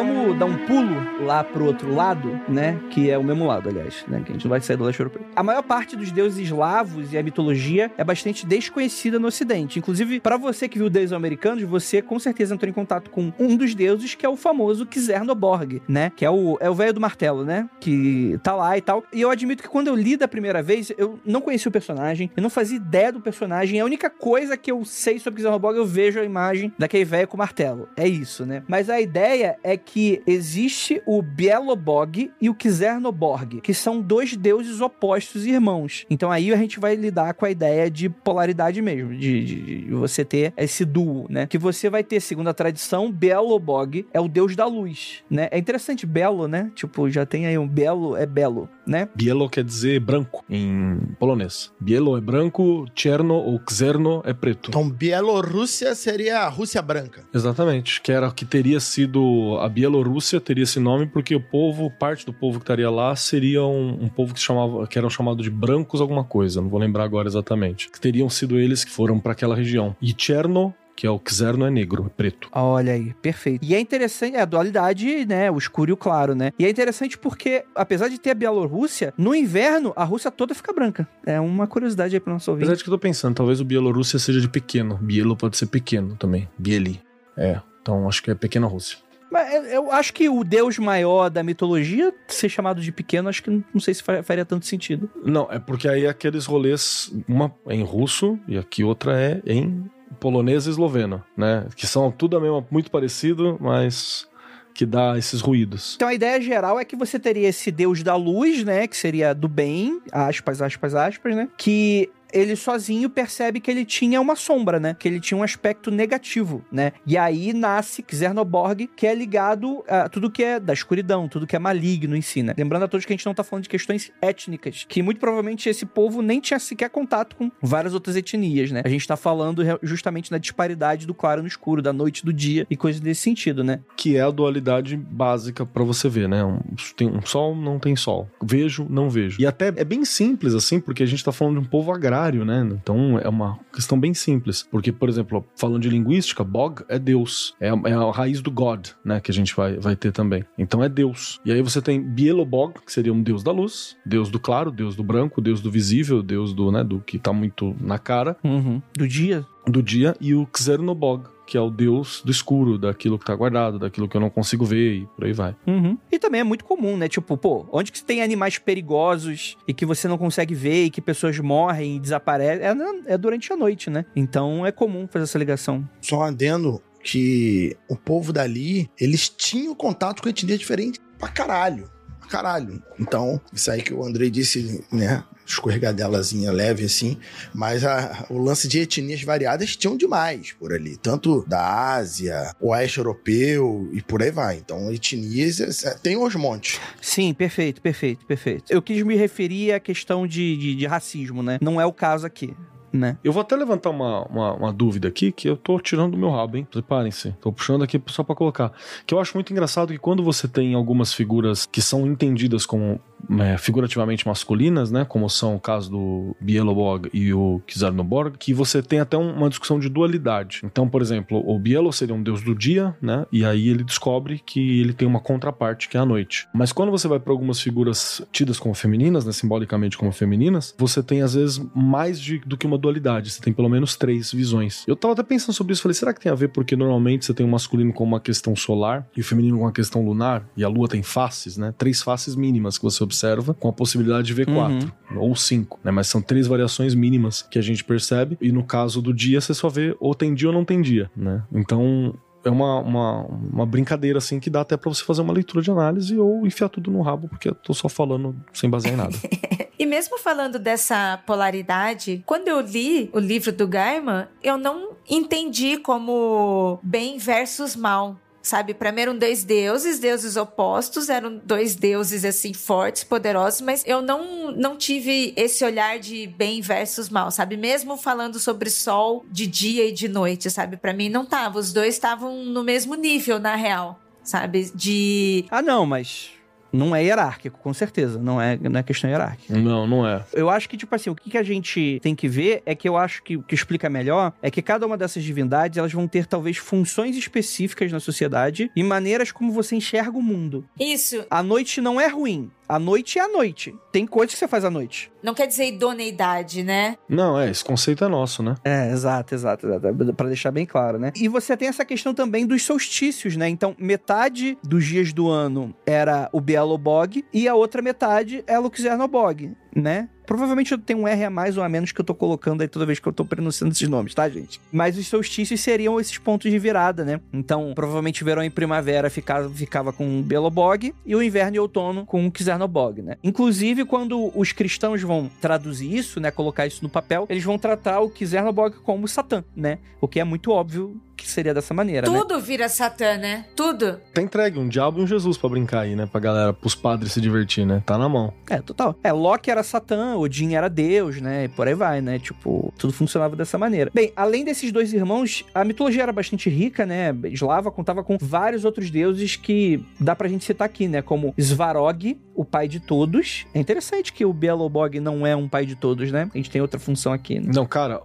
Vamos 0.00 0.38
dar 0.38 0.46
um 0.46 0.56
pulo 0.66 1.26
lá 1.26 1.44
pro 1.44 1.66
outro 1.66 1.94
lado, 1.94 2.40
né? 2.48 2.80
Que 2.88 3.10
é 3.10 3.18
o 3.18 3.22
mesmo 3.22 3.46
lado, 3.46 3.68
aliás, 3.68 4.02
né? 4.08 4.22
Que 4.24 4.30
a 4.30 4.32
gente 4.32 4.46
não 4.46 4.48
vai 4.48 4.58
sair 4.58 4.78
do 4.78 4.84
leste 4.84 4.98
europeu. 4.98 5.20
A 5.36 5.42
maior 5.42 5.62
parte 5.62 5.94
dos 5.94 6.10
deuses 6.10 6.38
eslavos 6.38 7.12
e 7.12 7.18
a 7.18 7.22
mitologia 7.22 7.92
é 7.98 8.02
bastante 8.02 8.46
desconhecida 8.46 9.18
no 9.18 9.28
ocidente. 9.28 9.78
Inclusive, 9.78 10.18
para 10.18 10.38
você 10.38 10.70
que 10.70 10.78
viu 10.78 10.88
deuses 10.88 11.12
americanos, 11.12 11.62
você 11.64 12.00
com 12.00 12.18
certeza 12.18 12.54
entrou 12.54 12.70
em 12.70 12.72
contato 12.72 13.10
com 13.10 13.30
um 13.38 13.54
dos 13.54 13.74
deuses, 13.74 14.14
que 14.14 14.24
é 14.24 14.28
o 14.28 14.36
famoso 14.36 14.86
Kizernoborg, 14.86 15.82
né? 15.86 16.10
Que 16.16 16.24
é 16.24 16.30
o 16.30 16.56
é 16.62 16.70
o 16.70 16.74
velho 16.74 16.94
do 16.94 17.00
martelo, 17.00 17.44
né? 17.44 17.68
Que 17.78 18.40
tá 18.42 18.54
lá 18.54 18.78
e 18.78 18.80
tal. 18.80 19.04
E 19.12 19.20
eu 19.20 19.28
admito 19.28 19.62
que 19.62 19.68
quando 19.68 19.88
eu 19.88 19.94
li 19.94 20.16
da 20.16 20.26
primeira 20.26 20.62
vez, 20.62 20.90
eu 20.96 21.18
não 21.26 21.42
conhecia 21.42 21.68
o 21.68 21.72
personagem, 21.72 22.30
eu 22.34 22.42
não 22.42 22.48
fazia 22.48 22.78
ideia 22.78 23.12
do 23.12 23.20
personagem. 23.20 23.78
A 23.78 23.84
única 23.84 24.08
coisa 24.08 24.56
que 24.56 24.72
eu 24.72 24.82
sei 24.82 25.18
sobre 25.18 25.36
Kizernoborg, 25.36 25.76
eu 25.76 25.84
vejo 25.84 26.18
a 26.18 26.24
imagem 26.24 26.72
daquele 26.78 27.04
velho 27.04 27.28
com 27.28 27.36
martelo. 27.36 27.86
É 27.94 28.08
isso, 28.08 28.46
né? 28.46 28.62
Mas 28.66 28.88
a 28.88 28.98
ideia 28.98 29.58
é 29.62 29.76
que 29.76 29.89
existe 30.26 31.02
o 31.06 31.22
Bielobog 31.22 32.30
e 32.40 32.48
o 32.48 32.54
Kizernoborg, 32.54 33.60
que 33.60 33.74
são 33.74 34.00
dois 34.00 34.36
deuses 34.36 34.80
opostos 34.80 35.46
e 35.46 35.50
irmãos. 35.50 36.04
Então 36.10 36.30
aí 36.30 36.52
a 36.52 36.56
gente 36.56 36.78
vai 36.80 36.94
lidar 36.94 37.34
com 37.34 37.44
a 37.44 37.50
ideia 37.50 37.90
de 37.90 38.08
polaridade 38.08 38.80
mesmo, 38.82 39.14
de, 39.14 39.44
de- 39.44 39.60
de 39.84 39.90
você 39.94 40.24
ter 40.24 40.52
esse 40.56 40.84
duo, 40.84 41.26
né? 41.28 41.46
Que 41.46 41.58
você 41.58 41.88
vai 41.90 42.02
ter, 42.04 42.20
segundo 42.20 42.48
a 42.48 42.54
tradição, 42.54 43.10
Bielobog 43.10 44.06
é 44.12 44.20
o 44.20 44.28
deus 44.28 44.54
da 44.56 44.66
luz, 44.66 45.22
né? 45.30 45.48
É 45.50 45.58
interessante, 45.58 46.06
belo, 46.06 46.46
né? 46.48 46.70
Tipo, 46.74 47.08
já 47.10 47.24
tem 47.26 47.46
aí 47.46 47.58
um 47.58 47.66
belo, 47.68 48.16
é 48.16 48.26
belo, 48.26 48.68
né? 48.86 49.08
Bielo 49.14 49.48
quer 49.48 49.64
dizer 49.64 50.00
branco 50.00 50.44
em 50.48 50.98
polonês. 51.18 51.72
Bielo 51.80 52.16
é 52.16 52.20
branco, 52.20 52.86
Cherno 52.94 53.34
ou 53.34 53.58
Czerno 53.58 54.22
é 54.24 54.32
preto. 54.32 54.70
Então, 54.70 54.88
Bielorrússia 54.88 55.94
seria 55.94 56.40
a 56.40 56.48
Rússia 56.48 56.80
branca. 56.82 57.22
Exatamente, 57.32 58.00
que 58.00 58.10
era 58.12 58.30
que 58.30 58.44
teria 58.44 58.80
sido 58.80 59.56
a 59.60 59.68
Bielorrússia 59.80 60.38
teria 60.40 60.64
esse 60.64 60.78
nome 60.78 61.06
porque 61.06 61.34
o 61.34 61.40
povo, 61.40 61.90
parte 61.90 62.26
do 62.26 62.32
povo 62.34 62.58
que 62.58 62.64
estaria 62.64 62.90
lá 62.90 63.16
seria 63.16 63.62
um, 63.64 64.04
um 64.04 64.08
povo 64.08 64.34
que 64.34 64.40
chamava, 64.40 64.86
que 64.86 64.98
eram 64.98 65.08
chamados 65.08 65.42
de 65.42 65.50
brancos 65.50 66.02
alguma 66.02 66.22
coisa, 66.22 66.60
não 66.60 66.68
vou 66.68 66.78
lembrar 66.78 67.04
agora 67.04 67.26
exatamente. 67.26 67.90
Que 67.90 67.98
teriam 67.98 68.28
sido 68.28 68.58
eles 68.58 68.84
que 68.84 68.90
foram 68.90 69.18
para 69.18 69.32
aquela 69.32 69.56
região. 69.56 69.96
E 70.02 70.14
Cherno, 70.16 70.74
que 70.94 71.06
é 71.06 71.10
o 71.10 71.18
Czerno 71.18 71.64
é 71.64 71.70
negro, 71.70 72.04
é 72.04 72.08
preto. 72.10 72.50
Olha 72.52 72.92
aí, 72.92 73.14
perfeito. 73.22 73.64
E 73.64 73.74
é 73.74 73.80
interessante, 73.80 74.36
é 74.36 74.42
a 74.42 74.44
dualidade, 74.44 75.24
né? 75.24 75.50
O 75.50 75.56
escuro 75.56 75.90
e 75.90 75.94
o 75.94 75.96
claro, 75.96 76.34
né? 76.34 76.52
E 76.58 76.66
é 76.66 76.68
interessante 76.68 77.16
porque, 77.16 77.64
apesar 77.74 78.08
de 78.08 78.18
ter 78.18 78.32
a 78.32 78.34
Bielorrússia, 78.34 79.14
no 79.16 79.34
inverno 79.34 79.94
a 79.96 80.04
Rússia 80.04 80.30
toda 80.30 80.54
fica 80.54 80.74
branca. 80.74 81.08
É 81.24 81.40
uma 81.40 81.66
curiosidade 81.66 82.14
aí 82.14 82.20
pro 82.20 82.34
nosso 82.34 82.50
Apesar 82.50 82.64
ouvinte. 82.66 82.78
de 82.78 82.84
que 82.84 82.90
eu 82.90 82.94
tô 82.94 82.98
pensando, 82.98 83.34
talvez 83.34 83.62
o 83.62 83.64
Bielorrússia 83.64 84.18
seja 84.18 84.42
de 84.42 84.48
pequeno. 84.48 84.98
Bielo 85.00 85.34
pode 85.34 85.56
ser 85.56 85.66
pequeno 85.66 86.16
também. 86.16 86.46
Bieli. 86.58 87.00
É, 87.34 87.58
então 87.80 88.06
acho 88.06 88.22
que 88.22 88.30
é 88.30 88.34
pequena 88.34 88.66
Rússia. 88.66 88.98
Mas 89.30 89.72
eu- 89.72 89.90
acho 89.92 90.12
que 90.12 90.28
o 90.28 90.42
deus 90.42 90.78
maior 90.78 91.28
da 91.30 91.42
mitologia 91.42 92.12
ser 92.26 92.48
chamado 92.48 92.80
de 92.80 92.90
pequeno, 92.90 93.28
acho 93.28 93.42
que 93.42 93.50
não 93.50 93.80
sei 93.80 93.94
se 93.94 94.02
fa- 94.02 94.22
faria 94.22 94.44
tanto 94.44 94.66
sentido. 94.66 95.08
Não, 95.24 95.46
é 95.50 95.58
porque 95.58 95.88
aí 95.88 96.06
aqueles 96.06 96.46
rolês, 96.46 97.12
uma 97.28 97.54
é 97.66 97.74
em 97.74 97.82
russo 97.82 98.38
e 98.48 98.58
aqui 98.58 98.82
outra 98.82 99.20
é 99.20 99.40
em 99.46 99.84
polonês 100.18 100.66
e 100.66 100.70
esloveno, 100.70 101.22
né? 101.36 101.66
Que 101.76 101.86
são 101.86 102.10
tudo 102.10 102.36
a 102.36 102.40
mesma, 102.40 102.66
muito 102.70 102.90
parecido, 102.90 103.56
mas 103.60 104.28
que 104.74 104.84
dá 104.86 105.16
esses 105.18 105.40
ruídos. 105.40 105.94
Então 105.96 106.08
a 106.08 106.14
ideia 106.14 106.40
geral 106.40 106.78
é 106.78 106.84
que 106.84 106.96
você 106.96 107.18
teria 107.18 107.48
esse 107.48 107.70
deus 107.70 108.02
da 108.02 108.16
luz, 108.16 108.64
né? 108.64 108.86
Que 108.86 108.96
seria 108.96 109.34
do 109.34 109.48
bem, 109.48 110.00
aspas, 110.12 110.60
aspas, 110.62 110.94
aspas, 110.94 111.34
né? 111.36 111.48
Que 111.56 112.10
ele 112.32 112.56
sozinho 112.56 113.08
percebe 113.08 113.60
que 113.60 113.70
ele 113.70 113.84
tinha 113.84 114.20
uma 114.20 114.36
sombra, 114.36 114.78
né? 114.78 114.96
Que 114.98 115.08
ele 115.08 115.20
tinha 115.20 115.38
um 115.38 115.42
aspecto 115.42 115.90
negativo, 115.90 116.64
né? 116.70 116.92
E 117.06 117.16
aí 117.16 117.52
nasce 117.52 118.04
Xernoborg, 118.08 118.88
que 118.96 119.06
é 119.06 119.14
ligado 119.14 119.84
a 119.88 120.08
tudo 120.08 120.30
que 120.30 120.42
é 120.42 120.60
da 120.60 120.72
escuridão, 120.72 121.28
tudo 121.28 121.46
que 121.46 121.56
é 121.56 121.58
maligno 121.58 122.16
em 122.16 122.22
si, 122.22 122.42
né? 122.42 122.54
Lembrando 122.56 122.84
a 122.84 122.88
todos 122.88 123.06
que 123.06 123.12
a 123.12 123.16
gente 123.16 123.26
não 123.26 123.34
tá 123.34 123.44
falando 123.44 123.64
de 123.64 123.68
questões 123.68 124.12
étnicas, 124.20 124.84
que 124.88 125.02
muito 125.02 125.18
provavelmente 125.18 125.68
esse 125.68 125.86
povo 125.86 126.22
nem 126.22 126.40
tinha 126.40 126.58
sequer 126.58 126.90
contato 126.90 127.36
com 127.36 127.50
várias 127.60 127.94
outras 127.94 128.16
etnias, 128.16 128.70
né? 128.70 128.82
A 128.84 128.88
gente 128.88 129.06
tá 129.06 129.16
falando 129.16 129.62
justamente 129.82 130.30
da 130.30 130.38
disparidade 130.38 131.06
do 131.06 131.14
claro 131.14 131.42
no 131.42 131.48
escuro, 131.48 131.82
da 131.82 131.92
noite 131.92 132.24
do 132.24 132.32
dia 132.32 132.66
e 132.70 132.76
coisas 132.76 133.00
desse 133.00 133.22
sentido, 133.22 133.62
né? 133.64 133.80
Que 133.96 134.16
é 134.16 134.20
a 134.20 134.30
dualidade 134.30 134.96
básica 134.96 135.64
pra 135.64 135.84
você 135.84 136.08
ver, 136.08 136.28
né? 136.28 136.44
Um, 136.44 136.60
tem 136.96 137.08
um 137.08 137.22
sol, 137.22 137.54
não 137.54 137.78
tem 137.78 137.96
sol. 137.96 138.28
Vejo, 138.42 138.86
não 138.88 139.08
vejo. 139.08 139.40
E 139.40 139.46
até 139.46 139.68
é 139.68 139.84
bem 139.84 140.04
simples, 140.04 140.54
assim, 140.54 140.80
porque 140.80 141.02
a 141.02 141.06
gente 141.06 141.24
tá 141.24 141.32
falando 141.32 141.60
de 141.60 141.66
um 141.66 141.68
povo 141.68 141.92
agrário, 141.92 142.19
né? 142.44 142.68
Então 142.72 143.18
é 143.18 143.28
uma 143.28 143.58
questão 143.72 143.98
bem 143.98 144.12
simples. 144.14 144.66
Porque, 144.70 144.92
por 144.92 145.08
exemplo, 145.08 145.44
falando 145.56 145.82
de 145.82 145.88
linguística, 145.88 146.44
Bog 146.44 146.82
é 146.88 146.98
Deus. 146.98 147.54
É 147.60 147.70
a, 147.70 147.80
é 147.86 147.92
a 147.92 148.10
raiz 148.10 148.40
do 148.40 148.50
God, 148.50 148.88
né? 149.04 149.20
Que 149.20 149.30
a 149.30 149.34
gente 149.34 149.54
vai, 149.54 149.76
vai 149.78 149.96
ter 149.96 150.12
também. 150.12 150.44
Então 150.58 150.82
é 150.82 150.88
Deus. 150.88 151.40
E 151.44 151.52
aí 151.52 151.62
você 151.62 151.80
tem 151.80 152.00
Bielobog, 152.00 152.74
que 152.84 152.92
seria 152.92 153.12
um 153.12 153.22
deus 153.22 153.42
da 153.42 153.52
luz, 153.52 153.96
deus 154.04 154.28
do 154.28 154.38
claro, 154.38 154.70
deus 154.70 154.94
do 154.94 155.02
branco, 155.02 155.40
deus 155.40 155.60
do 155.60 155.70
visível, 155.70 156.22
deus 156.22 156.52
do, 156.52 156.70
né, 156.70 156.84
do 156.84 157.00
que 157.00 157.18
tá 157.18 157.32
muito 157.32 157.74
na 157.80 157.98
cara, 157.98 158.36
Uhum. 158.44 158.80
Do 158.96 159.06
dia. 159.06 159.46
do 159.66 159.82
dia, 159.82 160.16
e 160.20 160.34
o 160.34 160.46
Xernobog, 160.56 161.24
que 161.50 161.58
é 161.58 161.60
o 161.60 161.68
deus 161.68 162.22
do 162.24 162.30
escuro, 162.30 162.78
daquilo 162.78 163.18
que 163.18 163.24
tá 163.24 163.34
guardado, 163.34 163.76
daquilo 163.76 164.08
que 164.08 164.16
eu 164.16 164.20
não 164.20 164.30
consigo 164.30 164.64
ver 164.64 164.98
e 164.98 165.06
por 165.16 165.24
aí 165.24 165.32
vai. 165.32 165.56
Uhum. 165.66 165.98
E 166.12 166.16
também 166.16 166.40
é 166.42 166.44
muito 166.44 166.64
comum, 166.64 166.96
né? 166.96 167.08
Tipo, 167.08 167.36
pô, 167.36 167.66
onde 167.72 167.90
que 167.90 168.00
tem 168.04 168.22
animais 168.22 168.56
perigosos 168.56 169.56
e 169.66 169.74
que 169.74 169.84
você 169.84 170.06
não 170.06 170.16
consegue 170.16 170.54
ver 170.54 170.84
e 170.84 170.90
que 170.90 171.00
pessoas 171.00 171.36
morrem 171.40 171.96
e 171.96 171.98
desaparecem? 172.00 172.64
É, 172.64 172.72
na- 172.72 173.00
é 173.06 173.18
durante 173.18 173.52
a 173.52 173.56
noite, 173.56 173.90
né? 173.90 174.04
Então 174.14 174.64
é 174.64 174.70
comum 174.70 175.08
fazer 175.10 175.24
essa 175.24 175.38
ligação. 175.38 175.86
Só 176.00 176.22
adendo 176.22 176.80
que 177.02 177.76
o 177.88 177.96
povo 177.96 178.32
dali, 178.32 178.88
eles 179.00 179.28
tinham 179.28 179.74
contato 179.74 180.22
com 180.22 180.28
etnia 180.28 180.56
diferente 180.56 181.00
pra 181.18 181.28
caralho. 181.28 181.90
Pra 182.20 182.28
caralho. 182.28 182.80
Então, 182.98 183.40
isso 183.52 183.70
aí 183.72 183.82
que 183.82 183.92
o 183.92 184.04
Andrei 184.04 184.30
disse, 184.30 184.84
né? 184.92 185.24
Escorregadelazinha 185.50 186.52
leve 186.52 186.84
assim. 186.84 187.16
Mas 187.54 187.84
a- 187.84 188.26
o 188.30 188.38
lance 188.38 188.68
de 188.68 188.78
etnias 188.80 189.22
variadas 189.22 189.76
tinham 189.76 189.96
demais 189.96 190.52
por 190.52 190.72
ali. 190.72 190.96
Tanto 190.96 191.44
da 191.46 191.94
Ásia, 191.94 192.54
oeste 192.60 192.98
europeu 192.98 193.88
e 193.92 194.00
por 194.02 194.22
aí 194.22 194.30
vai. 194.30 194.56
Então, 194.58 194.90
etnias 194.92 195.60
é- 195.84 195.94
tem 195.94 196.16
os 196.16 196.34
montes. 196.34 196.80
Sim, 197.00 197.34
perfeito, 197.34 197.80
perfeito, 197.80 198.24
perfeito. 198.26 198.72
Eu 198.72 198.80
quis 198.82 199.02
me 199.02 199.16
referir 199.16 199.72
à 199.72 199.80
questão 199.80 200.26
de, 200.26 200.56
de, 200.56 200.74
de 200.74 200.86
racismo, 200.86 201.42
né? 201.42 201.58
Não 201.60 201.80
é 201.80 201.86
o 201.86 201.92
caso 201.92 202.26
aqui, 202.26 202.54
né? 202.92 203.16
Eu 203.22 203.32
vou 203.32 203.40
até 203.42 203.54
levantar 203.56 203.90
uma, 203.90 204.24
uma, 204.26 204.52
uma 204.54 204.72
dúvida 204.72 205.08
aqui 205.08 205.30
que 205.32 205.48
eu 205.48 205.56
tô 205.56 205.78
tirando 205.80 206.12
do 206.12 206.18
meu 206.18 206.30
rabo, 206.30 206.56
hein? 206.56 206.66
Preparem-se. 206.70 207.32
Tô 207.40 207.52
puxando 207.52 207.82
aqui 207.82 208.00
só 208.08 208.22
pra 208.22 208.34
colocar. 208.34 208.72
Que 209.06 209.14
eu 209.14 209.20
acho 209.20 209.34
muito 209.36 209.52
engraçado 209.52 209.92
que 209.92 209.98
quando 209.98 210.22
você 210.22 210.48
tem 210.48 210.74
algumas 210.74 211.12
figuras 211.12 211.66
que 211.66 211.80
são 211.82 212.06
entendidas 212.06 212.64
como 212.66 213.00
é, 213.38 213.56
figurativamente 213.58 214.26
masculinas, 214.26 214.90
né? 214.90 215.04
Como 215.04 215.28
são 215.28 215.56
o 215.56 215.60
caso 215.60 215.90
do 215.90 216.36
Bielobog 216.40 217.08
e 217.12 217.32
o 217.32 217.60
Kizarnoborg, 217.66 218.36
que 218.38 218.52
você 218.54 218.82
tem 218.82 219.00
até 219.00 219.16
um- 219.16 219.32
uma 219.34 219.48
discussão 219.48 219.78
de 219.78 219.88
dualidade. 219.88 220.60
Então, 220.64 220.88
por 220.88 221.02
exemplo, 221.02 221.42
o 221.44 221.58
Bielo 221.58 221.92
seria 221.92 222.14
um 222.14 222.22
deus 222.22 222.42
do 222.42 222.54
dia, 222.54 222.94
né? 223.00 223.26
E 223.32 223.44
aí 223.44 223.68
ele 223.68 223.84
descobre 223.84 224.40
que 224.44 224.80
ele 224.80 224.92
tem 224.92 225.06
uma 225.06 225.20
contraparte 225.20 225.88
que 225.88 225.96
é 225.96 226.00
a 226.00 226.06
noite. 226.06 226.48
Mas 226.54 226.72
quando 226.72 226.90
você 226.90 227.06
vai 227.08 227.18
para 227.20 227.32
algumas 227.32 227.60
figuras 227.60 228.22
tidas 228.32 228.58
como 228.58 228.74
femininas, 228.74 229.24
né? 229.24 229.32
Simbolicamente 229.32 229.96
como 229.96 230.12
femininas, 230.12 230.74
você 230.78 231.02
tem 231.02 231.22
às 231.22 231.34
vezes 231.34 231.60
mais 231.74 232.20
de- 232.20 232.38
do 232.40 232.56
que 232.56 232.66
uma 232.66 232.78
dualidade. 232.78 233.30
Você 233.30 233.40
tem 233.40 233.52
pelo 233.52 233.68
menos 233.68 233.96
três 233.96 234.32
visões. 234.32 234.84
Eu 234.86 234.96
tava 234.96 235.12
até 235.14 235.22
pensando 235.22 235.54
sobre 235.54 235.72
isso. 235.72 235.82
Falei, 235.82 235.94
será 235.94 236.12
que 236.12 236.20
tem 236.20 236.30
a 236.30 236.34
ver 236.34 236.48
porque 236.48 236.76
normalmente 236.76 237.24
você 237.24 237.34
tem 237.34 237.44
o 237.46 237.48
masculino 237.48 237.92
com 237.92 238.04
uma 238.04 238.20
questão 238.20 238.54
solar 238.56 239.06
e 239.16 239.20
o 239.20 239.24
feminino 239.24 239.56
com 239.58 239.64
uma 239.64 239.72
questão 239.72 240.04
lunar? 240.04 240.44
E 240.56 240.64
a 240.64 240.68
lua 240.68 240.88
tem 240.88 241.02
faces, 241.02 241.56
né? 241.56 241.72
Três 241.76 242.02
faces 242.02 242.34
mínimas 242.36 242.76
que 242.78 242.84
você 242.84 243.02
observa, 243.10 243.52
com 243.52 243.68
a 243.68 243.72
possibilidade 243.72 244.26
de 244.28 244.34
ver 244.34 244.48
Uhum. 244.48 244.54
quatro 244.54 244.92
ou 245.16 245.34
cinco, 245.34 245.78
né? 245.82 245.90
Mas 245.90 246.06
são 246.06 246.22
três 246.22 246.46
variações 246.46 246.94
mínimas 246.94 247.42
que 247.42 247.58
a 247.58 247.62
gente 247.62 247.82
percebe. 247.84 248.38
E 248.40 248.52
no 248.52 248.62
caso 248.64 249.02
do 249.02 249.12
dia, 249.12 249.40
você 249.40 249.52
só 249.52 249.68
vê 249.68 249.94
ou 250.00 250.14
tem 250.14 250.32
dia 250.34 250.48
ou 250.48 250.54
não 250.54 250.64
tem 250.64 250.80
dia, 250.80 251.10
né? 251.16 251.42
Então. 251.52 252.14
É 252.42 252.48
uma, 252.48 252.80
uma, 252.80 253.22
uma 253.26 253.66
brincadeira, 253.66 254.16
assim, 254.16 254.40
que 254.40 254.48
dá 254.48 254.62
até 254.62 254.74
pra 254.74 254.88
você 254.88 255.04
fazer 255.04 255.20
uma 255.20 255.30
leitura 255.30 255.62
de 255.62 255.70
análise 255.70 256.16
ou 256.16 256.46
enfiar 256.46 256.70
tudo 256.70 256.90
no 256.90 257.02
rabo, 257.02 257.28
porque 257.28 257.50
eu 257.50 257.54
tô 257.54 257.74
só 257.74 257.86
falando 257.86 258.34
sem 258.50 258.70
basear 258.70 258.94
em 258.94 258.96
nada. 258.96 259.14
E 259.78 259.86
mesmo 259.86 260.18
falando 260.18 260.58
dessa 260.58 261.18
polaridade, 261.26 262.22
quando 262.26 262.48
eu 262.48 262.60
li 262.60 263.08
o 263.14 263.18
livro 263.18 263.50
do 263.50 263.66
Gaiman, 263.66 264.26
eu 264.42 264.58
não 264.58 264.90
entendi 265.08 265.78
como 265.78 266.78
bem 266.82 267.16
versus 267.16 267.74
mal. 267.74 268.16
Sabe? 268.42 268.74
Pra 268.74 268.92
mim 268.92 269.02
eram 269.02 269.18
dois 269.18 269.44
deuses, 269.44 269.98
deuses 269.98 270.36
opostos, 270.36 271.08
eram 271.08 271.40
dois 271.44 271.74
deuses 271.74 272.24
assim 272.24 272.52
fortes, 272.52 273.04
poderosos, 273.04 273.60
mas 273.60 273.82
eu 273.86 274.00
não 274.02 274.50
não 274.52 274.76
tive 274.76 275.32
esse 275.36 275.64
olhar 275.64 275.98
de 275.98 276.26
bem 276.26 276.60
versus 276.60 277.08
mal, 277.08 277.30
sabe? 277.30 277.56
Mesmo 277.56 277.96
falando 277.96 278.38
sobre 278.38 278.70
sol 278.70 279.24
de 279.30 279.46
dia 279.46 279.86
e 279.86 279.92
de 279.92 280.08
noite, 280.08 280.50
sabe? 280.50 280.76
Pra 280.76 280.92
mim 280.92 281.08
não 281.08 281.24
tava, 281.24 281.58
os 281.58 281.72
dois 281.72 281.94
estavam 281.94 282.44
no 282.44 282.62
mesmo 282.64 282.94
nível 282.94 283.38
na 283.38 283.54
real, 283.54 284.00
sabe? 284.22 284.70
De 284.74 285.44
Ah, 285.50 285.62
não, 285.62 285.84
mas 285.86 286.30
não 286.72 286.94
é 286.94 287.02
hierárquico, 287.02 287.58
com 287.58 287.72
certeza. 287.72 288.18
Não 288.18 288.40
é, 288.40 288.58
não 288.60 288.78
é 288.78 288.82
questão 288.82 289.08
hierárquica. 289.10 289.56
Não, 289.56 289.86
não 289.86 290.06
é. 290.06 290.24
Eu 290.32 290.48
acho 290.48 290.68
que, 290.68 290.76
tipo 290.76 290.94
assim, 290.94 291.10
o 291.10 291.14
que 291.14 291.30
que 291.30 291.38
a 291.38 291.42
gente 291.42 291.98
tem 292.02 292.14
que 292.14 292.28
ver 292.28 292.62
é 292.64 292.74
que 292.74 292.88
eu 292.88 292.96
acho 292.96 293.22
que 293.22 293.36
o 293.36 293.42
que 293.42 293.54
explica 293.54 293.88
melhor 293.88 294.32
é 294.42 294.50
que 294.50 294.62
cada 294.62 294.86
uma 294.86 294.96
dessas 294.96 295.22
divindades 295.22 295.78
elas 295.78 295.92
vão 295.92 296.06
ter 296.06 296.26
talvez 296.26 296.56
funções 296.56 297.16
específicas 297.16 297.92
na 297.92 298.00
sociedade 298.00 298.70
e 298.74 298.82
maneiras 298.82 299.32
como 299.32 299.52
você 299.52 299.76
enxerga 299.76 300.16
o 300.16 300.22
mundo. 300.22 300.64
isso 300.78 301.24
A 301.30 301.42
noite 301.42 301.80
não 301.80 302.00
é 302.00 302.08
ruim. 302.08 302.50
A 302.70 302.78
noite 302.78 303.18
é 303.18 303.22
a 303.22 303.26
noite. 303.26 303.74
Tem 303.90 304.06
coisas 304.06 304.32
que 304.32 304.38
você 304.38 304.46
faz 304.46 304.64
à 304.64 304.70
noite. 304.70 305.10
não 305.24 305.34
quer 305.34 305.48
dizer 305.48 305.66
idoneidade, 305.66 306.62
né? 306.62 306.96
Não, 307.08 307.36
é, 307.36 307.50
esse 307.50 307.64
conceito 307.64 308.04
é 308.04 308.08
nosso, 308.08 308.44
né? 308.44 308.54
É, 308.64 308.92
exato, 308.92 309.34
exato, 309.34 309.66
exato. 309.66 310.14
Pra 310.14 310.28
deixar 310.28 310.52
bem 310.52 310.64
claro, 310.64 310.96
né? 310.96 311.10
E 311.16 311.26
você 311.26 311.56
tem 311.56 311.66
essa 311.66 311.84
questão 311.84 312.14
também 312.14 312.46
dos 312.46 312.62
solstícios, 312.62 313.34
né? 313.34 313.48
Então, 313.48 313.74
metade 313.76 314.56
dos 314.62 314.84
dias 314.84 315.12
do 315.12 315.28
ano 315.28 315.74
era 315.84 316.30
o 316.32 316.40
Bielobog 316.40 317.24
e 317.34 317.48
a 317.48 317.56
outra 317.56 317.82
metade 317.82 318.44
é 318.46 318.56
Luxernobog, 318.56 319.52
né? 319.74 320.08
Provavelmente 320.30 320.70
eu 320.70 320.78
tenho 320.78 321.00
um 321.00 321.08
R 321.08 321.24
a 321.24 321.28
mais 321.28 321.58
ou 321.58 321.64
a 321.64 321.68
menos 321.68 321.90
que 321.90 322.00
eu 322.00 322.04
tô 322.04 322.14
colocando 322.14 322.60
aí 322.60 322.68
toda 322.68 322.86
vez 322.86 323.00
que 323.00 323.08
eu 323.08 323.12
tô 323.12 323.24
pronunciando 323.24 323.72
esses 323.72 323.88
nomes, 323.88 324.14
tá, 324.14 324.28
gente? 324.28 324.60
Mas 324.70 324.96
os 324.96 325.08
solstícios 325.08 325.60
seriam 325.60 325.98
esses 325.98 326.18
pontos 326.18 326.48
de 326.48 326.56
virada, 326.56 327.04
né? 327.04 327.20
Então, 327.32 327.72
provavelmente 327.74 328.22
verão 328.22 328.44
e 328.44 328.48
primavera 328.48 329.10
ficava, 329.10 329.50
ficava 329.50 329.92
com 329.92 330.22
Belobog 330.22 330.94
e 331.04 331.16
o 331.16 331.20
inverno 331.20 331.56
e 331.56 331.58
outono 331.58 332.06
com 332.06 332.24
o 332.24 332.30
Kizernobog, 332.30 333.02
né? 333.02 333.16
Inclusive, 333.24 333.84
quando 333.84 334.30
os 334.32 334.52
cristãos 334.52 335.02
vão 335.02 335.28
traduzir 335.40 335.92
isso, 335.92 336.20
né? 336.20 336.30
Colocar 336.30 336.64
isso 336.64 336.84
no 336.84 336.88
papel, 336.88 337.26
eles 337.28 337.42
vão 337.42 337.58
tratar 337.58 337.98
o 337.98 338.08
Kizernobog 338.08 338.76
como 338.84 339.08
Satã, 339.08 339.42
né? 339.56 339.78
O 340.00 340.06
que 340.06 340.20
é 340.20 340.24
muito 340.24 340.52
óbvio 340.52 340.96
que 341.24 341.30
seria 341.30 341.54
dessa 341.54 341.74
maneira, 341.74 342.08
né? 342.10 342.18
Tudo 342.18 342.40
vira 342.40 342.68
Satã, 342.68 343.16
né? 343.16 343.44
Tudo. 343.54 344.00
Tá 344.12 344.22
entregue 344.22 344.58
um 344.58 344.68
diabo 344.68 345.00
e 345.00 345.02
um 345.02 345.06
Jesus 345.06 345.36
pra 345.36 345.48
brincar 345.48 345.80
aí, 345.80 345.94
né? 345.94 346.06
Pra 346.06 346.20
galera, 346.20 346.52
pros 346.52 346.74
padres 346.74 347.12
se 347.12 347.20
divertir, 347.20 347.66
né? 347.66 347.82
Tá 347.84 347.98
na 347.98 348.08
mão. 348.08 348.32
É, 348.48 348.60
total. 348.60 348.96
É, 349.02 349.12
Loki 349.12 349.50
era 349.50 349.62
Satã, 349.62 350.16
Odin 350.16 350.54
era 350.54 350.68
Deus, 350.68 351.20
né? 351.20 351.44
E 351.44 351.48
por 351.48 351.66
aí 351.68 351.74
vai, 351.74 352.00
né? 352.00 352.18
Tipo, 352.18 352.72
tudo 352.78 352.92
funcionava 352.92 353.36
dessa 353.36 353.58
maneira. 353.58 353.90
Bem, 353.92 354.12
além 354.16 354.44
desses 354.44 354.72
dois 354.72 354.92
irmãos, 354.92 355.44
a 355.54 355.64
mitologia 355.64 356.02
era 356.02 356.12
bastante 356.12 356.48
rica, 356.48 356.86
né? 356.86 357.14
Eslava 357.24 357.70
contava 357.70 358.02
com 358.02 358.16
vários 358.20 358.64
outros 358.64 358.90
deuses 358.90 359.36
que 359.36 359.84
dá 359.98 360.14
pra 360.16 360.28
gente 360.28 360.44
citar 360.44 360.66
aqui, 360.66 360.88
né? 360.88 361.02
Como 361.02 361.34
Svarog, 361.38 362.18
o 362.34 362.44
pai 362.44 362.66
de 362.68 362.80
todos. 362.80 363.46
É 363.54 363.60
interessante 363.60 364.12
que 364.12 364.24
o 364.24 364.32
Belobog 364.32 364.98
não 365.00 365.26
é 365.26 365.36
um 365.36 365.48
pai 365.48 365.66
de 365.66 365.76
todos, 365.76 366.10
né? 366.10 366.28
A 366.32 366.36
gente 366.36 366.50
tem 366.50 366.60
outra 366.60 366.80
função 366.80 367.12
aqui, 367.12 367.38
né? 367.38 367.50
Não, 367.54 367.66
cara, 367.66 368.02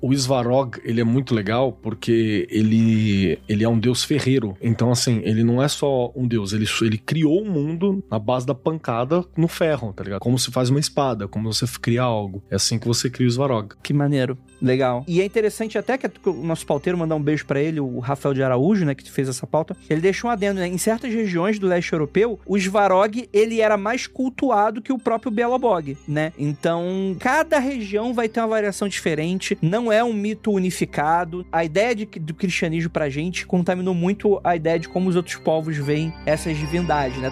o 0.00 0.12
Svarog, 0.12 0.80
ele 0.84 1.00
é 1.00 1.04
muito 1.04 1.34
legal 1.34 1.72
porque 1.72 2.46
ele, 2.50 3.38
ele 3.48 3.64
é 3.64 3.68
um 3.68 3.78
deus 3.78 4.04
ferreiro. 4.04 4.56
Então, 4.60 4.90
assim, 4.90 5.20
ele 5.24 5.42
não 5.42 5.62
é 5.62 5.68
só 5.68 6.12
um 6.14 6.26
deus, 6.26 6.52
ele, 6.52 6.66
ele 6.82 6.98
criou 6.98 7.42
o 7.42 7.50
mundo 7.50 8.02
na 8.10 8.18
base 8.18 8.46
da 8.46 8.54
pancada 8.54 9.24
no 9.36 9.48
ferro, 9.48 9.92
tá 9.92 10.04
ligado? 10.04 10.20
Como 10.20 10.38
se 10.38 10.50
faz 10.50 10.70
uma 10.70 10.80
espada, 10.80 11.26
como 11.26 11.52
você 11.52 11.66
cria 11.80 12.02
algo. 12.02 12.42
É 12.50 12.56
assim 12.56 12.78
que 12.78 12.86
você 12.86 13.10
cria 13.10 13.26
o 13.26 13.30
Svarog. 13.30 13.74
Que 13.82 13.92
maneiro. 13.92 14.38
Legal. 14.60 15.04
E 15.06 15.20
é 15.20 15.24
interessante 15.24 15.78
até 15.78 15.96
que 15.96 16.08
o 16.28 16.32
nosso 16.32 16.66
pauteiro 16.66 16.98
mandar 16.98 17.14
um 17.14 17.22
beijo 17.22 17.46
pra 17.46 17.60
ele, 17.60 17.80
o 17.80 17.98
Rafael 17.98 18.34
de 18.34 18.42
Araújo, 18.42 18.84
né, 18.84 18.94
que 18.94 19.08
fez 19.10 19.28
essa 19.28 19.46
pauta. 19.46 19.76
Ele 19.88 20.00
deixou 20.00 20.28
um 20.28 20.32
adendo, 20.32 20.60
né? 20.60 20.66
Em 20.66 20.78
certas 20.78 21.12
regiões 21.12 21.58
do 21.58 21.66
leste 21.66 21.92
europeu, 21.92 22.38
o 22.46 22.56
Svarog, 22.56 23.28
ele 23.32 23.60
era 23.60 23.76
mais 23.76 24.06
cultuado 24.06 24.82
que 24.82 24.92
o 24.92 24.98
próprio 24.98 25.30
Belobog, 25.30 25.96
né? 26.06 26.32
Então, 26.38 27.16
cada 27.20 27.58
região 27.58 28.12
vai 28.12 28.28
ter 28.28 28.40
uma 28.40 28.48
variação 28.48 28.88
diferente, 28.88 29.56
não 29.62 29.92
é 29.92 30.02
um 30.02 30.12
mito 30.12 30.50
unificado. 30.50 31.46
A 31.52 31.64
ideia 31.64 31.94
de, 31.94 32.06
do 32.06 32.34
cristianismo 32.34 32.90
pra 32.90 33.08
gente 33.08 33.46
contaminou 33.46 33.94
muito 33.94 34.40
a 34.42 34.56
ideia 34.56 34.78
de 34.78 34.88
como 34.88 35.08
os 35.08 35.16
outros 35.16 35.36
povos 35.36 35.76
veem 35.76 36.12
essas 36.26 36.56
divindades, 36.56 37.18
né? 37.18 37.30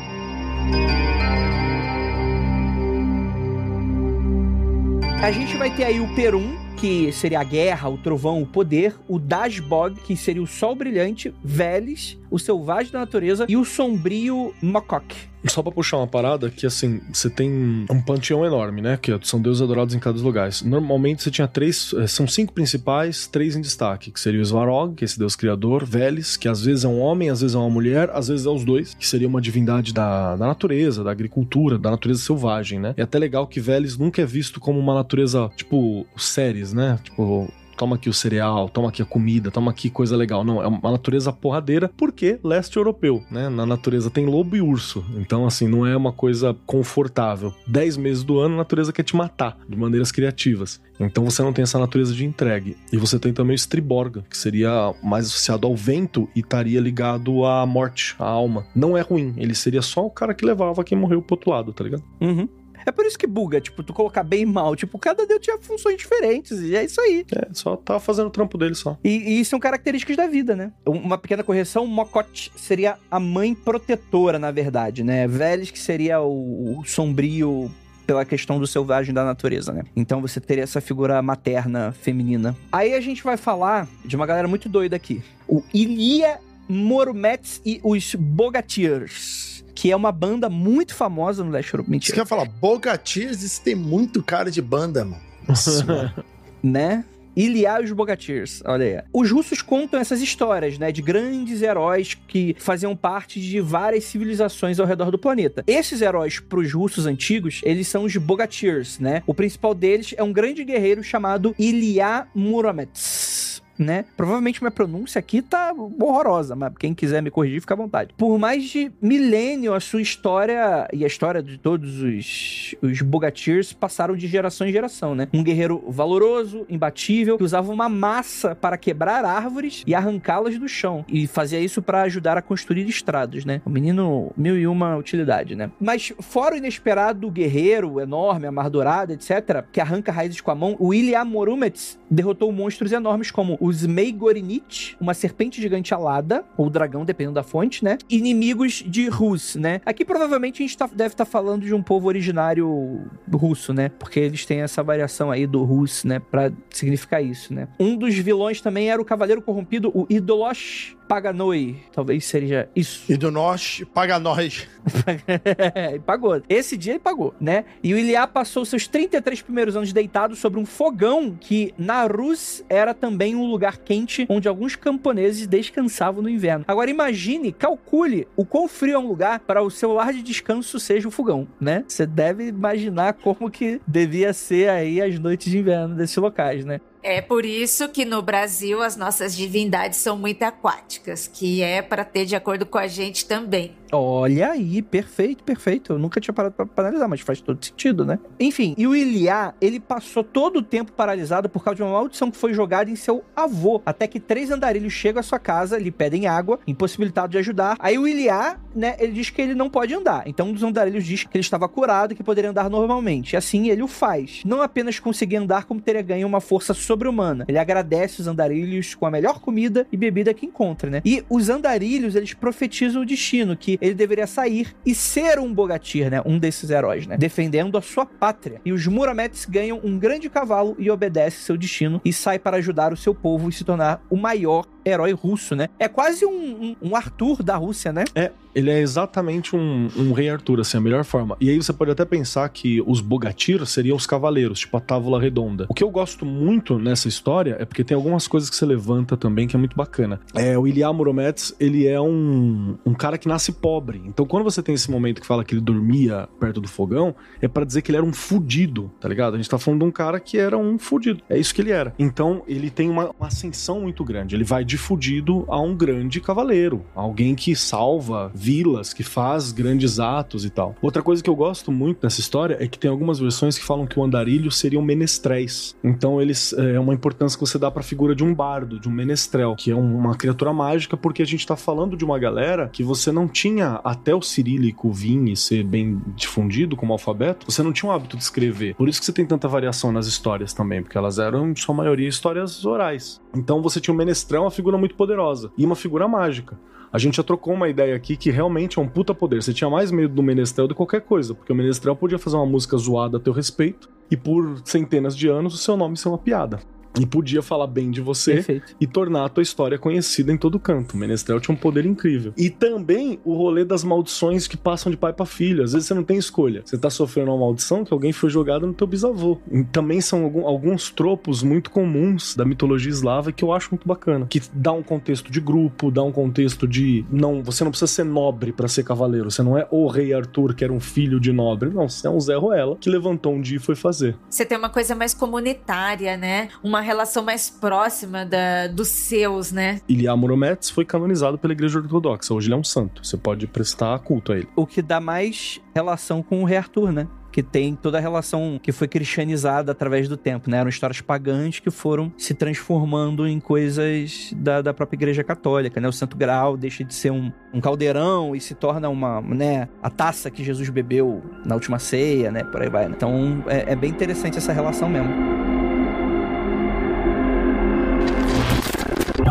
A 5.22 5.33
gente 5.33 5.57
vai 5.57 5.74
ter 5.74 5.85
aí 5.85 5.99
o 5.99 6.14
Perum, 6.14 6.66
que 6.77 7.11
seria 7.12 7.41
a 7.41 7.45
guerra, 7.45 7.89
o 7.89 7.99
trovão, 7.99 8.43
o 8.43 8.47
poder, 8.47 8.95
o 9.09 9.18
Dashbog, 9.18 10.01
que 10.03 10.16
seria 10.16 10.43
o 10.43 10.47
sol 10.47 10.74
brilhante, 10.74 11.35
Veles, 11.43 12.18
o 12.31 12.39
selvagem 12.39 12.93
da 12.93 13.01
natureza 13.01 13.47
e 13.49 13.57
o 13.57 13.64
sombrio 13.64 14.53
Mokok. 14.62 15.14
Só 15.49 15.62
pra 15.62 15.70
puxar 15.70 15.99
uma 15.99 16.07
parada, 16.07 16.51
que 16.51 16.66
assim, 16.66 17.01
você 17.12 17.31
tem 17.31 17.87
um 17.89 18.01
panteão 18.03 18.45
enorme, 18.45 18.83
né? 18.83 18.99
Que 19.01 19.16
são 19.22 19.41
deuses 19.41 19.62
adorados 19.62 19.95
em 19.95 19.99
cada 19.99 20.14
dos 20.14 20.22
lugares. 20.22 20.62
Normalmente 20.62 21.22
você 21.22 21.31
tinha 21.31 21.47
três, 21.47 21.95
eh, 21.97 22.07
são 22.07 22.27
cinco 22.27 22.53
principais, 22.53 23.29
três 23.29 23.55
em 23.55 23.61
destaque, 23.61 24.11
que 24.11 24.18
seria 24.18 24.41
o 24.41 24.45
Svarog, 24.45 24.95
que 24.95 25.05
é 25.05 25.07
esse 25.07 25.18
deus 25.18 25.37
criador, 25.37 25.85
Veles, 25.85 26.37
que 26.37 26.49
às 26.49 26.64
vezes 26.64 26.85
é 26.85 26.89
um 26.89 26.99
homem, 26.99 27.31
às 27.31 27.43
vezes 27.43 27.55
é 27.55 27.59
uma 27.59 27.70
mulher, 27.70 28.11
às 28.12 28.27
vezes 28.29 28.45
é 28.45 28.51
os 28.51 28.64
dois, 28.64 28.95
que 28.95 29.07
seria 29.07 29.29
uma 29.29 29.41
divindade 29.41 29.93
da, 29.93 30.35
da 30.35 30.47
natureza, 30.47 31.05
da 31.05 31.12
agricultura, 31.12 31.79
da 31.79 31.91
natureza 31.91 32.22
selvagem, 32.22 32.81
né? 32.81 32.95
É 32.97 33.03
até 33.03 33.18
legal 33.18 33.47
que 33.47 33.61
Veles 33.61 33.97
nunca 33.97 34.22
é 34.22 34.27
visto 34.27 34.59
como 34.59 34.81
uma 34.81 34.95
natureza, 34.95 35.49
tipo, 35.57 36.07
séries, 36.16 36.66
né? 36.73 36.99
Tipo, 37.03 37.49
toma 37.77 37.97
aqui 37.97 38.09
o 38.09 38.12
cereal, 38.12 38.69
toma 38.69 38.89
aqui 38.89 39.03
a 39.03 39.05
comida, 39.05 39.51
toma 39.51 39.71
aqui 39.71 39.91
coisa 39.91 40.17
legal. 40.17 40.43
Não, 40.43 40.62
é 40.62 40.67
uma 40.67 40.91
natureza 40.91 41.33
porradeira, 41.33 41.91
porque 41.97 42.39
leste 42.43 42.77
europeu, 42.77 43.23
né? 43.31 43.49
Na 43.49 43.67
natureza 43.67 44.11
tem 44.11 44.27
lobo 44.27 44.57
e 44.57 44.61
urso. 44.61 45.05
Então, 45.17 45.47
assim, 45.47 45.69
não 45.69 45.87
é 45.87 45.97
uma 45.97 46.12
coisa 46.12 46.57
confortável. 46.67 47.55
Dez 47.67 47.97
meses 47.97 48.25
do 48.25 48.39
ano, 48.39 48.55
a 48.55 48.59
natureza 48.59 48.93
quer 48.93 49.03
te 49.03 49.14
matar 49.14 49.59
de 49.69 49.77
maneiras 49.77 50.11
criativas. 50.11 50.81
Então 50.99 51.25
você 51.25 51.43
não 51.43 51.53
tem 51.53 51.62
essa 51.62 51.79
natureza 51.79 52.14
de 52.14 52.25
entregue. 52.25 52.77
E 52.91 52.97
você 52.97 53.19
tem 53.19 53.33
também 53.33 53.55
o 53.55 53.59
Striborga, 53.59 54.25
que 54.31 54.37
seria 54.37 54.95
mais 55.03 55.27
associado 55.27 55.67
ao 55.67 55.77
vento 55.77 56.27
e 56.35 56.41
estaria 56.41 56.81
ligado 56.81 57.45
à 57.45 57.67
morte, 57.67 58.17
à 58.19 58.25
alma. 58.25 58.67
Não 58.75 58.97
é 58.97 59.03
ruim, 59.03 59.35
ele 59.37 59.55
seria 59.55 59.83
só 59.83 60.07
o 60.07 60.11
cara 60.11 60.33
que 60.33 60.45
levava 60.45 60.83
quem 60.83 60.97
morreu 60.97 61.21
pro 61.21 61.35
outro 61.35 61.51
lado, 61.51 61.73
tá 61.73 61.85
ligado? 61.85 62.03
Uhum. 62.21 62.49
É 62.87 62.93
por 62.93 63.05
isso 63.05 63.18
que 63.18 63.26
buga, 63.26 63.61
tipo, 63.61 63.82
tu 63.82 63.93
colocar 63.93 64.22
bem 64.22 64.43
e 64.43 64.47
mal. 64.47 64.76
Tipo, 64.76 64.97
cada 64.99 65.26
deus 65.26 65.41
tinha 65.41 65.59
funções 65.59 65.97
diferentes, 65.97 66.61
e 66.61 66.76
é 66.76 66.84
isso 66.84 67.01
aí. 67.01 67.26
É, 67.34 67.49
só 67.53 67.76
tava 67.76 67.99
fazendo 67.99 68.28
o 68.28 68.30
trampo 68.30 68.57
dele 68.57 68.76
só. 68.76 68.97
E, 69.03 69.41
e 69.41 69.45
são 69.45 69.59
características 69.59 70.16
da 70.16 70.28
vida, 70.28 70.55
né? 70.55 70.72
Uma 70.87 71.18
pequena 71.18 71.43
correção, 71.43 71.87
Mokot 71.87 72.53
seria 72.57 72.97
a 73.11 73.18
mãe 73.18 73.55
protetora, 73.55 74.39
na 74.39 74.53
verdade, 74.53 75.03
né? 75.03 75.26
Veles, 75.26 75.70
que 75.70 75.78
seria 75.78 76.20
o, 76.20 76.78
o 76.78 76.84
sombrio 76.84 77.70
pela 78.07 78.24
questão 78.24 78.61
do 78.61 78.66
selvagem 78.66 79.12
da 79.12 79.24
natureza, 79.24 79.72
né? 79.72 79.82
Então 79.97 80.20
você 80.20 80.41
teria 80.41 80.62
essa 80.62 80.80
figura 80.80 81.20
materna, 81.20 81.93
feminina. 81.93 82.57
Aí 82.70 82.95
a 82.95 83.01
gente 83.01 83.24
vai 83.24 83.37
falar 83.37 83.89
de 84.05 84.14
uma 84.14 84.24
galera 84.26 84.47
muito 84.47 84.68
doida 84.68 84.95
aqui. 84.95 85.22
O 85.49 85.62
Ilia 85.74 86.39
Mormets 86.68 87.61
e 87.64 87.80
os 87.82 88.14
Bogatirs. 88.14 89.45
Que 89.77 89.93
é 89.93 89.97
uma 89.97 90.11
banda 90.11 90.49
muito 90.49 90.95
famosa 90.95 91.45
no 91.45 91.51
leste 91.51 91.72
europeu. 91.72 92.01
Você 92.01 92.12
quer 92.12 92.27
falar 92.27 92.47
Bogatirs? 92.47 93.43
Isso 93.43 93.62
tem 93.62 93.77
muito 93.77 94.22
cara 94.22 94.51
de 94.51 94.61
banda, 94.61 95.05
mano. 95.05 95.22
Nossa, 95.47 96.12
né? 96.61 97.05
Iliá 97.37 97.83
e 97.83 97.85
os 97.85 97.93
Bogatirs, 97.93 98.62
olha 98.64 98.87
aí. 98.87 99.05
Os 99.12 99.31
russos 99.31 99.61
contam 99.61 100.01
essas 100.01 100.22
histórias, 100.22 100.79
né, 100.79 100.91
de 100.91 101.03
grandes 101.03 101.61
heróis 101.61 102.16
que 102.27 102.57
faziam 102.59 102.97
parte 102.97 103.39
de 103.39 103.61
várias 103.61 104.05
civilizações 104.05 104.81
ao 104.81 104.87
redor 104.87 105.11
do 105.11 105.18
planeta. 105.18 105.62
Esses 105.66 106.01
heróis, 106.01 106.41
pros 106.41 106.72
russos 106.72 107.05
antigos, 107.05 107.61
eles 107.62 107.89
são 107.89 108.05
os 108.05 108.16
Bogatirs, 108.16 108.99
né? 108.99 109.22
O 109.27 109.35
principal 109.35 109.74
deles 109.74 110.14
é 110.16 110.22
um 110.22 110.33
grande 110.33 110.64
guerreiro 110.64 111.05
chamado 111.05 111.55
Ilya 111.59 112.27
Muromets. 112.35 113.45
Né? 113.79 114.05
Provavelmente 114.16 114.62
minha 114.62 114.70
pronúncia 114.70 115.18
aqui 115.18 115.43
tá 115.43 115.72
horrorosa, 116.01 116.57
mas 116.57 116.72
quem 116.79 116.95
quiser 116.95 117.22
me 117.22 117.31
corrigir, 117.31 117.61
fica 117.61 117.74
à 117.74 117.77
vontade. 117.77 118.14
Por 118.16 118.39
mais 118.39 118.64
de 118.64 118.91
milênio, 119.01 119.74
a 119.74 119.81
sua 119.81 120.01
história 120.01 120.89
e 120.93 121.05
a 121.05 121.07
história 121.07 121.43
de 121.43 121.59
todos 121.59 122.03
os, 122.03 122.74
os 122.83 123.03
Bogatirs 123.03 123.72
passaram 123.72 124.16
de 124.16 124.27
geração 124.27 124.66
em 124.66 124.72
geração, 124.72 125.14
né? 125.14 125.29
Um 125.33 125.43
guerreiro 125.43 125.85
valoroso, 125.89 126.66
imbatível, 126.68 127.37
que 127.37 127.45
usava 127.45 127.72
uma 127.72 127.89
massa 127.89 128.55
para 128.55 128.77
quebrar 128.77 129.24
árvores 129.24 129.83
e 129.87 129.95
arrancá-las 129.95 130.59
do 130.59 130.68
chão. 130.68 131.05
E 131.09 131.27
fazia 131.27 131.61
isso 131.61 131.83
para 131.83 132.03
ajudar 132.03 132.37
a 132.37 132.43
construir 132.43 132.89
estrados, 132.89 133.45
né? 133.45 133.61
O 133.64 133.70
menino, 133.70 134.33
mil 134.37 134.57
e 134.59 134.66
uma 134.66 134.97
utilidade, 134.97 135.55
né? 135.55 135.70
Mas 135.81 136.12
fora 136.20 136.55
o 136.55 136.59
inesperado 136.59 137.31
guerreiro 137.31 138.01
enorme, 138.01 138.47
amardourado, 138.47 139.12
etc., 139.12 139.64
que 139.70 139.81
arranca 139.81 140.12
raízes 140.12 140.41
com 140.41 140.51
a 140.51 140.55
mão, 140.55 140.77
o 140.79 140.95
Ilya 140.95 141.24
Morumets 141.24 141.99
derrotou 142.11 142.51
monstros 142.53 142.93
enormes 142.93 143.31
como 143.31 143.57
o 143.67 143.73
Zmeigorinit, 143.73 144.97
uma 145.01 145.14
serpente 145.14 145.61
gigante 145.61 145.93
alada, 145.93 146.45
ou 146.57 146.71
dragão, 146.71 147.05
dependendo 147.05 147.35
da 147.35 147.43
fonte, 147.43 147.85
né? 147.85 147.99
Inimigos 148.09 148.85
de 148.87 149.09
Rus, 149.09 149.57
né? 149.57 149.81
Aqui 149.85 150.05
provavelmente 150.05 150.62
a 150.62 150.67
gente 150.67 150.77
tá- 150.79 150.89
deve 150.93 151.14
estar 151.14 151.25
falando 151.25 151.64
de 151.64 151.75
um 151.75 151.83
povo 151.83 152.09
originário 152.09 153.05
russo, 153.33 153.73
né? 153.75 153.89
Porque 153.89 154.21
eles 154.21 154.47
têm 154.47 154.61
essa 154.61 154.83
variação 154.83 155.31
aí 155.31 155.47
do 155.47 155.62
Rus, 155.64 156.05
né? 156.05 156.19
Pra 156.21 156.51
significar 156.71 157.23
isso, 157.25 157.53
né? 157.53 157.69
Um 157.79 157.97
dos 157.97 158.14
vilões 158.14 158.61
também 158.61 158.89
era 158.91 159.01
o 159.01 159.05
cavaleiro 159.05 159.43
corrompido, 159.43 159.91
o 159.95 160.07
Idolosh, 160.09 160.97
paga 161.07 161.32
noi. 161.32 161.76
Talvez 161.92 162.24
seja 162.24 162.68
isso. 162.74 163.11
E 163.11 163.16
do 163.16 163.30
norte, 163.30 163.84
paga 163.84 164.18
nós. 164.18 164.68
e 165.94 165.98
pagou. 166.00 166.42
Esse 166.48 166.76
dia 166.76 166.92
ele 166.92 166.98
pagou, 166.98 167.34
né? 167.40 167.64
E 167.82 167.94
o 167.94 167.98
Iliá 167.98 168.26
passou 168.26 168.64
seus 168.64 168.86
33 168.86 169.42
primeiros 169.42 169.76
anos 169.76 169.92
deitado 169.92 170.36
sobre 170.36 170.61
um 170.61 170.66
fogão 170.66 171.36
que 171.38 171.72
na 171.78 172.04
Rus 172.04 172.64
era 172.68 172.94
também 172.94 173.34
um 173.34 173.46
lugar 173.46 173.78
quente 173.78 174.26
onde 174.28 174.48
alguns 174.48 174.76
camponeses 174.76 175.46
descansavam 175.46 176.22
no 176.22 176.28
inverno. 176.28 176.64
Agora 176.68 176.90
imagine, 176.90 177.52
calcule 177.52 178.26
o 178.36 178.44
quão 178.44 178.68
frio 178.68 178.94
é 178.94 178.98
um 178.98 179.07
lugar 179.07 179.40
para 179.40 179.62
o 179.62 179.70
seu 179.70 179.92
lar 179.92 180.12
de 180.12 180.22
descanso 180.22 180.78
seja 180.78 181.09
o 181.09 181.11
fogão, 181.11 181.46
né? 181.61 181.84
Você 181.86 182.07
deve 182.07 182.48
imaginar 182.48 183.14
como 183.14 183.50
que 183.50 183.80
devia 183.86 184.32
ser 184.32 184.68
aí 184.68 185.00
as 185.00 185.18
noites 185.18 185.50
de 185.50 185.59
inverno 185.59 185.94
desses 185.94 186.16
locais, 186.16 186.64
né? 186.64 186.80
É 187.09 187.22
por 187.22 187.44
isso 187.44 187.88
que 187.88 188.04
no 188.04 188.20
Brasil 188.20 188.82
as 188.82 188.96
nossas 188.96 189.36
divindades 189.36 190.00
são 190.00 190.18
muito 190.18 190.42
aquáticas, 190.42 191.28
que 191.28 191.62
é 191.62 191.80
para 191.80 192.04
ter 192.04 192.24
de 192.24 192.34
acordo 192.34 192.66
com 192.66 192.78
a 192.78 192.88
gente 192.88 193.26
também. 193.26 193.76
Olha 193.92 194.50
aí, 194.50 194.82
perfeito, 194.82 195.44
perfeito. 195.44 195.92
Eu 195.92 195.98
nunca 196.00 196.20
tinha 196.20 196.34
parado 196.34 196.54
pra 196.54 196.66
analisar, 196.76 197.07
mas 197.07 197.20
faz 197.20 197.40
todo 197.40 197.64
sentido, 197.64 198.04
né? 198.04 198.18
Enfim, 198.40 198.74
e 198.76 198.86
o 198.86 198.96
Iliá, 198.96 199.54
ele 199.61 199.78
passou 199.78 200.24
todo 200.24 200.59
o 200.59 200.62
tempo 200.62 200.90
paralisado 200.90 201.48
por 201.48 201.62
causa 201.62 201.76
de 201.76 201.82
uma 201.84 201.92
maldição 201.92 202.28
que 202.28 202.36
foi 202.36 202.52
jogada 202.52 202.90
em 202.90 202.96
seu 202.96 203.24
avô. 203.36 203.80
Até 203.86 204.09
que 204.09 204.18
três 204.18 204.50
andarilhos 204.50 204.92
chegam 204.92 205.20
à 205.20 205.22
sua 205.22 205.38
casa, 205.38 205.78
lhe 205.78 205.92
pedem 205.92 206.26
água, 206.26 206.59
impossibilitado 206.66 207.30
de 207.30 207.38
ajudar. 207.38 207.76
Aí 207.78 207.96
o 207.96 208.09
Iliá, 208.09 208.59
né, 208.74 208.96
ele 208.98 209.12
diz 209.12 209.30
que 209.30 209.40
ele 209.40 209.54
não 209.54 209.70
pode 209.70 209.94
andar. 209.94 210.24
Então 210.26 210.48
um 210.48 210.52
dos 210.52 210.64
andarilhos 210.64 211.04
diz 211.04 211.22
que 211.22 211.36
ele 211.36 211.42
estava 211.42 211.68
curado 211.68 212.12
e 212.12 212.16
que 212.16 212.24
poderia 212.24 212.50
andar 212.50 212.68
normalmente. 212.68 213.34
E 213.34 213.36
assim 213.36 213.68
ele 213.68 213.82
o 213.82 213.88
faz. 213.88 214.42
Não 214.44 214.61
apenas 214.61 214.98
conseguir 214.98 215.36
andar, 215.36 215.64
como 215.64 215.80
teria 215.80 216.02
ganho 216.02 216.26
uma 216.26 216.40
força 216.40 216.74
sobre-humana. 216.97 217.44
Ele 217.47 217.59
agradece 217.59 218.20
os 218.20 218.26
andarilhos 218.26 218.94
com 218.94 219.07
a 219.07 219.11
melhor 219.11 219.38
comida 219.40 219.86
e 219.92 219.97
bebida 219.97 220.32
que 220.32 220.47
encontra, 220.47 220.90
né? 220.90 221.03
E 221.05 221.22
os 221.28 221.51
andarilhos, 221.51 222.16
eles 222.16 222.32
profetizam 222.32 223.03
o 223.03 223.07
destino, 223.07 223.57
que 223.57 223.78
ele 223.80 223.94
deveria 223.94 224.26
sair 224.26 224.74
e 224.84 224.94
ser 224.94 225.38
um 225.38 225.53
Bogatir, 225.53 226.11
né? 226.11 226.22
Um 226.24 226.38
desses 226.38 226.70
heróis, 226.70 227.07
né? 227.07 227.16
Defendendo 227.16 227.76
a 227.76 227.82
sua 227.82 228.07
pátria. 228.07 228.61
E 228.64 228.72
os 228.72 228.86
Murametes 228.86 229.44
ganham 229.44 229.80
um 229.84 229.99
grande 229.99 230.28
cavalo 230.30 230.74
e 230.78 230.90
obedece 230.90 231.42
seu 231.42 231.57
destino 231.57 232.01
e 232.05 232.12
sai 232.12 232.38
para 232.38 232.57
ajudar 232.57 232.92
o 232.92 232.97
seu 232.97 233.14
povo 233.14 233.49
e 233.49 233.53
se 233.53 233.64
tornar 233.64 234.03
o 234.11 234.16
maior 234.16 234.64
herói 234.91 235.12
russo, 235.12 235.55
né? 235.55 235.68
É 235.78 235.89
quase 235.89 236.24
um, 236.24 236.76
um, 236.80 236.97
Arthur 236.97 237.43
da 237.43 237.57
Rússia, 237.57 237.93
né? 237.93 238.05
É, 238.14 238.30
ele 238.55 238.70
é 238.70 238.80
exatamente 238.80 239.55
um, 239.55 239.89
um, 239.97 240.12
rei 240.12 240.30
Arthur, 240.30 240.61
assim, 240.61 240.78
a 240.78 240.80
melhor 240.80 241.05
forma. 241.05 241.37
E 241.41 241.51
aí 241.51 241.57
você 241.57 241.72
pode 241.72 241.91
até 241.91 242.05
pensar 242.05 242.49
que 242.49 242.82
os 242.87 243.01
Bogatir 243.01 243.64
seriam 243.66 243.97
os 243.97 244.07
cavaleiros, 244.07 244.61
tipo 244.61 244.76
a 244.76 244.80
tábula 244.80 245.20
redonda. 245.20 245.66
O 245.68 245.74
que 245.74 245.84
eu 245.84 245.91
gosto 245.91 246.24
muito 246.24 246.78
nessa 246.78 247.09
história 247.09 247.57
é 247.59 247.64
porque 247.64 247.84
tem 247.84 247.95
algumas 247.95 248.26
coisas 248.26 248.49
que 248.49 248.57
você 248.57 248.64
levanta 248.64 249.16
também 249.16 249.47
que 249.47 249.57
é 249.57 249.59
muito 249.59 249.76
bacana. 249.76 250.20
É, 250.34 250.57
o 250.57 250.66
Ilya 250.66 250.93
Muromets, 250.93 251.55
ele 251.61 251.87
é 251.87 252.01
um, 252.01 252.76
um 252.84 252.95
cara 252.95 253.18
que 253.18 253.28
nasce 253.28 253.53
pobre. 253.53 254.03
Então 254.07 254.24
quando 254.24 254.45
você 254.45 254.62
tem 254.62 254.74
esse 254.74 254.91
momento 254.91 255.20
que 255.20 255.26
fala 255.26 255.45
que 255.45 255.55
ele 255.55 255.61
dormia 255.61 256.28
perto 256.41 256.61
do 256.61 256.68
fogão, 256.68 257.14
é 257.43 257.49
para 257.49 257.64
dizer 257.64 257.82
que 257.82 257.91
ele 257.91 257.99
era 257.99 258.07
um 258.07 258.12
fudido, 258.12 258.91
tá 259.01 259.09
ligado? 259.09 259.34
A 259.34 259.37
gente 259.37 259.51
tá 259.51 259.59
falando 259.59 259.80
de 259.80 259.87
um 259.87 259.91
cara 259.91 260.18
que 260.18 260.39
era 260.39 260.57
um 260.57 260.78
fudido. 260.78 261.22
É 261.28 261.39
isso 261.39 261.55
que 261.55 261.61
ele 261.61 261.72
era. 261.72 261.95
Então 261.99 262.43
ele 262.47 262.70
tem 262.70 262.89
uma, 262.89 263.11
uma 263.18 263.28
ascensão 263.28 263.80
muito 263.80 264.05
grande. 264.05 264.34
Ele 264.34 264.45
vai 264.45 264.64
de 264.64 264.76
fudido 264.77 265.45
a 265.49 265.61
um 265.61 265.74
grande 265.74 266.20
cavaleiro. 266.20 266.85
Alguém 266.95 267.35
que 267.35 267.57
salva 267.57 268.31
vilas, 268.35 268.93
que 268.93 269.03
faz 269.03 269.53
grandes 269.53 269.99
atos 269.99 270.45
e 270.45 270.51
tal. 270.51 270.74
Outra 270.81 271.03
coisa 271.03 271.22
que 271.22 271.31
eu 271.31 271.35
gosto 271.37 271.72
muito 271.72 272.01
nessa 272.03 272.20
história 272.20 272.57
é 272.61 272.68
que 272.68 272.79
tem 272.79 272.91
algumas 272.91 273.18
versões 273.18 273.59
que 273.59 273.64
falam 273.64 273.87
que 273.87 273.99
o 273.99 274.05
andarilho 274.05 274.51
seriam 274.51 274.83
menestréis. 274.83 275.74
Então 275.83 276.20
eles 276.20 276.53
é 276.53 276.79
uma 276.79 276.95
importância 276.95 277.39
que 277.39 277.45
você 277.45 277.59
dá 277.59 277.70
para 277.70 277.81
a 277.81 277.85
figura 277.85 278.14
de 278.14 278.22
um 278.22 278.35
bardo, 278.35 278.79
de 278.79 278.89
um 278.89 278.93
menestrel, 278.93 279.57
que 279.57 279.70
é 279.70 279.74
uma 279.74 280.14
criatura 280.14 280.53
mágica 280.53 280.97
porque 280.97 281.22
a 281.22 281.27
gente 281.27 281.47
tá 281.47 281.57
falando 281.57 281.97
de 281.97 282.05
uma 282.05 282.18
galera 282.18 282.68
que 282.72 282.83
você 282.83 283.11
não 283.11 283.27
tinha 283.27 283.81
até 283.83 284.14
o 284.14 284.22
cirílico 284.22 284.93
vir 284.93 285.16
e 285.24 285.37
ser 285.37 285.64
bem 285.64 286.01
difundido 286.14 286.77
como 286.77 286.93
alfabeto, 286.93 287.51
você 287.51 287.62
não 287.62 287.72
tinha 287.72 287.91
o 287.91 287.93
hábito 287.93 288.16
de 288.16 288.22
escrever. 288.22 288.74
Por 288.74 288.89
isso 288.89 289.01
que 289.01 289.07
você 289.07 289.12
tem 289.12 289.24
tanta 289.24 289.49
variação 289.49 289.91
nas 289.91 290.07
histórias 290.07 290.53
também, 290.53 290.83
porque 290.83 290.99
elas 290.99 291.18
eram, 291.18 291.51
em 291.51 291.57
sua 291.57 291.74
maioria, 291.74 292.09
histórias 292.09 292.64
orais. 292.64 293.20
Então 293.35 293.62
você 293.62 293.81
tinha 293.81 293.95
um 293.95 293.97
menestrel, 293.97 294.43
uma 294.43 294.51
figura 294.51 294.66
muito 294.75 294.95
poderosa 294.95 295.53
e 295.57 295.64
uma 295.64 295.77
figura 295.77 296.09
mágica. 296.09 296.59
A 296.93 296.99
gente 296.99 297.17
já 297.17 297.23
trocou 297.23 297.53
uma 297.53 297.69
ideia 297.69 297.95
aqui 297.95 298.17
que 298.17 298.31
realmente 298.31 298.79
é 298.79 298.83
um 298.83 298.89
puta 298.89 299.14
poder. 299.14 299.43
Você 299.43 299.53
tinha 299.53 299.69
mais 299.69 299.91
medo 299.91 300.14
do 300.14 300.23
Menestrel 300.23 300.67
do 300.67 300.75
que 300.75 300.79
qualquer 300.79 301.03
coisa, 301.03 301.35
porque 301.35 301.53
o 301.53 301.55
Menestrel 301.55 301.95
podia 301.95 302.19
fazer 302.19 302.37
uma 302.37 302.47
música 302.47 302.77
zoada 302.77 303.19
a 303.19 303.21
teu 303.21 303.33
respeito 303.33 303.89
e 304.11 304.17
por 304.17 304.61
centenas 304.64 305.17
de 305.17 305.29
anos 305.29 305.55
o 305.55 305.59
seu 305.59 305.77
nome 305.77 305.97
ser 305.97 306.09
uma 306.09 306.19
piada 306.19 306.59
e 307.01 307.07
podia 307.07 307.42
falar 307.42 307.66
bem 307.66 307.90
de 307.90 308.01
você 308.01 308.34
Perfeito. 308.34 308.74
e 308.80 308.86
tornar 308.86 309.24
a 309.24 309.28
tua 309.28 309.42
história 309.42 309.78
conhecida 309.78 310.32
em 310.32 310.36
todo 310.36 310.59
canto. 310.59 310.94
O 310.94 310.97
Menestrel 310.97 311.40
tinha 311.40 311.55
um 311.55 311.59
poder 311.59 311.84
incrível. 311.86 312.32
E 312.36 312.51
também 312.51 313.18
o 313.24 313.34
rolê 313.34 313.64
das 313.64 313.84
maldições 313.84 314.47
que 314.47 314.57
passam 314.57 314.90
de 314.90 314.97
pai 314.97 315.12
para 315.12 315.26
filho. 315.26 315.62
Às 315.62 315.72
vezes 315.72 315.88
você 315.88 315.94
não 315.94 316.05
tem 316.05 316.16
escolha. 316.16 316.62
Você 316.64 316.78
tá 316.78 316.90
sofrendo 316.90 317.30
uma 317.30 317.38
maldição 317.38 317.84
que 317.84 317.92
alguém 317.92 318.12
foi 318.12 318.30
jogado 318.30 318.66
no 318.66 318.74
teu 318.74 318.86
bisavô. 318.86 319.38
E 319.51 319.64
também 319.64 320.01
são 320.01 320.24
alguns 320.47 320.90
tropos 320.90 321.42
muito 321.42 321.70
comuns 321.70 322.34
da 322.34 322.44
mitologia 322.44 322.90
eslava 322.90 323.32
que 323.32 323.44
eu 323.44 323.53
acho 323.53 323.70
muito 323.70 323.86
bacana. 323.86 324.26
Que 324.26 324.40
dá 324.53 324.72
um 324.72 324.82
contexto 324.82 325.30
de 325.30 325.40
grupo, 325.40 325.90
dá 325.90 326.03
um 326.03 326.12
contexto 326.12 326.66
de. 326.66 327.05
Não, 327.11 327.42
você 327.42 327.64
não 327.64 327.70
precisa 327.70 327.90
ser 327.90 328.05
nobre 328.05 328.53
para 328.53 328.68
ser 328.68 328.84
cavaleiro. 328.84 329.30
Você 329.30 329.42
não 329.42 329.57
é 329.57 329.66
o 329.70 329.86
rei 329.88 330.12
Arthur, 330.14 330.55
que 330.55 330.64
era 330.64 330.72
um 330.72 330.80
filho 330.80 331.20
de 331.20 331.32
nobre. 331.32 331.70
Não, 331.70 331.88
você 331.88 332.07
é 332.07 332.11
um 332.11 332.20
Zé 332.20 332.36
Ruela 332.36 332.76
que 332.80 332.88
levantou 332.88 333.34
um 333.34 333.40
dia 333.40 333.57
e 333.57 333.61
foi 333.61 333.74
fazer. 333.74 334.16
Você 334.28 334.44
tem 334.44 334.57
uma 334.57 334.70
coisa 334.70 334.94
mais 334.94 335.12
comunitária, 335.14 336.16
né? 336.16 336.49
Uma 336.62 336.80
relação 336.87 337.22
mais 337.22 337.51
próxima 337.51 338.24
da, 338.24 338.68
dos 338.68 338.89
seus, 338.89 339.53
né? 339.53 339.80
Ilya 339.89 340.16
Muromets 340.16 340.70
foi 340.70 340.84
canonizado 340.84 341.37
pela 341.37 341.53
Igreja 341.53 341.78
Ortodoxa. 341.78 342.32
Hoje 342.32 342.47
ele 342.49 342.55
é 342.55 342.57
um 342.57 342.64
santo. 342.64 343.05
Você 343.05 343.16
pode 343.16 343.47
prestar 343.47 343.99
culto 343.99 344.32
a 344.32 344.39
ele. 344.39 344.49
O 344.57 344.66
que 344.66 344.80
dá 344.80 345.01
mais 345.01 345.61
relação 345.74 346.22
com 346.22 346.43
o 346.43 346.45
rei 346.45 346.57
Arthur, 346.57 346.93
né? 346.93 347.07
que 347.37 347.43
tem 347.43 347.74
toda 347.74 347.99
a 347.99 348.01
relação 348.01 348.59
que 348.62 348.72
foi 348.72 348.89
cristianizada 348.89 349.70
através 349.70 350.09
do 350.09 350.16
tempo, 350.16 350.49
né? 350.49 350.57
Eram 350.57 350.70
histórias 350.70 351.03
pagãs 351.03 351.59
que 351.59 351.70
foram 351.70 352.11
se 352.16 352.32
transformando 352.32 353.28
em 353.28 353.39
coisas 353.39 354.32
da, 354.34 354.62
da 354.62 354.72
própria 354.72 354.97
igreja 354.97 355.22
católica, 355.22 355.78
né? 355.78 355.87
O 355.87 355.93
Santo 355.93 356.16
Graal 356.16 356.57
deixa 356.57 356.82
de 356.82 356.95
ser 356.95 357.11
um, 357.11 357.30
um 357.53 357.61
caldeirão 357.61 358.34
e 358.34 358.41
se 358.41 358.55
torna 358.55 358.89
uma, 358.89 359.20
né? 359.20 359.68
A 359.82 359.91
taça 359.91 360.30
que 360.30 360.43
Jesus 360.43 360.70
bebeu 360.70 361.22
na 361.45 361.55
última 361.55 361.78
ceia, 361.78 362.30
né? 362.30 362.43
Por 362.43 362.62
aí 362.62 362.70
vai. 362.70 362.89
Né? 362.89 362.95
Então 362.97 363.45
é, 363.49 363.72
é 363.72 363.76
bem 363.76 363.91
interessante 363.91 364.39
essa 364.39 364.55
relação 364.55 364.89
mesmo. 364.89 365.76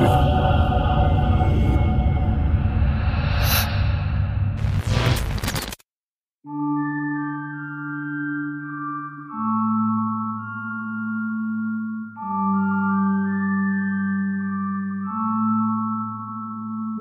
you 0.02 0.36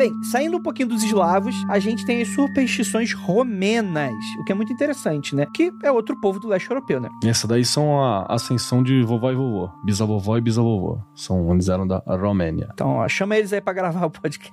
Bem, 0.04 0.22
saindo 0.22 0.58
um 0.58 0.62
pouquinho 0.62 0.88
dos 0.88 1.02
eslavos, 1.02 1.54
a 1.66 1.78
gente 1.78 2.04
tem 2.04 2.20
as 2.20 2.28
superstições 2.28 3.14
romenas, 3.14 4.12
o 4.38 4.44
que 4.44 4.52
é 4.52 4.54
muito 4.54 4.70
interessante, 4.70 5.34
né? 5.34 5.46
Que 5.54 5.72
é 5.82 5.90
outro 5.90 6.20
povo 6.20 6.38
do 6.38 6.46
leste 6.46 6.68
europeu, 6.70 7.00
né? 7.00 7.08
Essa 7.24 7.48
daí 7.48 7.64
são 7.64 8.04
a 8.04 8.26
ascensão 8.28 8.82
de 8.82 9.02
vovó 9.02 9.32
e 9.32 9.34
vovô. 9.34 9.70
Bisavovó 9.82 10.36
e 10.36 10.42
bisavovô. 10.42 10.98
São 11.14 11.50
eles 11.54 11.70
eram 11.70 11.86
da 11.86 12.02
Romênia. 12.06 12.68
Então, 12.74 12.96
ó, 12.96 13.08
chama 13.08 13.34
eles 13.38 13.50
aí 13.54 13.62
pra 13.62 13.72
gravar 13.72 14.04
o 14.04 14.10
podcast. 14.10 14.52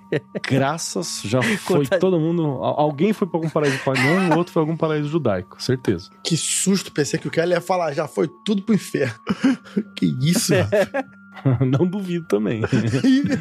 Graças, 0.49 1.21
já 1.25 1.41
foi 1.59 1.79
Conta- 1.83 1.99
todo 1.99 2.17
mundo. 2.17 2.43
Alguém 2.63 3.11
foi 3.11 3.27
pra 3.27 3.37
algum 3.37 3.49
paraíso 3.49 3.77
pagão, 3.83 4.29
o 4.33 4.37
outro 4.37 4.53
foi 4.53 4.61
algum 4.61 4.77
paraíso 4.77 5.09
judaico, 5.09 5.61
certeza. 5.61 6.09
Que 6.23 6.37
susto, 6.37 6.93
pensei 6.93 7.19
que 7.19 7.27
o 7.27 7.31
Kelly 7.31 7.51
ia 7.51 7.59
falar, 7.59 7.91
já 7.91 8.07
foi 8.07 8.29
tudo 8.45 8.61
pro 8.61 8.73
inferno. 8.73 9.15
que 9.97 10.05
isso, 10.21 10.53
mano. 11.43 11.59
Não 11.77 11.85
duvido 11.85 12.25
também. 12.27 12.61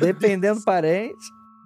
Dependendo 0.01 0.59
do 0.59 0.65
parente. 0.65 1.15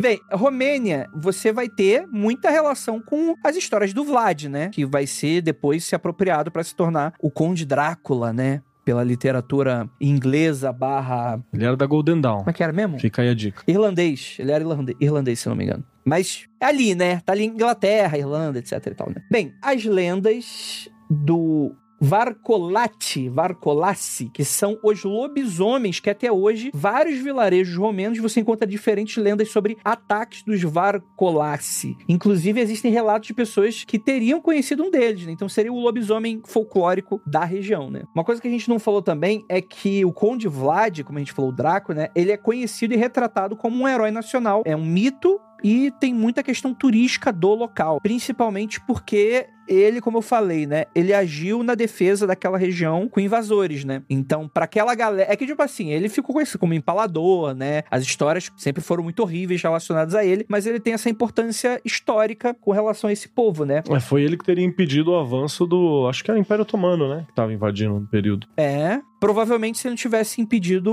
Bem, 0.01 0.21
Romênia, 0.33 1.09
você 1.15 1.53
vai 1.53 1.69
ter 1.69 2.07
muita 2.09 2.51
relação 2.51 3.01
com 3.01 3.35
as 3.45 3.57
histórias 3.57 3.93
do 3.93 4.05
Vlad, 4.05 4.45
né? 4.45 4.69
Que 4.71 4.85
vai 4.85 5.07
ser 5.07 5.41
depois 5.41 5.85
se 5.85 5.95
apropriado 5.95 6.51
para 6.51 6.65
se 6.65 6.75
tornar 6.75 7.15
o 7.21 7.31
Conde 7.31 7.65
Drácula, 7.65 8.33
né? 8.33 8.61
Pela 8.85 9.03
literatura 9.03 9.89
inglesa 10.01 10.73
barra. 10.73 11.41
Ele 11.53 11.65
era 11.65 11.77
da 11.77 11.87
Golden 11.87 12.21
Dawn. 12.21 12.39
Como 12.39 12.51
é 12.51 12.53
que 12.53 12.63
era 12.63 12.73
mesmo? 12.73 12.99
Fica 12.99 13.23
aí 13.23 13.29
a 13.31 13.35
dica. 13.35 13.63
Irlandês. 13.67 14.37
Ele 14.39 14.53
era 14.53 14.63
irlandês, 14.63 14.99
irlandês, 15.01 15.41
se 15.41 15.49
não 15.49 15.57
me 15.57 15.65
engano. 15.65 15.85
Mas 16.05 16.47
é 16.61 16.67
ali, 16.67 16.95
né? 16.95 17.21
Tá 17.21 17.33
ali 17.33 17.45
em 17.45 17.49
Inglaterra, 17.49 18.19
Irlanda, 18.19 18.59
etc 18.59 18.87
e 18.87 18.95
tal, 18.95 19.09
né? 19.09 19.23
Bem, 19.31 19.55
as 19.63 19.85
lendas 19.85 20.89
do 21.09 21.75
Varcolati, 22.05 23.31
Varcolassi, 23.31 24.29
que 24.29 24.45
são 24.45 24.79
os 24.83 25.03
lobisomens 25.05 26.01
que 26.01 26.11
até 26.11 26.31
hoje 26.31 26.71
vários 26.75 27.19
vilarejos 27.19 27.75
romanos 27.77 28.19
você 28.19 28.41
encontra 28.41 28.67
diferentes 28.67 29.17
lendas 29.17 29.51
sobre 29.51 29.79
ataques 29.83 30.43
dos 30.43 30.63
Varcolassi. 30.63 31.97
Inclusive 32.07 32.61
existem 32.61 32.93
relatos 32.93 33.29
de 33.29 33.33
pessoas 33.33 33.85
que 33.85 33.99
teriam 33.99 34.39
conhecido 34.39 34.85
um 34.85 34.91
deles, 34.91 35.25
né? 35.25 35.33
Então 35.33 35.49
seria 35.49 35.73
o 35.73 35.81
lobisomem 35.81 36.43
folclórico 36.45 37.23
da 37.27 37.43
região, 37.43 37.91
né? 37.91 38.03
Uma 38.15 38.23
coisa 38.25 38.41
que 38.41 38.49
a 38.49 38.51
gente 38.51 38.69
não 38.69 38.79
falou 38.79 39.01
também 39.01 39.43
é 39.49 39.63
que 39.63 40.05
o 40.05 40.13
Conde 40.13 40.47
Vlad, 40.47 41.03
como 41.05 41.19
a 41.19 41.23
gente 41.23 41.33
falou, 41.33 41.51
o 41.51 41.55
Draco, 41.55 41.95
né? 41.95 42.09
Ele 42.15 42.31
é 42.31 42.37
conhecido 42.37 42.93
e 42.93 42.99
retratado 42.99 43.57
como 43.57 43.83
um 43.83 43.89
herói 43.89 44.11
nacional. 44.11 44.63
É 44.67 44.77
um 44.77 44.85
mito 44.85 45.41
e 45.65 45.91
tem 45.99 46.13
muita 46.13 46.43
questão 46.43 46.75
turística 46.75 47.33
do 47.33 47.55
local, 47.55 47.99
principalmente 48.03 48.79
porque 48.87 49.47
ele, 49.67 49.99
como 49.99 50.19
eu 50.19 50.23
falei, 50.23 50.67
né, 50.67 50.85
ele 50.95 51.15
agiu 51.15 51.63
na 51.63 51.75
defesa 51.75 52.27
daquela 52.27 52.59
região 52.59 53.09
com 53.09 53.19
invasores, 53.19 53.83
né? 53.83 54.03
Então, 54.11 54.47
para 54.47 54.67
aquela 54.67 54.95
galera, 54.95 55.33
é 55.33 55.35
que 55.35 55.47
tipo 55.47 55.63
assim, 55.63 55.91
ele 55.91 56.11
ficou 56.11 56.35
conhecido 56.35 56.59
como 56.59 56.75
empalador, 56.75 57.55
né? 57.55 57.83
As 57.91 58.03
histórias 58.03 58.53
sempre 58.59 58.83
foram 58.83 59.03
muito 59.03 59.21
horríveis 59.21 59.63
relacionadas 59.63 60.15
a 60.15 60.23
ele, 60.23 60.45
mas 60.51 60.67
ele 60.67 60.79
tem 60.79 60.93
essa 60.93 61.09
importância 61.09 61.81
histórica 61.83 62.53
com 62.53 62.73
relação 62.73 63.09
a 63.09 63.13
esse 63.13 63.27
povo, 63.27 63.65
né? 63.65 63.83
É, 63.89 64.01
foi 64.01 64.23
ele 64.23 64.37
que 64.37 64.45
teria 64.45 64.65
impedido 64.65 65.13
o 65.13 65.19
avanço 65.19 65.65
do, 65.65 66.07
acho 66.11 66.23
que 66.23 66.31
era 66.31 66.39
o 66.39 66.43
Império 66.43 66.63
Otomano, 66.63 67.09
né, 67.09 67.25
que 67.27 67.35
tava 67.35 67.53
invadindo 67.53 67.99
no 67.99 68.07
período. 68.07 68.47
É, 68.59 69.01
provavelmente 69.19 69.79
se 69.79 69.87
ele 69.87 69.93
não 69.93 69.97
tivesse 69.97 70.43
impedido 70.43 70.93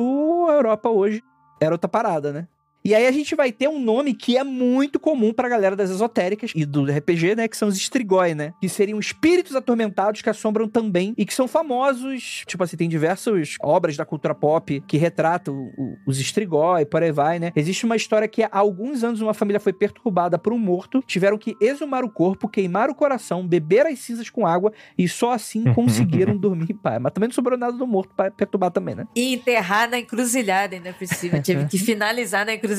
a 0.49 0.53
Europa 0.53 0.89
hoje, 0.89 1.21
era 1.59 1.75
outra 1.75 1.89
parada, 1.89 2.31
né? 2.31 2.47
E 2.83 2.95
aí 2.95 3.05
a 3.05 3.11
gente 3.11 3.35
vai 3.35 3.51
ter 3.51 3.67
um 3.67 3.79
nome 3.79 4.13
que 4.13 4.37
é 4.37 4.43
muito 4.43 4.99
comum 4.99 5.31
pra 5.33 5.47
galera 5.47 5.75
das 5.75 5.89
esotéricas 5.89 6.51
e 6.55 6.65
do 6.65 6.85
RPG, 6.85 7.35
né? 7.35 7.47
Que 7.47 7.55
são 7.55 7.67
os 7.67 7.77
Strigoi, 7.77 8.33
né? 8.33 8.53
Que 8.59 8.67
seriam 8.67 8.99
espíritos 8.99 9.55
atormentados 9.55 10.21
que 10.21 10.29
assombram 10.29 10.67
também 10.67 11.13
e 11.17 11.25
que 11.25 11.33
são 11.33 11.47
famosos. 11.47 12.43
Tipo 12.47 12.63
assim, 12.63 12.77
tem 12.77 12.89
diversas 12.89 13.55
obras 13.61 13.95
da 13.95 14.05
cultura 14.05 14.33
pop 14.33 14.81
que 14.87 14.97
retratam 14.97 15.71
o- 15.77 15.95
os 16.07 16.19
Strigoi, 16.19 16.85
por 16.85 17.03
aí 17.03 17.11
vai, 17.11 17.39
né? 17.39 17.51
Existe 17.55 17.85
uma 17.85 17.95
história 17.95 18.27
que 18.27 18.43
há 18.43 18.49
alguns 18.51 19.03
anos 19.03 19.21
uma 19.21 19.33
família 19.33 19.59
foi 19.59 19.73
perturbada 19.73 20.37
por 20.39 20.51
um 20.53 20.57
morto, 20.57 21.03
tiveram 21.05 21.37
que 21.37 21.55
exumar 21.61 22.03
o 22.03 22.09
corpo, 22.09 22.47
queimar 22.49 22.89
o 22.89 22.95
coração, 22.95 23.45
beber 23.47 23.85
as 23.85 23.99
cinzas 23.99 24.29
com 24.29 24.45
água 24.47 24.71
e 24.97 25.07
só 25.07 25.31
assim 25.33 25.63
conseguiram 25.75 26.35
dormir 26.35 26.71
em 26.71 26.75
paz. 26.75 26.99
Mas 27.01 27.11
também 27.13 27.27
não 27.27 27.33
sobrou 27.35 27.57
nada 27.57 27.73
do 27.77 27.85
morto 27.85 28.13
pra 28.15 28.31
perturbar 28.31 28.71
também, 28.71 28.95
né? 28.95 29.05
E 29.15 29.33
enterrar 29.35 29.89
na 29.89 29.99
encruzilhada 29.99 30.75
ainda 30.75 30.93
por 30.93 31.05
cima. 31.07 31.39
Tive 31.39 31.65
que 31.65 31.77
finalizar 31.79 32.45
na 32.45 32.53
encruzilhada. 32.53 32.70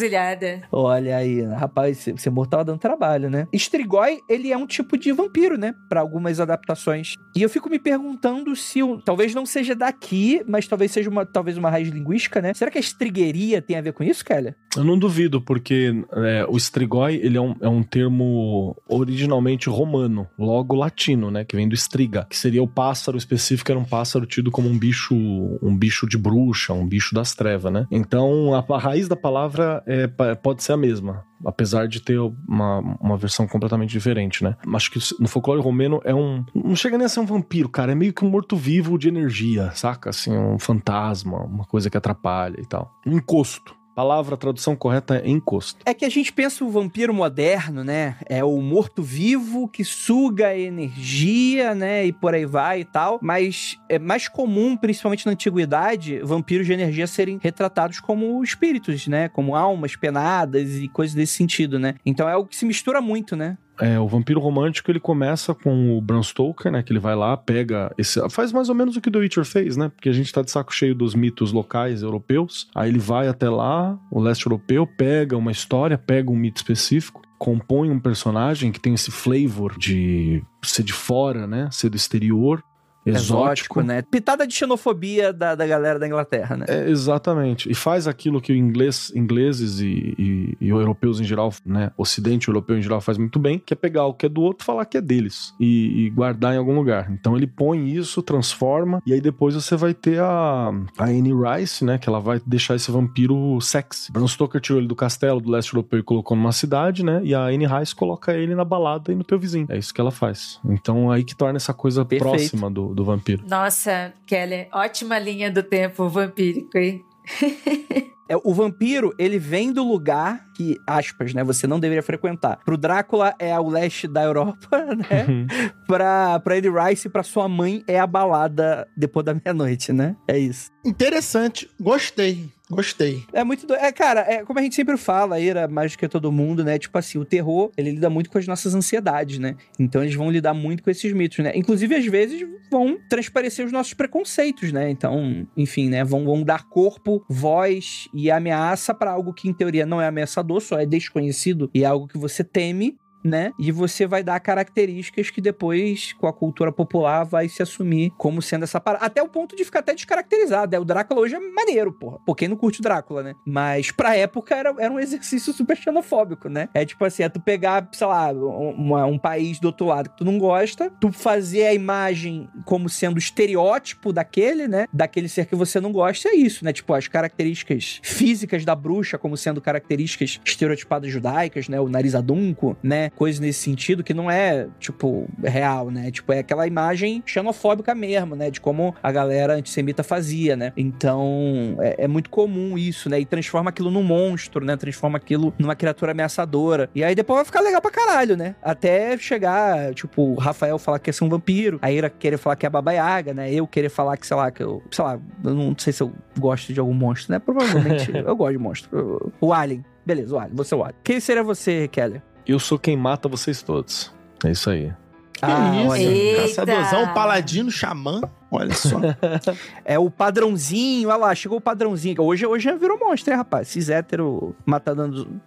Olha 0.70 1.16
aí, 1.16 1.42
rapaz, 1.42 2.06
morto 2.32 2.50
tava 2.50 2.64
dando 2.64 2.78
trabalho, 2.78 3.28
né? 3.30 3.46
Strigoi, 3.52 4.18
ele 4.28 4.50
é 4.52 4.56
um 4.56 4.66
tipo 4.66 4.96
de 4.96 5.12
vampiro, 5.12 5.56
né? 5.58 5.74
Pra 5.88 6.00
algumas 6.00 6.40
adaptações. 6.40 7.14
E 7.36 7.42
eu 7.42 7.48
fico 7.48 7.68
me 7.68 7.78
perguntando 7.78 8.54
se, 8.56 8.82
o- 8.82 8.98
talvez 9.00 9.34
não 9.34 9.44
seja 9.46 9.74
daqui, 9.74 10.42
mas 10.48 10.66
talvez 10.66 10.90
seja 10.92 11.08
uma, 11.10 11.24
talvez 11.26 11.56
uma 11.56 11.70
raiz 11.70 11.88
linguística, 11.88 12.40
né? 12.40 12.52
Será 12.54 12.70
que 12.70 12.78
a 12.78 12.80
estrigueria 12.80 13.60
tem 13.62 13.76
a 13.76 13.80
ver 13.80 13.92
com 13.92 14.02
isso, 14.04 14.24
Kelly? 14.24 14.54
Eu 14.76 14.84
não 14.84 14.98
duvido, 14.98 15.40
porque 15.40 15.92
é, 16.12 16.46
o 16.48 16.56
strigoi 16.56 17.16
ele 17.22 17.36
é, 17.36 17.40
um, 17.40 17.54
é 17.60 17.68
um 17.68 17.82
termo 17.82 18.76
originalmente 18.88 19.68
romano, 19.68 20.26
logo 20.38 20.74
latino, 20.74 21.30
né? 21.30 21.44
Que 21.44 21.56
vem 21.56 21.68
do 21.68 21.74
striga, 21.74 22.26
que 22.28 22.36
seria 22.38 22.62
o 22.62 22.66
pássaro 22.68 23.18
específico, 23.18 23.70
era 23.70 23.78
um 23.78 23.84
pássaro 23.84 24.24
tido 24.26 24.50
como 24.50 24.68
um 24.68 24.78
bicho, 24.78 25.14
um 25.62 25.76
bicho 25.76 26.06
de 26.08 26.16
bruxa, 26.16 26.72
um 26.72 26.86
bicho 26.86 27.14
das 27.14 27.34
trevas, 27.34 27.72
né? 27.72 27.86
Então 27.90 28.54
a, 28.54 28.64
a 28.74 28.78
raiz 28.78 29.08
da 29.08 29.16
palavra 29.16 29.81
é, 29.86 30.06
pode 30.34 30.62
ser 30.62 30.72
a 30.72 30.76
mesma. 30.76 31.24
Apesar 31.44 31.88
de 31.88 32.00
ter 32.00 32.18
uma, 32.18 32.78
uma 33.00 33.16
versão 33.16 33.48
completamente 33.48 33.90
diferente, 33.90 34.44
né? 34.44 34.56
Acho 34.74 34.90
que 34.90 34.98
no 35.18 35.26
folclore 35.26 35.60
romeno 35.60 36.00
é 36.04 36.14
um. 36.14 36.44
Não 36.54 36.76
chega 36.76 36.96
nem 36.96 37.06
a 37.06 37.08
ser 37.08 37.20
um 37.20 37.26
vampiro, 37.26 37.68
cara. 37.68 37.92
É 37.92 37.94
meio 37.94 38.12
que 38.12 38.24
um 38.24 38.30
morto-vivo 38.30 38.96
de 38.96 39.08
energia, 39.08 39.70
saca? 39.74 40.10
Assim, 40.10 40.36
um 40.36 40.58
fantasma, 40.58 41.38
uma 41.38 41.64
coisa 41.64 41.90
que 41.90 41.96
atrapalha 41.96 42.60
e 42.60 42.66
tal. 42.66 42.92
Um 43.04 43.16
encosto. 43.16 43.74
Palavra, 43.94 44.36
tradução 44.36 44.74
correta 44.74 45.16
é 45.16 45.28
encosto. 45.28 45.80
É 45.84 45.92
que 45.92 46.04
a 46.04 46.08
gente 46.08 46.32
pensa 46.32 46.64
o 46.64 46.70
vampiro 46.70 47.12
moderno, 47.12 47.84
né? 47.84 48.16
É 48.26 48.42
o 48.42 48.60
morto-vivo 48.60 49.68
que 49.68 49.84
suga 49.84 50.56
energia, 50.56 51.74
né? 51.74 52.06
E 52.06 52.12
por 52.12 52.34
aí 52.34 52.46
vai 52.46 52.80
e 52.80 52.84
tal. 52.84 53.18
Mas 53.22 53.78
é 53.88 53.98
mais 53.98 54.28
comum, 54.28 54.76
principalmente 54.76 55.26
na 55.26 55.32
antiguidade, 55.32 56.20
vampiros 56.20 56.66
de 56.66 56.72
energia 56.72 57.06
serem 57.06 57.38
retratados 57.42 58.00
como 58.00 58.42
espíritos, 58.42 59.06
né? 59.06 59.28
Como 59.28 59.54
almas 59.54 59.94
penadas 59.94 60.76
e 60.76 60.88
coisas 60.88 61.14
desse 61.14 61.34
sentido, 61.34 61.78
né? 61.78 61.94
Então 62.04 62.26
é 62.26 62.32
algo 62.32 62.48
que 62.48 62.56
se 62.56 62.64
mistura 62.64 63.00
muito, 63.00 63.36
né? 63.36 63.58
É, 63.82 63.98
o 63.98 64.06
vampiro 64.06 64.38
romântico 64.38 64.92
ele 64.92 65.00
começa 65.00 65.52
com 65.52 65.98
o 65.98 66.00
Bram 66.00 66.22
Stoker, 66.22 66.70
né? 66.70 66.84
Que 66.84 66.92
ele 66.92 67.00
vai 67.00 67.16
lá, 67.16 67.36
pega 67.36 67.92
esse. 67.98 68.20
Faz 68.30 68.52
mais 68.52 68.68
ou 68.68 68.76
menos 68.76 68.96
o 68.96 69.00
que 69.00 69.10
The 69.10 69.18
Witcher 69.18 69.44
fez, 69.44 69.76
né? 69.76 69.88
Porque 69.88 70.08
a 70.08 70.12
gente 70.12 70.32
tá 70.32 70.40
de 70.40 70.52
saco 70.52 70.72
cheio 70.72 70.94
dos 70.94 71.16
mitos 71.16 71.50
locais 71.50 72.00
europeus. 72.00 72.68
Aí 72.76 72.88
ele 72.88 73.00
vai 73.00 73.26
até 73.26 73.50
lá, 73.50 73.98
o 74.08 74.20
leste 74.20 74.46
europeu, 74.46 74.86
pega 74.86 75.36
uma 75.36 75.50
história, 75.50 75.98
pega 75.98 76.30
um 76.30 76.36
mito 76.36 76.58
específico, 76.58 77.22
compõe 77.40 77.90
um 77.90 77.98
personagem 77.98 78.70
que 78.70 78.78
tem 78.78 78.94
esse 78.94 79.10
flavor 79.10 79.76
de 79.76 80.44
ser 80.62 80.84
de 80.84 80.92
fora, 80.92 81.44
né? 81.44 81.68
Ser 81.72 81.88
do 81.88 81.96
exterior. 81.96 82.62
Exótico, 83.04 83.82
né? 83.82 84.02
Pitada 84.02 84.46
de 84.46 84.54
xenofobia 84.54 85.32
da, 85.32 85.54
da 85.54 85.66
galera 85.66 85.98
da 85.98 86.06
Inglaterra, 86.06 86.56
né? 86.56 86.66
É, 86.68 86.88
exatamente. 86.88 87.70
E 87.70 87.74
faz 87.74 88.06
aquilo 88.06 88.40
que 88.40 88.52
o 88.52 88.56
inglês, 88.56 89.12
ingleses 89.14 89.80
e, 89.80 90.14
e, 90.18 90.56
e 90.60 90.68
europeus 90.68 91.20
em 91.20 91.24
geral, 91.24 91.52
né? 91.64 91.90
Ocidente 91.96 92.48
europeu 92.48 92.78
em 92.78 92.82
geral 92.82 93.00
faz 93.00 93.18
muito 93.18 93.38
bem, 93.38 93.58
que 93.58 93.74
é 93.74 93.76
pegar 93.76 94.06
o 94.06 94.14
que 94.14 94.26
é 94.26 94.28
do 94.28 94.40
outro 94.42 94.64
e 94.64 94.66
falar 94.66 94.84
que 94.84 94.96
é 94.96 95.00
deles. 95.00 95.52
E, 95.58 96.06
e 96.06 96.10
guardar 96.10 96.54
em 96.54 96.58
algum 96.58 96.74
lugar. 96.74 97.10
Então 97.10 97.36
ele 97.36 97.46
põe 97.46 97.90
isso, 97.90 98.22
transforma, 98.22 99.02
e 99.06 99.12
aí 99.12 99.20
depois 99.20 99.54
você 99.54 99.76
vai 99.76 99.94
ter 99.94 100.20
a, 100.20 100.72
a 100.98 101.04
Anne 101.04 101.32
Rice, 101.32 101.84
né? 101.84 101.98
Que 101.98 102.08
ela 102.08 102.20
vai 102.20 102.40
deixar 102.46 102.76
esse 102.76 102.90
vampiro 102.90 103.60
sexy. 103.60 104.12
Bram 104.12 104.28
Stoker 104.28 104.60
tirou 104.60 104.78
ele 104.78 104.88
do 104.88 104.94
castelo 104.96 105.40
do 105.40 105.50
leste 105.50 105.74
europeu 105.74 105.98
e 105.98 106.02
colocou 106.02 106.36
numa 106.36 106.52
cidade, 106.52 107.04
né? 107.04 107.20
E 107.24 107.34
a 107.34 107.46
Anne 107.46 107.66
Rice 107.66 107.94
coloca 107.94 108.32
ele 108.32 108.54
na 108.54 108.64
balada 108.64 109.12
e 109.12 109.14
no 109.14 109.24
teu 109.24 109.38
vizinho. 109.38 109.66
É 109.68 109.76
isso 109.76 109.92
que 109.92 110.00
ela 110.00 110.10
faz. 110.10 110.60
Então 110.64 111.10
aí 111.10 111.24
que 111.24 111.34
torna 111.34 111.56
essa 111.56 111.74
coisa 111.74 112.04
Perfeito. 112.04 112.30
próxima 112.30 112.70
do, 112.70 112.91
do 112.94 113.04
vampiro. 113.04 113.44
Nossa, 113.48 114.12
Kelly, 114.26 114.68
ótima 114.72 115.18
linha 115.18 115.50
do 115.50 115.62
tempo 115.62 116.08
vampírico, 116.08 116.76
hein? 116.78 117.04
É, 118.32 118.36
o 118.42 118.54
vampiro, 118.54 119.12
ele 119.18 119.38
vem 119.38 119.70
do 119.70 119.86
lugar 119.86 120.46
que, 120.56 120.78
aspas, 120.86 121.34
né, 121.34 121.44
você 121.44 121.66
não 121.66 121.78
deveria 121.78 122.02
frequentar. 122.02 122.58
Pro 122.64 122.78
Drácula 122.78 123.34
é 123.38 123.58
o 123.60 123.68
leste 123.68 124.08
da 124.08 124.22
Europa, 124.22 124.68
né? 124.96 125.26
Uhum. 125.28 125.46
pra, 125.86 126.40
pra 126.40 126.56
Eddie 126.56 126.70
Rice 126.70 127.08
e 127.08 127.10
pra 127.10 127.22
sua 127.22 127.46
mãe 127.46 127.84
é 127.86 128.00
a 128.00 128.06
balada 128.06 128.88
depois 128.96 129.26
da 129.26 129.34
meia-noite, 129.34 129.92
né? 129.92 130.16
É 130.26 130.38
isso. 130.38 130.70
Interessante. 130.82 131.68
Gostei. 131.78 132.48
Gostei. 132.72 133.24
É 133.34 133.44
muito 133.44 133.66
do... 133.66 133.74
É, 133.74 133.92
cara, 133.92 134.20
é 134.20 134.44
como 134.44 134.58
a 134.58 134.62
gente 134.62 134.74
sempre 134.74 134.96
fala, 134.96 135.38
Ira, 135.38 135.68
mais 135.68 135.92
do 135.92 135.98
que 135.98 136.08
todo 136.08 136.32
mundo, 136.32 136.64
né? 136.64 136.78
Tipo 136.78 136.96
assim, 136.96 137.18
o 137.18 137.24
terror, 137.24 137.70
ele 137.76 137.90
lida 137.90 138.08
muito 138.08 138.30
com 138.30 138.38
as 138.38 138.46
nossas 138.46 138.74
ansiedades, 138.74 139.38
né? 139.38 139.56
Então 139.78 140.02
eles 140.02 140.14
vão 140.14 140.30
lidar 140.30 140.54
muito 140.54 140.82
com 140.82 140.90
esses 140.90 141.12
mitos, 141.12 141.38
né? 141.38 141.52
Inclusive, 141.54 141.94
às 141.94 142.06
vezes, 142.06 142.48
vão 142.70 142.98
transparecer 143.10 143.66
os 143.66 143.72
nossos 143.72 143.92
preconceitos, 143.92 144.72
né? 144.72 144.90
Então, 144.90 145.46
enfim, 145.54 145.90
né? 145.90 146.02
Vão, 146.02 146.24
vão 146.24 146.42
dar 146.42 146.64
corpo, 146.68 147.22
voz 147.28 148.08
e 148.14 148.30
ameaça 148.30 148.94
pra 148.94 149.10
algo 149.10 149.34
que, 149.34 149.48
em 149.48 149.52
teoria, 149.52 149.84
não 149.84 150.00
é 150.00 150.06
ameaçador, 150.06 150.60
só 150.62 150.78
é 150.78 150.86
desconhecido 150.86 151.70
e 151.74 151.84
é 151.84 151.86
algo 151.86 152.08
que 152.08 152.16
você 152.16 152.42
teme. 152.42 152.96
Né? 153.24 153.52
E 153.58 153.70
você 153.70 154.06
vai 154.06 154.22
dar 154.22 154.38
características 154.40 155.30
que 155.30 155.40
depois, 155.40 156.12
com 156.14 156.26
a 156.26 156.32
cultura 156.32 156.72
popular, 156.72 157.24
vai 157.24 157.48
se 157.48 157.62
assumir 157.62 158.12
como 158.18 158.42
sendo 158.42 158.64
essa 158.64 158.80
parada. 158.80 159.04
Até 159.04 159.22
o 159.22 159.28
ponto 159.28 159.54
de 159.56 159.64
ficar 159.64 159.80
até 159.80 159.94
descaracterizado. 159.94 160.74
É, 160.74 160.78
o 160.78 160.84
Drácula 160.84 161.20
hoje 161.20 161.36
é 161.36 161.40
maneiro, 161.40 161.92
porra. 161.92 162.18
Por 162.26 162.36
quem 162.36 162.48
não 162.48 162.56
curte 162.56 162.80
o 162.80 162.82
Drácula, 162.82 163.22
né? 163.22 163.34
Mas 163.46 163.90
pra 163.90 164.16
época 164.16 164.54
era, 164.54 164.74
era 164.78 164.92
um 164.92 164.98
exercício 164.98 165.52
super 165.52 165.76
xenofóbico, 165.76 166.48
né? 166.48 166.68
É 166.74 166.84
tipo 166.84 167.04
assim, 167.04 167.22
é 167.22 167.28
tu 167.28 167.40
pegar, 167.40 167.88
sei 167.92 168.06
lá, 168.06 168.32
um, 168.32 168.94
um 169.06 169.18
país 169.18 169.60
do 169.60 169.66
outro 169.66 169.86
lado 169.86 170.10
que 170.10 170.16
tu 170.16 170.24
não 170.24 170.38
gosta, 170.38 170.90
tu 171.00 171.12
fazer 171.12 171.66
a 171.66 171.74
imagem 171.74 172.48
como 172.64 172.88
sendo 172.88 173.16
o 173.16 173.18
estereótipo 173.18 174.12
daquele, 174.12 174.66
né? 174.66 174.86
Daquele 174.92 175.28
ser 175.28 175.46
que 175.46 175.54
você 175.54 175.80
não 175.80 175.92
gosta, 175.92 176.28
é 176.28 176.34
isso, 176.34 176.64
né? 176.64 176.72
Tipo, 176.72 176.94
as 176.94 177.08
características 177.08 178.00
físicas 178.02 178.64
da 178.64 178.74
bruxa 178.74 179.18
como 179.18 179.36
sendo 179.36 179.60
características 179.60 180.40
estereotipadas 180.44 181.10
judaicas, 181.10 181.68
né? 181.68 181.80
O 181.80 181.88
nariz 181.88 182.14
adunco, 182.14 182.76
né? 182.82 183.10
Coisas 183.16 183.40
nesse 183.40 183.60
sentido 183.60 184.02
que 184.02 184.14
não 184.14 184.30
é, 184.30 184.66
tipo, 184.78 185.28
real, 185.42 185.90
né? 185.90 186.10
Tipo, 186.10 186.32
é 186.32 186.40
aquela 186.40 186.66
imagem 186.66 187.22
xenofóbica 187.26 187.94
mesmo, 187.94 188.34
né? 188.34 188.50
De 188.50 188.60
como 188.60 188.94
a 189.02 189.12
galera 189.12 189.54
antissemita 189.54 190.02
fazia, 190.02 190.56
né? 190.56 190.72
Então, 190.76 191.76
é, 191.80 192.04
é 192.04 192.08
muito 192.08 192.30
comum 192.30 192.76
isso, 192.76 193.08
né? 193.08 193.20
E 193.20 193.24
transforma 193.24 193.70
aquilo 193.70 193.90
num 193.90 194.02
monstro, 194.02 194.64
né? 194.64 194.76
Transforma 194.76 195.18
aquilo 195.18 195.52
numa 195.58 195.74
criatura 195.74 196.12
ameaçadora. 196.12 196.88
E 196.94 197.04
aí 197.04 197.14
depois 197.14 197.36
vai 197.36 197.44
ficar 197.44 197.60
legal 197.60 197.80
pra 197.80 197.90
caralho, 197.90 198.36
né? 198.36 198.54
Até 198.62 199.16
chegar, 199.18 199.94
tipo, 199.94 200.22
o 200.22 200.34
Rafael 200.34 200.78
falar 200.78 200.98
que 200.98 201.10
é 201.10 201.12
ser 201.12 201.24
um 201.24 201.28
vampiro, 201.28 201.78
a 201.82 201.90
Ira 201.90 202.10
querer 202.10 202.38
falar 202.38 202.56
que 202.56 202.66
é 202.66 202.68
a 202.68 202.70
Baba 202.70 202.92
Yaga, 202.92 203.34
né? 203.34 203.52
Eu 203.52 203.66
querer 203.66 203.88
falar 203.88 204.16
que, 204.16 204.26
sei 204.26 204.36
lá, 204.36 204.50
que 204.50 204.62
eu... 204.62 204.82
Sei 204.90 205.04
lá, 205.04 205.18
eu 205.44 205.54
não 205.54 205.74
sei 205.78 205.92
se 205.92 206.02
eu 206.02 206.12
gosto 206.38 206.72
de 206.72 206.80
algum 206.80 206.94
monstro, 206.94 207.32
né? 207.32 207.38
Provavelmente 207.38 208.10
eu 208.14 208.36
gosto 208.36 208.52
de 208.52 208.58
monstro. 208.58 209.32
O 209.40 209.52
Alien. 209.52 209.84
Beleza, 210.04 210.34
o 210.34 210.38
Alien. 210.38 210.56
Você 210.56 210.74
é 210.74 210.76
o 210.76 210.82
Alien. 210.82 210.96
Quem 211.04 211.20
seria 211.20 211.42
você, 211.42 211.88
Kelly? 211.88 212.22
Eu 212.46 212.58
sou 212.58 212.78
quem 212.78 212.96
mata 212.96 213.28
vocês 213.28 213.62
todos. 213.62 214.12
É 214.44 214.50
isso 214.50 214.68
aí. 214.70 214.92
Que 215.32 215.40
Ah, 215.44 215.74
isso? 215.80 215.88
olha. 215.90 216.02
Eita. 216.02 216.42
Caçadorzão, 216.42 217.14
paladino, 217.14 217.70
xamã. 217.70 218.20
Olha 218.50 218.74
só. 218.74 218.98
É 219.84 219.98
o 219.98 220.10
padrãozinho, 220.10 221.08
olha 221.08 221.16
lá, 221.16 221.34
chegou 221.34 221.58
o 221.58 221.60
padrãozinho. 221.60 222.20
Hoje, 222.22 222.46
hoje 222.46 222.64
já 222.64 222.74
virou 222.76 222.98
monstro, 222.98 223.32
hein, 223.32 223.36
rapaz? 223.38 223.68
Esses 223.68 223.88
hétero 223.88 224.54
matando 224.66 225.40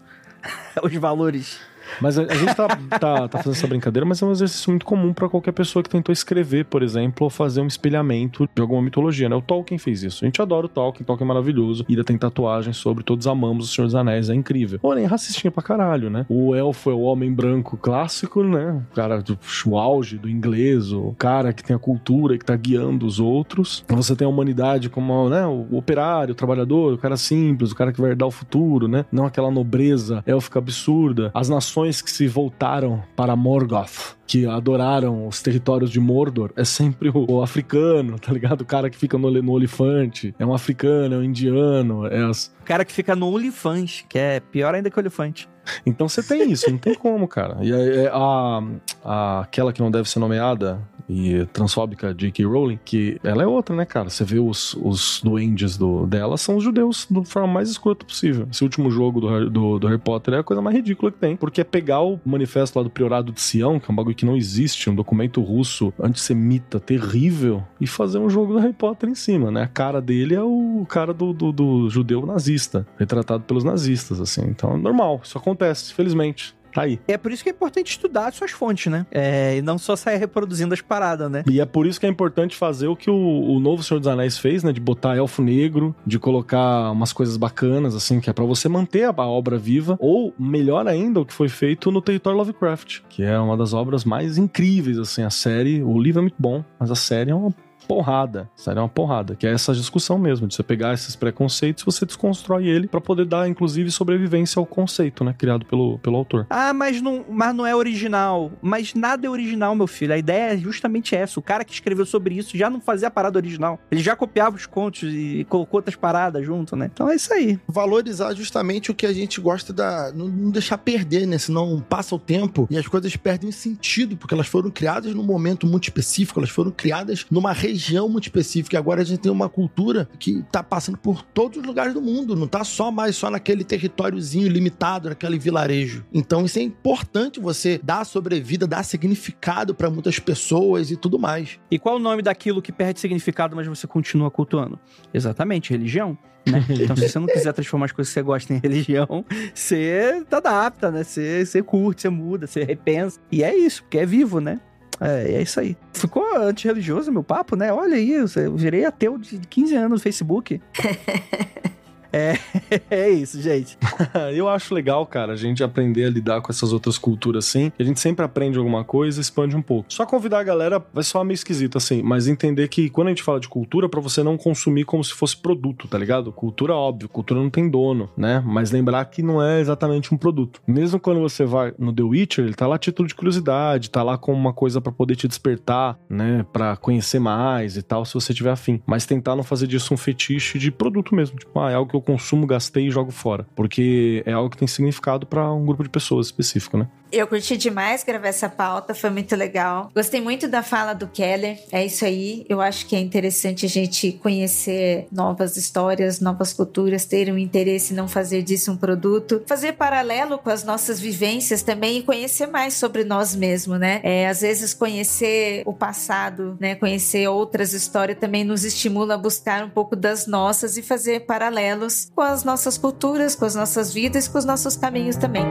os 0.83 0.93
valores. 0.97 1.59
Mas 2.01 2.17
a, 2.17 2.23
a 2.23 2.35
gente 2.35 2.55
tá, 2.55 2.67
tá, 2.99 3.27
tá 3.27 3.37
fazendo 3.37 3.53
essa 3.53 3.67
brincadeira, 3.67 4.05
mas 4.05 4.21
é 4.21 4.25
um 4.25 4.31
exercício 4.31 4.69
muito 4.69 4.85
comum 4.85 5.13
pra 5.13 5.29
qualquer 5.29 5.51
pessoa 5.51 5.83
que 5.83 5.89
tentou 5.89 6.11
escrever, 6.11 6.65
por 6.65 6.83
exemplo, 6.83 7.25
ou 7.25 7.29
fazer 7.29 7.61
um 7.61 7.67
espelhamento 7.67 8.47
de 8.53 8.61
alguma 8.61 8.81
mitologia, 8.81 9.29
né? 9.29 9.35
O 9.35 9.41
Tolkien 9.41 9.77
fez 9.77 10.03
isso. 10.03 10.23
A 10.23 10.27
gente 10.27 10.41
adora 10.41 10.65
o 10.65 10.69
Tolkien, 10.69 11.05
Tolkien 11.05 11.25
é 11.25 11.27
maravilhoso. 11.27 11.85
Ida 11.87 12.03
tem 12.03 12.17
tatuagem 12.17 12.73
sobre, 12.73 13.03
todos 13.03 13.27
amamos 13.27 13.69
o 13.69 13.73
Senhor 13.73 13.85
dos 13.85 13.95
Anéis, 13.95 14.29
é 14.29 14.35
incrível. 14.35 14.79
Porém, 14.79 15.05
racistinha 15.05 15.51
pra 15.51 15.63
caralho, 15.63 16.09
né? 16.09 16.25
O 16.29 16.55
elfo 16.55 16.89
é 16.89 16.93
o 16.93 17.01
homem 17.01 17.31
branco 17.31 17.77
clássico, 17.77 18.43
né? 18.43 18.81
O 18.91 18.95
cara 18.95 19.21
do 19.21 19.37
o 19.65 19.77
auge 19.77 20.17
do 20.17 20.29
inglês, 20.29 20.91
o 20.91 21.15
cara 21.17 21.51
que 21.51 21.63
tem 21.63 21.75
a 21.75 21.79
cultura, 21.79 22.37
que 22.37 22.45
tá 22.45 22.55
guiando 22.55 23.05
os 23.05 23.19
outros. 23.19 23.83
Você 23.87 24.15
tem 24.15 24.25
a 24.25 24.29
humanidade 24.29 24.89
como, 24.89 25.29
né? 25.29 25.45
O 25.45 25.77
operário, 25.77 26.33
o 26.33 26.35
trabalhador, 26.35 26.93
o 26.93 26.97
cara 26.97 27.17
simples, 27.17 27.71
o 27.71 27.75
cara 27.75 27.91
que 27.91 27.99
vai 27.99 28.11
herdar 28.11 28.27
o 28.27 28.31
futuro, 28.31 28.87
né? 28.87 29.05
Não 29.11 29.25
aquela 29.25 29.49
nobreza 29.49 30.23
élfica 30.25 30.59
absurda. 30.59 31.31
As 31.33 31.49
nações 31.49 31.74
que 31.83 32.09
se 32.11 32.27
voltaram 32.27 33.03
para 33.15 33.35
Morgoth, 33.35 34.15
que 34.25 34.45
adoraram 34.45 35.27
os 35.27 35.41
territórios 35.41 35.91
de 35.91 35.99
Mordor, 35.99 36.51
é 36.55 36.63
sempre 36.63 37.09
o, 37.09 37.25
o 37.29 37.41
africano, 37.43 38.17
tá 38.17 38.31
ligado? 38.31 38.61
O 38.61 38.65
cara 38.65 38.89
que 38.89 38.97
fica 38.97 39.17
no, 39.17 39.29
no 39.29 39.51
olifante. 39.51 40.33
É 40.39 40.45
um 40.45 40.53
africano, 40.53 41.15
é 41.15 41.17
um 41.17 41.23
indiano, 41.23 42.07
é 42.07 42.23
as... 42.25 42.47
O 42.61 42.65
cara 42.65 42.83
que 42.85 42.91
fica 42.93 43.15
no 43.15 43.27
OnlyFans, 43.33 44.03
que 44.09 44.17
é 44.17 44.39
pior 44.39 44.73
ainda 44.73 44.89
que 44.89 44.97
o 44.97 45.01
elefante. 45.01 45.47
Então 45.85 46.07
você 46.07 46.23
tem 46.23 46.51
isso, 46.51 46.69
não 46.71 46.77
tem 46.77 46.93
como, 46.95 47.27
cara. 47.27 47.57
E 47.61 47.71
a, 47.73 48.11
a, 48.15 48.63
a- 49.03 49.39
aquela 49.41 49.73
que 49.73 49.81
não 49.81 49.89
deve 49.91 50.09
ser 50.09 50.19
nomeada 50.19 50.79
e 51.07 51.45
transfóbica 51.53 52.13
J.K. 52.13 52.45
Rowling, 52.45 52.79
que 52.83 53.19
ela 53.23 53.43
é 53.43 53.47
outra, 53.47 53.75
né, 53.75 53.85
cara? 53.85 54.09
Você 54.09 54.23
vê 54.23 54.39
os, 54.39 54.73
os 54.81 55.21
duendes 55.23 55.77
do, 55.77 56.05
dela, 56.05 56.37
são 56.37 56.57
os 56.57 56.63
judeus 56.63 57.07
da 57.09 57.23
forma 57.23 57.47
mais 57.47 57.69
escrota 57.69 58.05
possível. 58.05 58.47
Esse 58.51 58.63
último 58.63 58.89
jogo 58.89 59.21
do, 59.21 59.49
do, 59.49 59.79
do 59.79 59.87
Harry 59.87 59.99
Potter 59.99 60.33
é 60.35 60.39
a 60.39 60.43
coisa 60.43 60.61
mais 60.61 60.75
ridícula 60.75 61.11
que 61.11 61.17
tem, 61.17 61.35
porque 61.35 61.61
é 61.61 61.63
pegar 61.63 62.01
o 62.01 62.19
manifesto 62.25 62.77
lá 62.77 62.83
do 62.83 62.89
Priorado 62.89 63.31
de 63.31 63.41
Sião, 63.41 63.79
que 63.79 63.89
é 63.89 63.91
um 63.91 63.95
bagulho 63.95 64.15
que 64.15 64.25
não 64.25 64.35
existe, 64.35 64.89
um 64.89 64.95
documento 64.95 65.41
russo 65.41 65.93
antissemita 65.99 66.79
terrível, 66.79 67.63
e 67.79 67.87
fazer 67.87 68.17
um 68.19 68.29
jogo 68.29 68.53
do 68.53 68.59
Harry 68.59 68.73
Potter 68.73 69.09
em 69.09 69.15
cima, 69.15 69.51
né? 69.51 69.63
A 69.63 69.67
cara 69.67 70.01
dele 70.01 70.35
é 70.35 70.41
o 70.41 70.85
cara 70.89 71.13
do, 71.13 71.33
do, 71.33 71.51
do 71.51 71.89
judeu 71.89 72.25
nazista, 72.25 72.85
retratado 72.97 73.43
pelos 73.43 73.63
nazistas, 73.63 74.19
assim. 74.19 74.43
Então 74.47 74.73
é 74.73 74.77
normal, 74.77 75.21
isso 75.23 75.37
acontece, 75.37 75.93
felizmente. 75.93 76.55
Tá 76.75 76.81
aí. 76.81 76.99
É 77.07 77.17
por 77.17 77.31
isso 77.31 77.41
que 77.41 77.49
é 77.49 77.53
importante 77.53 77.91
estudar 77.91 78.33
suas 78.33 78.51
fontes, 78.51 78.91
né? 78.91 79.05
É, 79.09 79.55
e 79.55 79.61
não 79.61 79.77
só 79.77 79.95
sair 79.95 80.17
reproduzindo 80.17 80.73
as 80.73 80.81
paradas, 80.81 81.31
né? 81.31 81.41
E 81.49 81.61
é 81.61 81.65
por 81.65 81.87
isso 81.87 81.97
que 81.97 82.05
é 82.05 82.09
importante 82.09 82.53
fazer 82.53 82.89
o 82.89 82.97
que 82.97 83.09
o, 83.09 83.15
o 83.15 83.61
novo 83.61 83.81
Senhor 83.81 84.01
dos 84.01 84.09
Anéis 84.09 84.37
fez, 84.37 84.61
né? 84.61 84.73
De 84.73 84.81
botar 84.81 85.15
elfo 85.15 85.41
negro, 85.41 85.95
de 86.05 86.19
colocar 86.19 86.91
umas 86.91 87.13
coisas 87.13 87.37
bacanas, 87.37 87.95
assim, 87.95 88.19
que 88.19 88.29
é 88.29 88.33
pra 88.33 88.43
você 88.43 88.67
manter 88.67 89.05
a, 89.05 89.13
a 89.15 89.25
obra 89.25 89.57
viva. 89.57 89.95
Ou, 90.01 90.33
melhor 90.37 90.85
ainda, 90.85 91.21
o 91.21 91.25
que 91.25 91.33
foi 91.33 91.47
feito 91.47 91.89
no 91.91 92.01
Território 92.01 92.37
Lovecraft, 92.37 93.03
que 93.07 93.23
é 93.23 93.39
uma 93.39 93.55
das 93.55 93.73
obras 93.73 94.03
mais 94.03 94.37
incríveis, 94.37 94.99
assim. 94.99 95.23
A 95.23 95.29
série, 95.29 95.81
o 95.81 95.97
livro 95.97 96.19
é 96.19 96.23
muito 96.23 96.35
bom, 96.37 96.61
mas 96.77 96.91
a 96.91 96.95
série 96.95 97.31
é 97.31 97.35
uma 97.35 97.53
porrada. 97.85 98.49
A 98.57 98.61
série 98.61 98.79
é 98.79 98.81
uma 98.81 98.89
porrada, 98.89 99.35
que 99.35 99.47
é 99.47 99.51
essa 99.51 99.73
discussão 99.73 100.17
mesmo, 100.17 100.47
de 100.47 100.55
você 100.55 100.63
pegar 100.63 100.93
esses 100.93 101.15
preconceitos 101.15 101.83
e 101.83 101.85
você 101.85 102.05
desconstrói 102.05 102.67
ele 102.67 102.87
pra 102.87 102.99
poder 102.99 103.25
dar, 103.25 103.47
inclusive, 103.47 103.89
sobrevivência 103.91 104.59
ao 104.59 104.65
conceito, 104.65 105.23
né? 105.23 105.33
Criado 105.37 105.65
pelo, 105.65 105.99
pelo 105.99 106.17
autor. 106.17 106.45
Ah, 106.49 106.73
mas 106.73 107.01
não, 107.01 107.25
mas 107.29 107.55
não 107.55 107.65
é 107.65 107.75
original. 107.75 108.51
Mas 108.61 108.93
nada 108.93 109.25
é 109.27 109.29
original, 109.29 109.75
meu 109.75 109.87
filho. 109.87 110.13
A 110.13 110.17
ideia 110.17 110.53
é 110.53 110.57
justamente 110.57 111.15
essa. 111.15 111.39
O 111.39 111.43
cara 111.43 111.63
que 111.63 111.73
escreveu 111.73 112.05
sobre 112.05 112.35
isso 112.35 112.57
já 112.57 112.69
não 112.69 112.81
fazia 112.81 113.07
a 113.07 113.11
parada 113.11 113.37
original. 113.37 113.79
Ele 113.91 114.01
já 114.01 114.15
copiava 114.15 114.55
os 114.55 114.65
contos 114.65 115.03
e 115.13 115.45
colocou 115.49 115.77
outras 115.77 115.95
paradas 115.95 116.45
junto, 116.45 116.75
né? 116.75 116.89
Então 116.91 117.09
é 117.09 117.15
isso 117.15 117.33
aí. 117.33 117.59
Valorizar 117.67 118.33
justamente 118.33 118.91
o 118.91 118.95
que 118.95 119.05
a 119.05 119.13
gente 119.13 119.39
gosta 119.39 119.71
da. 119.71 120.11
Não, 120.13 120.27
não 120.27 120.51
deixar 120.51 120.77
perder, 120.77 121.25
né? 121.25 121.37
Senão 121.37 121.83
passa 121.87 122.15
o 122.15 122.19
tempo 122.19 122.67
e 122.69 122.77
as 122.77 122.87
coisas 122.87 123.15
perdem 123.15 123.51
sentido, 123.51 124.17
porque 124.17 124.33
elas 124.33 124.47
foram 124.47 124.69
criadas 124.69 125.13
num 125.13 125.23
momento 125.23 125.67
muito 125.67 125.83
específico, 125.85 126.39
elas 126.39 126.49
foram 126.49 126.71
criadas 126.71 127.25
numa 127.29 127.51
região 127.51 127.74
muito 128.09 128.25
específica. 128.25 128.77
Agora 128.77 129.01
a 129.01 129.05
gente 129.05 129.19
tem 129.19 129.31
uma 129.31 129.49
cultura 129.49 130.07
que 130.19 130.43
tá 130.51 130.63
passando 130.63 130.97
por 130.97 131.21
todos 131.21 131.57
os 131.57 131.63
lugares 131.65 131.93
do 131.93 132.01
mundo, 132.01 132.35
não 132.35 132.47
tá 132.47 132.63
só 132.63 132.91
mais 132.91 133.15
só 133.15 133.29
naquele 133.29 133.63
territóriozinho 133.63 134.47
limitado, 134.47 135.09
naquele 135.09 135.37
vilarejo. 135.37 136.05
Então 136.13 136.45
isso 136.45 136.59
é 136.59 136.61
importante 136.61 137.39
você 137.39 137.79
dar 137.83 138.05
sobrevida, 138.05 138.67
dar 138.67 138.83
significado 138.83 139.73
para 139.73 139.89
muitas 139.89 140.19
pessoas 140.19 140.91
e 140.91 140.95
tudo 140.95 141.19
mais. 141.19 141.59
E 141.69 141.79
qual 141.79 141.95
o 141.95 141.99
nome 141.99 142.21
daquilo 142.21 142.61
que 142.61 142.71
perde 142.71 142.99
significado, 142.99 143.55
mas 143.55 143.67
você 143.67 143.87
continua 143.87 144.31
cultuando? 144.31 144.79
Exatamente, 145.13 145.71
religião. 145.71 146.17
Né? 146.45 146.63
Então, 146.69 146.95
se 146.95 147.09
você 147.09 147.19
não 147.19 147.27
quiser 147.27 147.53
transformar 147.53 147.85
as 147.85 147.91
coisas 147.91 148.11
que 148.11 148.19
você 148.19 148.21
gosta 148.21 148.53
em 148.53 148.59
religião, 148.59 149.25
você 149.53 150.23
adapta, 150.29 150.91
né? 150.91 151.03
Você, 151.03 151.45
você 151.45 151.63
curte, 151.63 152.03
você 152.03 152.09
muda, 152.09 152.45
você 152.45 152.63
repensa. 152.63 153.19
E 153.31 153.43
é 153.43 153.55
isso, 153.55 153.81
porque 153.83 153.97
é 153.97 154.05
vivo, 154.05 154.39
né? 154.39 154.59
É, 154.99 155.33
é 155.33 155.41
isso 155.41 155.59
aí. 155.59 155.75
Ficou 155.93 156.23
antirreligioso 156.37 157.11
meu 157.11 157.23
papo, 157.23 157.55
né? 157.55 157.71
Olha 157.71 157.95
aí, 157.95 158.11
eu 158.11 158.55
virei 158.55 158.85
ateu 158.85 159.17
de 159.17 159.39
15 159.39 159.75
anos 159.75 159.91
no 159.91 159.99
Facebook. 159.99 160.61
É, 162.15 162.39
é 162.89 163.09
isso, 163.09 163.41
gente. 163.41 163.77
Eu 164.33 164.47
acho 164.47 164.73
legal, 164.73 165.05
cara, 165.05 165.33
a 165.33 165.35
gente 165.35 165.61
aprender 165.61 166.05
a 166.05 166.09
lidar 166.09 166.39
com 166.39 166.49
essas 166.49 166.71
outras 166.71 166.97
culturas 166.97 167.45
assim. 167.45 167.73
A 167.77 167.83
gente 167.83 167.99
sempre 167.99 168.23
aprende 168.23 168.57
alguma 168.57 168.85
coisa 168.85 169.19
expande 169.19 169.53
um 169.53 169.61
pouco. 169.61 169.91
Só 169.91 170.05
convidar 170.05 170.39
a 170.39 170.43
galera 170.43 170.83
vai 170.93 171.03
soar 171.03 171.25
meio 171.25 171.35
esquisito 171.35 171.77
assim, 171.77 172.01
mas 172.01 172.29
entender 172.29 172.69
que 172.69 172.89
quando 172.89 173.07
a 173.07 173.09
gente 173.09 173.21
fala 173.21 173.39
de 173.39 173.49
cultura, 173.49 173.89
pra 173.89 173.99
você 173.99 174.23
não 174.23 174.37
consumir 174.37 174.85
como 174.85 175.03
se 175.03 175.13
fosse 175.13 175.35
produto, 175.35 175.89
tá 175.89 175.97
ligado? 175.97 176.31
Cultura, 176.31 176.73
óbvio, 176.73 177.09
cultura 177.09 177.41
não 177.41 177.49
tem 177.49 177.69
dono, 177.69 178.09
né? 178.15 178.41
Mas 178.45 178.71
lembrar 178.71 179.03
que 179.05 179.21
não 179.21 179.43
é 179.43 179.59
exatamente 179.59 180.13
um 180.13 180.17
produto. 180.17 180.61
Mesmo 180.65 180.99
quando 180.99 181.19
você 181.19 181.43
vai 181.43 181.73
no 181.77 181.91
The 181.91 182.03
Witcher, 182.03 182.45
ele 182.45 182.53
tá 182.53 182.65
lá 182.65 182.77
título 182.77 183.07
de 183.07 183.15
curiosidade, 183.15 183.89
tá 183.89 184.01
lá 184.01 184.17
como 184.17 184.37
uma 184.37 184.53
coisa 184.53 184.79
pra 184.79 184.91
poder 184.91 185.17
te 185.17 185.27
despertar, 185.27 185.99
né? 186.09 186.45
Pra 186.53 186.77
conhecer 186.77 187.19
mais 187.19 187.75
e 187.75 187.81
tal, 187.81 188.05
se 188.05 188.13
você 188.13 188.33
tiver 188.33 188.51
afim. 188.51 188.81
Mas 188.85 189.05
tentar 189.05 189.35
não 189.35 189.43
fazer 189.43 189.67
disso 189.67 189.93
um 189.93 189.97
fetiche 189.97 190.57
de 190.57 190.71
produto 190.71 191.13
mesmo. 191.13 191.37
Tipo, 191.37 191.59
ah, 191.59 191.71
é 191.71 191.75
algo 191.75 191.89
que 191.89 191.95
eu 191.95 192.04
consumo, 192.05 192.47
gastei 192.47 192.87
e 192.87 192.91
jogo 192.91 193.11
fora. 193.11 193.45
Porque 193.55 194.23
é 194.25 194.31
algo 194.31 194.49
que 194.49 194.57
tem 194.57 194.67
significado 194.67 195.25
pra 195.25 195.51
um 195.51 195.65
grupo 195.65 195.83
de 195.83 195.89
pessoas 195.89 196.27
específico, 196.27 196.77
né? 196.77 196.87
Eu 197.11 197.27
curti 197.27 197.55
demais 197.55 198.03
gravar 198.03 198.27
essa 198.27 198.49
pauta, 198.49 198.93
foi 198.93 199.09
muito 199.09 199.35
legal. 199.35 199.89
Gostei 199.93 200.19
muito 200.19 200.47
da 200.47 200.63
fala 200.63 200.93
do 200.93 201.07
Keller. 201.07 201.59
É 201.71 201.85
isso 201.85 202.03
aí. 202.03 202.45
Eu 202.49 202.61
acho 202.61 202.85
que 202.87 202.95
é 202.95 202.99
interessante 202.99 203.65
a 203.65 203.69
gente 203.69 204.11
conhecer 204.13 205.07
novas 205.11 205.55
histórias, 205.57 206.19
novas 206.19 206.51
culturas, 206.51 207.05
ter 207.05 207.31
um 207.31 207.37
interesse 207.37 207.93
em 207.93 207.95
não 207.95 208.07
fazer 208.07 208.41
disso 208.41 208.71
um 208.71 208.77
produto, 208.77 209.43
fazer 209.45 209.73
paralelo 209.73 210.37
com 210.37 210.49
as 210.49 210.63
nossas 210.63 210.99
vivências 210.99 211.61
também 211.61 211.99
e 211.99 212.03
conhecer 212.03 212.47
mais 212.47 212.73
sobre 212.73 213.03
nós 213.03 213.35
mesmos, 213.35 213.79
né? 213.79 214.01
É, 214.03 214.27
às 214.27 214.41
vezes 214.41 214.73
conhecer 214.73 215.63
o 215.65 215.73
passado, 215.73 216.57
né? 216.59 216.75
Conhecer 216.75 217.27
outras 217.27 217.73
histórias 217.73 218.17
também 218.19 218.43
nos 218.43 218.63
estimula 218.63 219.15
a 219.15 219.17
buscar 219.17 219.63
um 219.63 219.69
pouco 219.69 219.95
das 219.95 220.27
nossas 220.27 220.77
e 220.77 220.81
fazer 220.81 221.21
paralelos 221.21 222.11
com 222.13 222.21
as 222.21 222.43
nossas 222.43 222.77
culturas, 222.77 223.35
com 223.35 223.45
as 223.45 223.55
nossas 223.55 223.93
vidas, 223.93 224.27
com 224.27 224.37
os 224.37 224.45
nossos 224.45 224.75
caminhos 224.75 225.15
também. 225.15 225.45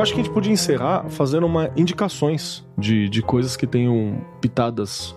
Eu 0.00 0.02
acho 0.02 0.14
que 0.14 0.20
a 0.22 0.24
gente 0.24 0.32
podia 0.32 0.50
encerrar 0.50 1.10
fazendo 1.10 1.44
uma 1.44 1.70
indicações 1.76 2.66
de, 2.78 3.06
de 3.10 3.20
coisas 3.20 3.54
que 3.54 3.66
tenham 3.66 4.24
pitadas 4.40 5.14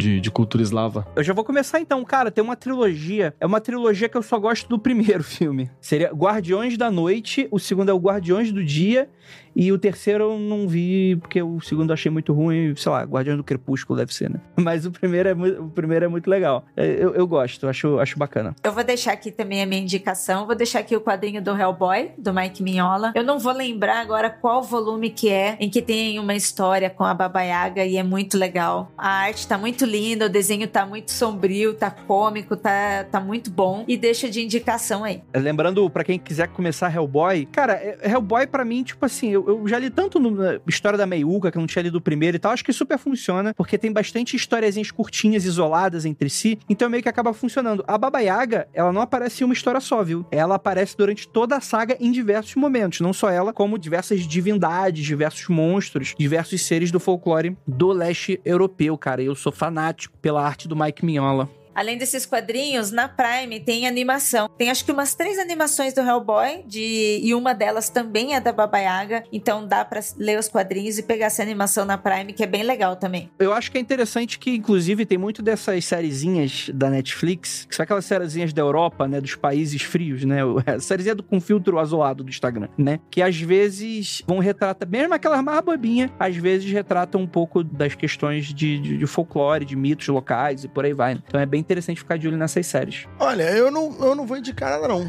de, 0.00 0.20
de 0.20 0.30
cultura 0.30 0.62
eslava. 0.62 1.06
Eu 1.14 1.22
já 1.22 1.32
vou 1.32 1.44
começar 1.44 1.80
então, 1.80 2.04
cara. 2.04 2.30
Tem 2.30 2.42
uma 2.42 2.56
trilogia. 2.56 3.34
É 3.40 3.46
uma 3.46 3.60
trilogia 3.60 4.08
que 4.08 4.16
eu 4.16 4.22
só 4.22 4.38
gosto 4.38 4.68
do 4.68 4.78
primeiro 4.78 5.22
filme. 5.24 5.70
Seria 5.80 6.10
Guardiões 6.12 6.76
da 6.76 6.90
Noite, 6.90 7.46
o 7.50 7.58
segundo 7.58 7.90
é 7.90 7.92
o 7.94 7.98
Guardiões 7.98 8.50
do 8.52 8.64
Dia. 8.64 9.08
E 9.54 9.72
o 9.72 9.78
terceiro 9.78 10.24
eu 10.24 10.38
não 10.38 10.68
vi, 10.68 11.16
porque 11.16 11.42
o 11.42 11.60
segundo 11.60 11.90
eu 11.90 11.94
achei 11.94 12.10
muito 12.10 12.32
ruim, 12.32 12.72
sei 12.76 12.90
lá, 12.90 13.02
Guardiões 13.02 13.36
do 13.36 13.42
Crepúsculo 13.44 13.98
deve 13.98 14.14
ser, 14.14 14.30
né? 14.30 14.40
Mas 14.56 14.86
o 14.86 14.92
primeiro 14.92 15.28
é, 15.28 15.34
mu- 15.34 15.64
o 15.64 15.68
primeiro 15.70 16.04
é 16.04 16.08
muito 16.08 16.30
legal. 16.30 16.64
É, 16.76 16.86
Eu, 16.86 17.14
eu 17.14 17.26
gosto, 17.26 17.66
acho, 17.68 17.98
acho 17.98 18.16
bacana. 18.18 18.54
Eu 18.62 18.72
vou 18.72 18.84
deixar 18.84 19.12
aqui 19.12 19.30
também 19.32 19.60
a 19.62 19.66
minha 19.66 19.80
indicação. 19.82 20.46
Vou 20.46 20.54
deixar 20.54 20.78
aqui 20.78 20.94
o 20.96 21.00
quadrinho 21.00 21.42
do 21.42 21.50
Hellboy, 21.50 22.12
do 22.16 22.32
Mike 22.32 22.62
Mignola. 22.62 23.12
Eu 23.14 23.24
não 23.24 23.38
vou 23.40 23.52
lembrar 23.52 24.00
agora 24.00 24.30
qual 24.30 24.62
volume 24.62 25.10
que 25.10 25.28
é, 25.28 25.56
em 25.58 25.68
que 25.68 25.82
tem 25.82 26.18
uma 26.20 26.34
história 26.34 26.88
com 26.88 27.02
a 27.04 27.12
Baba 27.12 27.42
Yaga 27.42 27.84
e 27.84 27.96
é 27.96 28.02
muito 28.04 28.38
legal. 28.38 28.90
A 28.96 29.08
arte 29.08 29.46
tá 29.48 29.58
muito 29.58 29.84
linda, 29.90 30.26
o 30.26 30.28
desenho 30.28 30.66
tá 30.68 30.86
muito 30.86 31.10
sombrio, 31.10 31.74
tá 31.74 31.90
cômico, 31.90 32.56
tá, 32.56 33.04
tá 33.10 33.20
muito 33.20 33.50
bom. 33.50 33.84
E 33.88 33.96
deixa 33.96 34.28
de 34.28 34.40
indicação 34.42 35.04
aí. 35.04 35.22
Lembrando, 35.34 35.88
pra 35.90 36.04
quem 36.04 36.18
quiser 36.18 36.48
começar 36.48 36.94
Hellboy, 36.94 37.46
cara, 37.46 37.72
é- 37.74 37.98
Hellboy 38.10 38.46
pra 38.46 38.64
mim, 38.64 38.82
tipo 38.82 39.04
assim, 39.04 39.30
eu, 39.30 39.46
eu 39.48 39.68
já 39.68 39.78
li 39.78 39.90
tanto 39.90 40.18
na 40.18 40.60
história 40.66 40.96
da 40.98 41.06
Meiuca, 41.06 41.50
que 41.50 41.58
eu 41.58 41.60
não 41.60 41.66
tinha 41.66 41.82
lido 41.82 41.96
o 41.96 42.00
primeiro 42.00 42.36
e 42.36 42.40
tal, 42.40 42.52
acho 42.52 42.64
que 42.64 42.72
super 42.72 42.98
funciona, 42.98 43.52
porque 43.54 43.76
tem 43.76 43.92
bastante 43.92 44.36
historiazinhas 44.36 44.90
curtinhas, 44.90 45.44
isoladas 45.44 46.04
entre 46.04 46.30
si, 46.30 46.58
então 46.68 46.88
meio 46.88 47.02
que 47.02 47.08
acaba 47.08 47.32
funcionando. 47.32 47.84
A 47.86 47.98
Baba 47.98 48.20
Yaga, 48.20 48.68
ela 48.72 48.92
não 48.92 49.00
aparece 49.02 49.42
em 49.42 49.44
uma 49.44 49.54
história 49.54 49.80
só, 49.80 50.02
viu? 50.02 50.24
Ela 50.30 50.54
aparece 50.54 50.96
durante 50.96 51.26
toda 51.28 51.56
a 51.56 51.60
saga 51.60 51.96
em 52.00 52.12
diversos 52.12 52.54
momentos, 52.54 53.00
não 53.00 53.12
só 53.12 53.30
ela, 53.30 53.52
como 53.52 53.78
diversas 53.78 54.20
divindades, 54.20 55.04
diversos 55.04 55.48
monstros, 55.48 56.14
diversos 56.18 56.62
seres 56.62 56.90
do 56.90 57.00
folclore 57.00 57.56
do 57.66 57.88
leste 57.92 58.40
europeu, 58.44 58.96
cara. 58.96 59.22
Eu 59.22 59.34
sou 59.34 59.50
fanático 59.70 60.18
pela 60.18 60.44
arte 60.44 60.66
do 60.66 60.74
Mike 60.74 61.04
Mignola. 61.04 61.48
Além 61.74 61.96
desses 61.98 62.26
quadrinhos, 62.26 62.90
na 62.90 63.08
Prime 63.08 63.60
tem 63.60 63.86
animação. 63.86 64.48
Tem 64.56 64.70
acho 64.70 64.84
que 64.84 64.92
umas 64.92 65.14
três 65.14 65.38
animações 65.38 65.94
do 65.94 66.00
Hellboy, 66.00 66.64
de... 66.66 67.20
e 67.22 67.34
uma 67.34 67.54
delas 67.54 67.88
também 67.88 68.34
é 68.34 68.40
da 68.40 68.52
Baba 68.52 68.78
Yaga. 68.78 69.24
Então 69.32 69.66
dá 69.66 69.84
pra 69.84 70.00
ler 70.16 70.38
os 70.38 70.48
quadrinhos 70.48 70.98
e 70.98 71.02
pegar 71.02 71.26
essa 71.26 71.42
animação 71.42 71.84
na 71.84 71.96
Prime, 71.96 72.32
que 72.32 72.42
é 72.42 72.46
bem 72.46 72.62
legal 72.62 72.96
também. 72.96 73.30
Eu 73.38 73.52
acho 73.52 73.70
que 73.70 73.78
é 73.78 73.80
interessante 73.80 74.38
que, 74.38 74.50
inclusive, 74.50 75.06
tem 75.06 75.18
muito 75.18 75.42
dessas 75.42 75.84
sériezinhas 75.84 76.70
da 76.74 76.90
Netflix, 76.90 77.66
que 77.68 77.74
são 77.74 77.84
aquelas 77.84 78.04
sériezinhas 78.04 78.52
da 78.52 78.62
Europa, 78.62 79.06
né? 79.06 79.20
Dos 79.20 79.34
países 79.34 79.82
frios, 79.82 80.24
né? 80.24 80.40
A 80.66 80.80
sériezinha 80.80 81.14
do, 81.14 81.22
com 81.22 81.40
filtro 81.40 81.78
azulado 81.78 82.22
do 82.24 82.30
Instagram, 82.30 82.68
né? 82.76 83.00
Que 83.10 83.22
às 83.22 83.36
vezes 83.36 84.22
vão 84.26 84.38
retratar, 84.38 84.88
mesmo 84.88 85.14
aquelas 85.14 85.42
mais 85.42 85.60
bobinhas, 85.60 86.10
às 86.18 86.36
vezes 86.36 86.70
retratam 86.70 87.20
um 87.20 87.26
pouco 87.26 87.62
das 87.62 87.94
questões 87.94 88.46
de, 88.46 88.78
de, 88.78 88.98
de 88.98 89.06
folclore, 89.06 89.64
de 89.64 89.76
mitos 89.76 90.08
locais 90.08 90.64
e 90.64 90.68
por 90.68 90.84
aí 90.84 90.92
vai. 90.92 91.14
né? 91.14 91.22
Então 91.26 91.40
é 91.40 91.46
bem 91.46 91.59
interessante 91.60 91.98
ficar 91.98 92.16
de 92.16 92.26
olho 92.26 92.36
nessas 92.36 92.66
séries. 92.66 93.06
Olha, 93.18 93.50
eu 93.50 93.70
não, 93.70 93.96
eu 94.00 94.14
não 94.14 94.26
vou 94.26 94.36
indicar 94.36 94.70
nada, 94.70 94.88
não. 94.88 95.06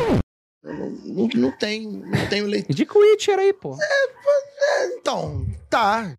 Eu 0.63 0.73
não, 0.73 0.89
não, 0.89 1.27
não 1.27 1.51
tenho, 1.57 2.05
não 2.05 2.27
tenho 2.29 2.45
leitura. 2.45 2.71
Indica 2.71 2.97
o 2.97 3.01
Witcher 3.01 3.39
aí, 3.39 3.53
pô. 3.53 3.75
Então, 4.97 5.45
tá. 5.69 6.13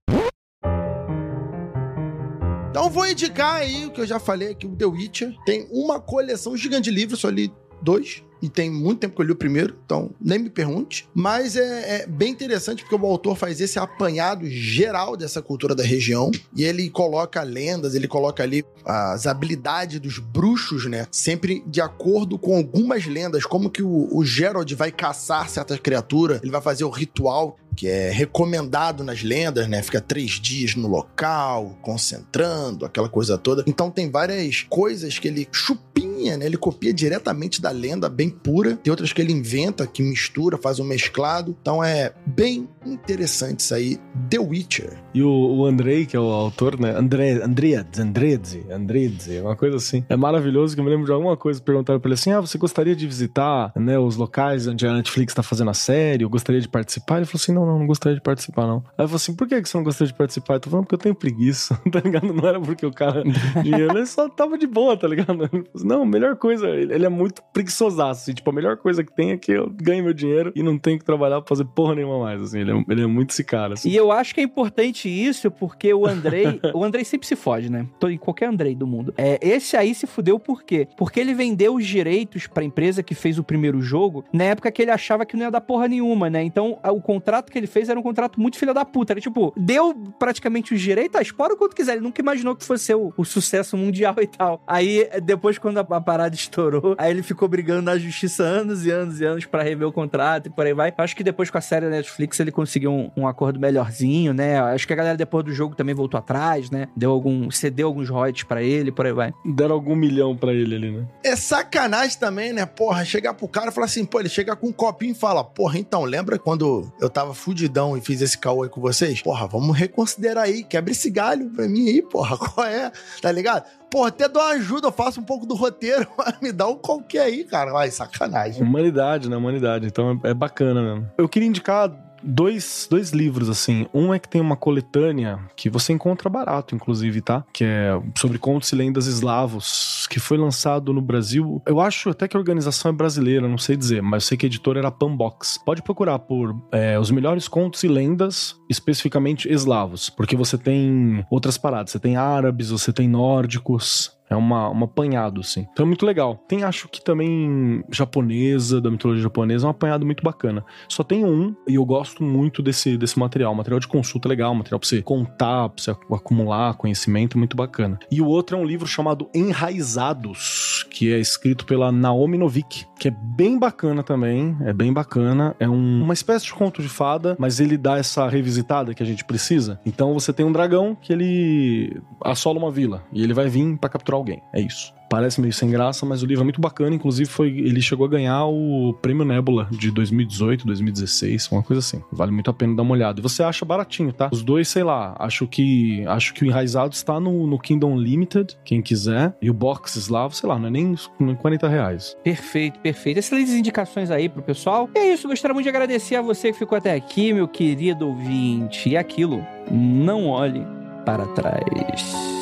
Então 2.71 2.89
vou 2.91 3.07
indicar 3.07 3.57
aí 3.57 3.87
o 3.87 3.91
que 3.91 4.01
eu 4.01 4.07
já 4.07 4.19
falei 4.19 4.53
aqui, 4.53 4.67
o 4.67 4.75
The 4.75 4.87
Witcher. 4.87 5.37
Tem 5.45 5.69
uma 5.71 6.01
coleção 6.01 6.57
gigante 6.57 6.91
de 6.91 6.97
livros, 6.97 7.21
só 7.21 7.29
li 7.29 7.53
dois. 7.83 8.25
E 8.43 8.49
tem 8.49 8.69
muito 8.69 8.99
tempo 8.99 9.15
que 9.15 9.23
eu 9.23 9.27
li 9.27 9.33
o 9.33 9.37
primeiro, 9.37 9.79
então 9.87 10.11
nem 10.21 10.39
me 10.39 10.51
pergunte. 10.51 11.09
Mas 11.15 11.57
é, 11.57 12.03
é 12.03 12.07
bem 12.07 12.33
interessante 12.33 12.83
porque 12.83 12.97
o 12.97 13.07
autor 13.07 13.37
faz 13.37 13.61
esse 13.61 13.79
apanhado 13.79 14.45
geral 14.51 15.17
dessa 15.17 15.41
cultura 15.41 15.77
da 15.77 15.85
região. 15.85 16.31
E 16.55 16.65
ele 16.65 16.91
coloca 16.91 17.41
lendas, 17.43 17.95
ele 17.95 18.09
coloca 18.09 18.43
ali 18.43 18.65
as 18.85 19.27
habilidades 19.29 20.01
dos 20.01 20.19
bruxos, 20.19 20.87
né? 20.87 21.07
Sempre 21.13 21.63
de 21.67 21.81
acordo 21.81 22.37
com 22.37 22.57
algumas 22.57 23.07
lendas. 23.07 23.45
Como 23.45 23.71
que 23.71 23.83
o, 23.83 24.09
o 24.11 24.25
Gerald 24.25 24.75
vai 24.75 24.91
caçar 24.91 25.49
certas 25.49 25.79
criaturas, 25.79 26.41
ele 26.43 26.51
vai 26.51 26.61
fazer 26.61 26.85
o 26.85 26.91
ritual 26.91 27.57
que 27.77 27.89
é 27.89 28.11
recomendado 28.11 29.03
nas 29.03 29.23
lendas, 29.23 29.69
né? 29.69 29.83
Fica 29.83 30.01
três 30.01 30.33
dias 30.33 30.75
no 30.75 30.89
local, 30.89 31.77
concentrando, 31.83 32.85
aquela 32.85 33.09
coisa 33.09 33.39
toda. 33.39 33.65
Então 33.67 33.91
tem 33.91 34.11
várias 34.11 34.63
coisas 34.69 35.19
que 35.19 35.29
ele 35.29 35.49
chupinha, 35.51 36.37
né? 36.37 36.47
Ele 36.47 36.57
copia 36.57 36.93
diretamente 36.93 37.61
da 37.61 37.71
lenda, 37.71 38.09
bem 38.09 38.31
pura. 38.31 38.77
Tem 38.77 38.91
outras 38.91 39.13
que 39.13 39.21
ele 39.21 39.33
inventa, 39.33 39.87
que 39.87 40.03
mistura, 40.03 40.59
faz 40.59 40.79
um 40.79 40.85
mesclado. 40.85 41.57
Então 41.61 41.83
é 41.83 42.13
bem 42.27 42.69
interessante 42.85 43.61
isso 43.61 43.75
aí. 43.75 43.99
The 44.29 44.39
Witcher. 44.39 44.99
E 45.15 45.23
o, 45.23 45.29
o 45.31 45.67
Andrei, 45.67 46.07
que 46.07 46.17
é 46.17 46.21
o 46.21 46.25
autor, 46.25 46.79
né? 46.79 46.91
André, 46.97 47.43
Andreades, 47.43 48.01
Andreze, 48.01 48.67
Andreze, 48.71 49.41
uma 49.41 49.57
coisa 49.57 49.77
assim. 49.77 50.05
É 50.09 50.17
maravilhoso 50.17 50.75
que 50.75 50.81
eu 50.81 50.85
me 50.85 50.91
lembro 50.91 51.07
de 51.07 51.13
alguma 51.13 51.37
coisa. 51.37 51.61
Perguntaram 51.61 52.01
pra 52.01 52.09
ele 52.09 52.15
assim: 52.15 52.33
ah, 52.33 52.41
você 52.41 52.59
gostaria 52.59 52.97
de 52.97 53.07
visitar 53.07 53.73
né, 53.77 53.99
os 53.99 54.17
locais 54.17 54.67
onde 54.67 54.87
a 54.87 54.95
Netflix 54.95 55.35
tá 55.35 55.43
fazendo 55.43 55.71
a 55.71 55.75
série? 55.75 56.25
Eu 56.25 56.31
gostaria 56.31 56.61
de 56.61 56.69
participar? 56.69 57.19
Ele 57.19 57.27
falou 57.27 57.41
assim: 57.41 57.53
não, 57.53 57.62
não, 57.67 57.79
não 57.79 57.87
gostaria 57.87 58.17
de 58.17 58.23
participar, 58.23 58.67
não. 58.67 58.85
Aí 58.97 59.05
eu 59.05 59.09
falei 59.09 59.17
assim: 59.17 59.35
por 59.35 59.49
que 59.49 59.61
você 59.61 59.77
não 59.77 59.85
gostaria 59.85 60.13
de 60.13 60.19
participar? 60.19 60.55
Eu 60.55 60.61
tô 60.61 60.71
falando 60.71 60.85
porque 60.85 60.95
eu 60.95 60.99
tenho 60.99 61.15
preguiça, 61.15 61.81
tá 61.91 62.01
ligado? 62.01 62.33
Não 62.33 62.49
era 62.49 62.61
porque 62.61 62.87
o 62.87 62.91
cara. 62.91 63.23
ele 63.65 64.07
só 64.07 64.29
tava 64.29 64.59
de 64.59 64.67
boa, 64.67 64.97
tá 64.97 65.07
ligado? 65.07 65.45
Ele 65.45 65.49
falou 65.49 65.67
assim, 65.75 65.87
não, 65.87 66.05
melhor 66.05 66.37
coisa, 66.37 66.69
ele, 66.69 67.05
é 67.05 67.09
muito 67.09 67.43
preguiçosaço. 67.53 68.23
Assim, 68.23 68.35
tipo, 68.35 68.49
a 68.51 68.53
melhor 68.53 68.77
coisa 68.77 69.03
que 69.05 69.15
tem 69.15 69.33
é 69.33 69.37
que 69.37 69.53
eu 69.53 69.71
ganho 69.71 70.05
meu 70.05 70.13
dinheiro 70.13 70.53
e 70.55 70.63
não 70.63 70.79
tenho 70.79 70.99
que 70.99 71.05
trabalhar 71.05 71.41
pra 71.41 71.49
fazer 71.49 71.65
porra 71.65 71.95
nenhuma 71.95 72.19
mais. 72.19 72.43
Assim, 72.43 72.61
ele 72.61 72.73
é, 72.73 72.85
ele 72.89 73.03
é 73.03 73.07
muito 73.07 73.31
esse 73.31 73.45
cara. 73.45 73.75
Assim. 73.75 73.89
E 73.89 73.97
eu 73.97 74.11
acho 74.11 74.35
que 74.35 74.41
é 74.41 74.45
importante 74.45 75.09
isso 75.09 75.51
porque 75.51 75.93
o 75.93 76.07
Andrei, 76.07 76.61
o 76.75 76.85
Andrei 76.85 77.05
sempre 77.05 77.27
se 77.27 77.37
fode, 77.37 77.71
né? 77.71 77.87
Tô 77.99 78.09
em 78.09 78.19
qualquer 78.19 78.49
Andrei 78.49 78.75
do 78.75 78.87
mundo. 78.87 79.15
É, 79.17 79.39
esse 79.41 79.77
aí 79.77 79.95
se 79.95 80.07
fudeu 80.07 80.39
por 80.39 80.63
quê? 80.63 80.89
Porque 80.97 81.21
ele 81.21 81.35
vendeu 81.35 81.75
os 81.75 81.87
direitos 81.87 82.47
pra 82.47 82.65
empresa 82.65 83.03
que 83.03 83.15
fez 83.15 83.39
o 83.39 83.45
primeiro 83.45 83.81
jogo 83.81 84.25
na 84.33 84.45
época 84.45 84.71
que 84.71 84.83
ele 84.83 84.91
achava 84.91 85.27
que 85.27 85.37
não 85.37 85.45
ia 85.45 85.51
dar 85.51 85.61
porra 85.61 85.89
nenhuma, 85.89 86.31
né? 86.31 86.43
Então, 86.43 86.79
o 86.83 87.01
contrato 87.01 87.52
que 87.53 87.59
ele 87.59 87.67
fez 87.67 87.89
era 87.89 87.99
um 87.99 88.03
contrato 88.03 88.41
muito 88.41 88.59
filho 88.59 88.75
da 88.75 88.85
puta. 88.85 89.13
Era 89.13 89.21
tipo, 89.21 89.53
deu 89.57 89.95
praticamente 90.19 90.75
os 90.75 90.81
direitos, 90.81 91.19
ah, 91.19 91.23
explora 91.23 91.55
o 91.55 91.57
quanto 91.57 91.77
quiser. 91.77 91.93
Ele 91.93 92.03
nunca 92.03 92.21
imaginou 92.21 92.57
que 92.57 92.65
fosse 92.65 92.93
o, 92.95 93.13
o 93.17 93.25
sucesso 93.25 93.77
mundial 93.77 94.15
e 94.21 94.27
tal. 94.27 94.63
Aí, 94.67 95.09
depois, 95.23 95.59
quando 95.59 95.79
a, 95.79 95.81
a 95.81 96.01
parada 96.01 96.35
estourou, 96.35 96.95
aí 96.99 97.11
ele 97.11 97.23
ficou 97.23 97.49
brigando 97.49 97.83
na 97.83 97.99
justiça 97.99 98.43
anos 98.43 98.87
e 98.87 98.91
anos 98.91 99.21
e 99.21 99.25
anos 99.25 99.45
pra 99.45 99.63
rever 99.63 99.87
o 99.87 99.93
contrato 99.93 100.47
e 100.47 100.51
por 100.51 100.67
aí 100.67 100.75
vai. 100.75 100.93
Acho 100.97 101.17
que 101.17 101.25
depois 101.25 101.51
com 101.51 101.59
a 101.59 101.61
série 101.61 101.87
da 101.87 101.93
Netflix 101.93 102.39
ele 102.41 102.51
conseguiu 102.51 102.93
um, 102.93 103.11
um 103.17 103.27
acordo 103.27 103.61
melhorzinho, 103.61 104.33
né? 104.33 104.59
Acho 104.61 104.87
que 104.87 104.93
a 104.93 104.97
galera 104.97 105.17
depois 105.17 105.45
do 105.45 105.53
jogo 105.53 105.75
também 105.75 105.95
voltou 105.95 106.19
atrás, 106.19 106.71
né? 106.71 106.89
Deu 106.97 107.11
algum, 107.11 107.51
cedeu 107.51 107.89
alguns 107.89 108.09
royalties 108.09 108.45
pra 108.45 108.63
ele, 108.63 108.91
por 108.91 109.07
aí 109.07 109.13
vai. 109.13 109.33
Deram 109.45 109.75
algum 109.75 109.95
milhão 109.95 110.37
pra 110.37 110.53
ele 110.53 110.75
ali, 110.75 110.91
né? 110.91 111.07
É 111.25 111.37
sacanagem 111.37 112.19
também, 112.19 112.53
né? 112.53 112.65
Porra, 112.67 113.05
chegar 113.05 113.35
pro 113.35 113.49
cara 113.49 113.71
e 113.71 113.73
falar 113.73 113.87
assim, 113.87 114.05
pô, 114.05 114.21
ele 114.21 114.29
chega 114.29 114.57
com 114.57 114.69
um 114.69 114.73
copinho 114.73 115.13
e 115.13 115.15
fala, 115.15 115.45
porra, 115.45 115.79
então, 115.79 116.05
lembra 116.05 116.39
quando 116.39 116.91
eu 117.01 117.11
tava 117.11 117.35
fudidão 117.43 117.97
e 117.97 118.01
fiz 118.01 118.21
esse 118.21 118.39
caô 118.39 118.63
aí 118.63 118.69
com 118.69 118.81
vocês? 118.81 119.21
Porra, 119.21 119.47
vamos 119.47 119.77
reconsiderar 119.77 120.45
aí, 120.45 120.63
quebra 120.63 120.93
esse 120.93 121.11
galho 121.11 121.51
pra 121.51 121.69
mim 121.69 121.89
aí, 121.89 122.03
porra, 122.03 122.39
qual 122.39 122.67
é? 122.67 122.93
Tá 123.21 123.33
ligado? 123.33 123.65
Porra, 123.91 124.09
até 124.09 124.29
dou 124.29 124.43
ajuda, 124.43 124.89
eu 124.89 124.93
faço 124.93 125.21
um 125.21 125.25
pouco 125.25 125.45
do 125.45 125.55
roteiro, 125.55 126.07
mas 126.17 126.41
me 126.41 126.53
dá 126.53 126.69
um 126.69 126.77
qualquer 126.77 127.23
aí, 127.23 127.45
cara. 127.45 127.77
Ai, 127.77 127.91
sacanagem. 127.91 128.63
Humanidade, 128.63 129.29
né? 129.29 129.37
Humanidade. 129.37 129.87
Então 129.87 130.21
é 130.23 130.33
bacana 130.33 130.81
mesmo. 130.83 131.11
Eu 131.19 131.29
queria 131.29 131.49
indicar 131.49 131.91
dois, 132.23 132.87
dois 132.91 133.11
livros, 133.11 133.49
assim. 133.49 133.87
Um 133.93 134.13
é 134.13 134.19
que 134.19 134.29
tem 134.29 134.41
uma 134.41 134.57
coletânea 134.57 135.39
que 135.57 135.69
você 135.69 135.93
encontra 135.93 136.29
barato, 136.29 136.75
inclusive, 136.75 137.21
tá? 137.21 137.45
Que 137.53 137.65
é 137.65 138.01
sobre 138.17 138.39
contos 138.39 138.71
e 138.73 138.77
lendas 138.77 139.07
eslavos, 139.07 140.07
que 140.09 140.21
foi 140.21 140.39
lançado 140.39 140.93
no 140.93 141.01
Brasil. 141.01 141.61
Eu 141.67 141.81
acho 141.81 142.11
até 142.11 142.29
que 142.29 142.37
a 142.37 142.41
organização 142.41 142.91
é 142.91 142.95
brasileira, 142.95 143.49
não 143.49 143.59
sei 143.59 143.77
dizer, 143.77 144.03
mas 144.03 144.25
eu 144.25 144.29
sei 144.29 144.39
que 144.39 144.47
a 144.47 144.49
editora 144.49 144.79
era 144.79 144.91
Panbox. 144.91 145.59
Pode 145.65 145.83
procurar 145.83 146.19
por 146.19 146.55
é, 146.71 146.99
os 146.99 147.11
melhores 147.11 147.49
contos 147.49 147.83
e 147.83 147.89
lendas, 147.89 148.57
especificamente 148.69 149.51
eslavos, 149.53 150.09
porque 150.09 150.37
você 150.37 150.57
tem 150.57 151.25
outras 151.31 151.59
paradas. 151.59 151.93
Você 151.93 151.99
tem 151.99 152.17
árabes, 152.17 152.71
você 152.71 152.93
tem 152.93 153.09
nórdicos. 153.09 154.13
É 154.33 154.37
uma, 154.37 154.71
um 154.71 154.85
apanhado, 154.85 155.41
assim. 155.41 155.67
Então 155.73 155.85
é 155.85 155.87
muito 155.87 156.05
legal. 156.07 156.37
Tem, 156.49 156.63
acho 156.65 156.89
que 156.89 157.03
também 157.03 157.83
japonesa, 157.91 158.81
da 158.81 158.91
mitologia 158.91 159.23
japonesa, 159.23 159.67
é 159.67 159.69
um 159.69 159.71
apanhado 159.71 160.05
muito 160.07 160.23
bacana. 160.23 160.65
Só 160.89 161.03
tem 161.03 161.25
um, 161.25 161.55
e 161.69 161.75
eu 161.75 161.85
gosto 161.85 162.23
muito 162.23 162.63
desse, 162.63 162.97
desse 162.97 163.19
material. 163.19 163.55
Material 163.55 163.81
de 163.81 163.89
consulta 163.89 164.29
legal, 164.29 164.55
material 164.55 164.79
pra 164.81 164.89
você 164.89 165.03
contar, 165.03 165.69
pra 165.69 165.83
você 165.83 165.91
acumular 165.91 166.75
conhecimento, 166.75 167.37
muito 167.39 167.57
bacana. 167.57 167.99
E 168.11 168.21
o 168.21 168.27
outro 168.27 168.57
é 168.57 168.61
um 168.61 168.65
livro 168.65 168.87
chamado 168.87 169.29
Enraizados, 169.35 170.87
que 170.91 171.13
é 171.13 171.19
escrito 171.19 171.65
pela 171.67 171.91
Naomi 171.93 172.39
Novik, 172.39 172.87
que 172.99 173.09
é 173.09 173.11
bem 173.11 173.59
bacana 173.59 174.03
também. 174.03 174.57
É 174.63 174.73
bem 174.73 174.93
bacana. 174.93 175.55
É 175.59 175.69
um- 175.69 176.03
uma 176.03 176.15
espécie 176.15 176.47
de 176.47 176.55
conto 176.55 176.81
de 176.83 176.89
fada, 176.89 177.37
mas 177.39 177.61
ele 177.61 177.77
dá 177.77 177.99
essa 177.99 178.29
revisitada 178.29 178.95
que 178.95 179.03
a 179.03 179.07
gente 179.07 179.25
precisa. 179.25 179.81
Então 179.85 180.15
você 180.15 180.33
tem 180.33 180.47
um 180.47 180.53
dragão 180.53 180.97
que 181.01 181.13
ele 181.13 182.01
assola 182.25 182.59
uma 182.59 182.71
vila 182.71 183.03
e 183.13 183.23
ele 183.23 183.35
vai 183.35 183.49
vir 183.49 183.77
pra 183.79 183.89
capturar 183.91 184.21
alguém. 184.23 184.43
É 184.53 184.61
isso. 184.61 184.93
Parece 185.13 185.43
meio 185.43 185.53
sem 185.53 185.71
graça, 185.71 186.07
mas 186.07 186.23
o 186.23 186.27
livro 186.27 186.43
é 186.43 186.45
muito 186.45 186.61
bacana. 186.61 186.97
Inclusive, 186.97 187.29
foi, 187.29 187.49
ele 187.49 187.83
chegou 187.83 188.07
a 188.07 188.09
ganhar 188.09 188.47
o 188.47 188.95
Prêmio 189.03 189.27
Nebula 189.27 189.69
de 189.71 189.91
2018, 189.91 190.65
2016, 190.65 191.49
uma 191.53 191.63
coisa 191.63 191.81
assim. 191.81 192.03
Vale 192.11 192.33
muito 192.33 192.49
a 192.49 192.55
pena 192.55 192.75
dar 192.75 192.83
uma 192.83 192.93
olhada. 192.93 193.21
E 193.21 193.23
você 193.23 193.43
acha 193.43 193.63
baratinho, 193.63 194.11
tá? 194.11 194.31
Os 194.33 194.43
dois, 194.43 194.69
sei 194.69 194.83
lá, 194.83 195.15
acho 195.19 195.47
que 195.47 196.03
acho 196.07 196.33
que 196.33 196.43
o 196.43 196.47
Enraizado 196.47 196.95
está 196.95 197.21
no, 197.21 197.47
no 197.47 197.59
Kingdom 197.59 197.95
Limited, 197.95 198.57
quem 198.65 198.81
quiser. 198.81 199.37
E 199.43 199.51
o 199.51 199.55
Box 199.55 199.97
Eslavo, 199.99 200.35
sei 200.35 200.49
lá, 200.49 200.59
não 200.59 200.69
é 200.69 200.71
nem 200.71 200.87
uns 200.87 201.11
40 201.43 201.69
reais. 201.69 202.17
Perfeito, 202.25 202.81
perfeito. 202.81 203.19
Excelentes 203.19 203.53
indicações 203.53 204.11
aí 204.11 204.31
pro 204.31 204.43
pessoal. 204.43 204.89
E 204.95 204.99
é 204.99 205.13
isso, 205.13 205.29
gostaria 205.29 205.53
muito 205.53 205.67
de 205.67 205.71
agradecer 205.71 206.17
a 206.17 206.23
você 206.23 206.53
que 206.53 206.59
ficou 206.59 206.79
até 206.79 206.95
aqui, 206.95 207.35
meu 207.35 207.47
querido 207.47 208.09
ouvinte. 208.09 208.89
E 208.89 208.97
aquilo, 208.97 209.45
não 209.71 210.29
olhe 210.29 210.65
para 211.05 211.27
trás. 211.27 212.42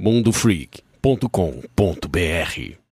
mundofreak.com.br 0.00 2.89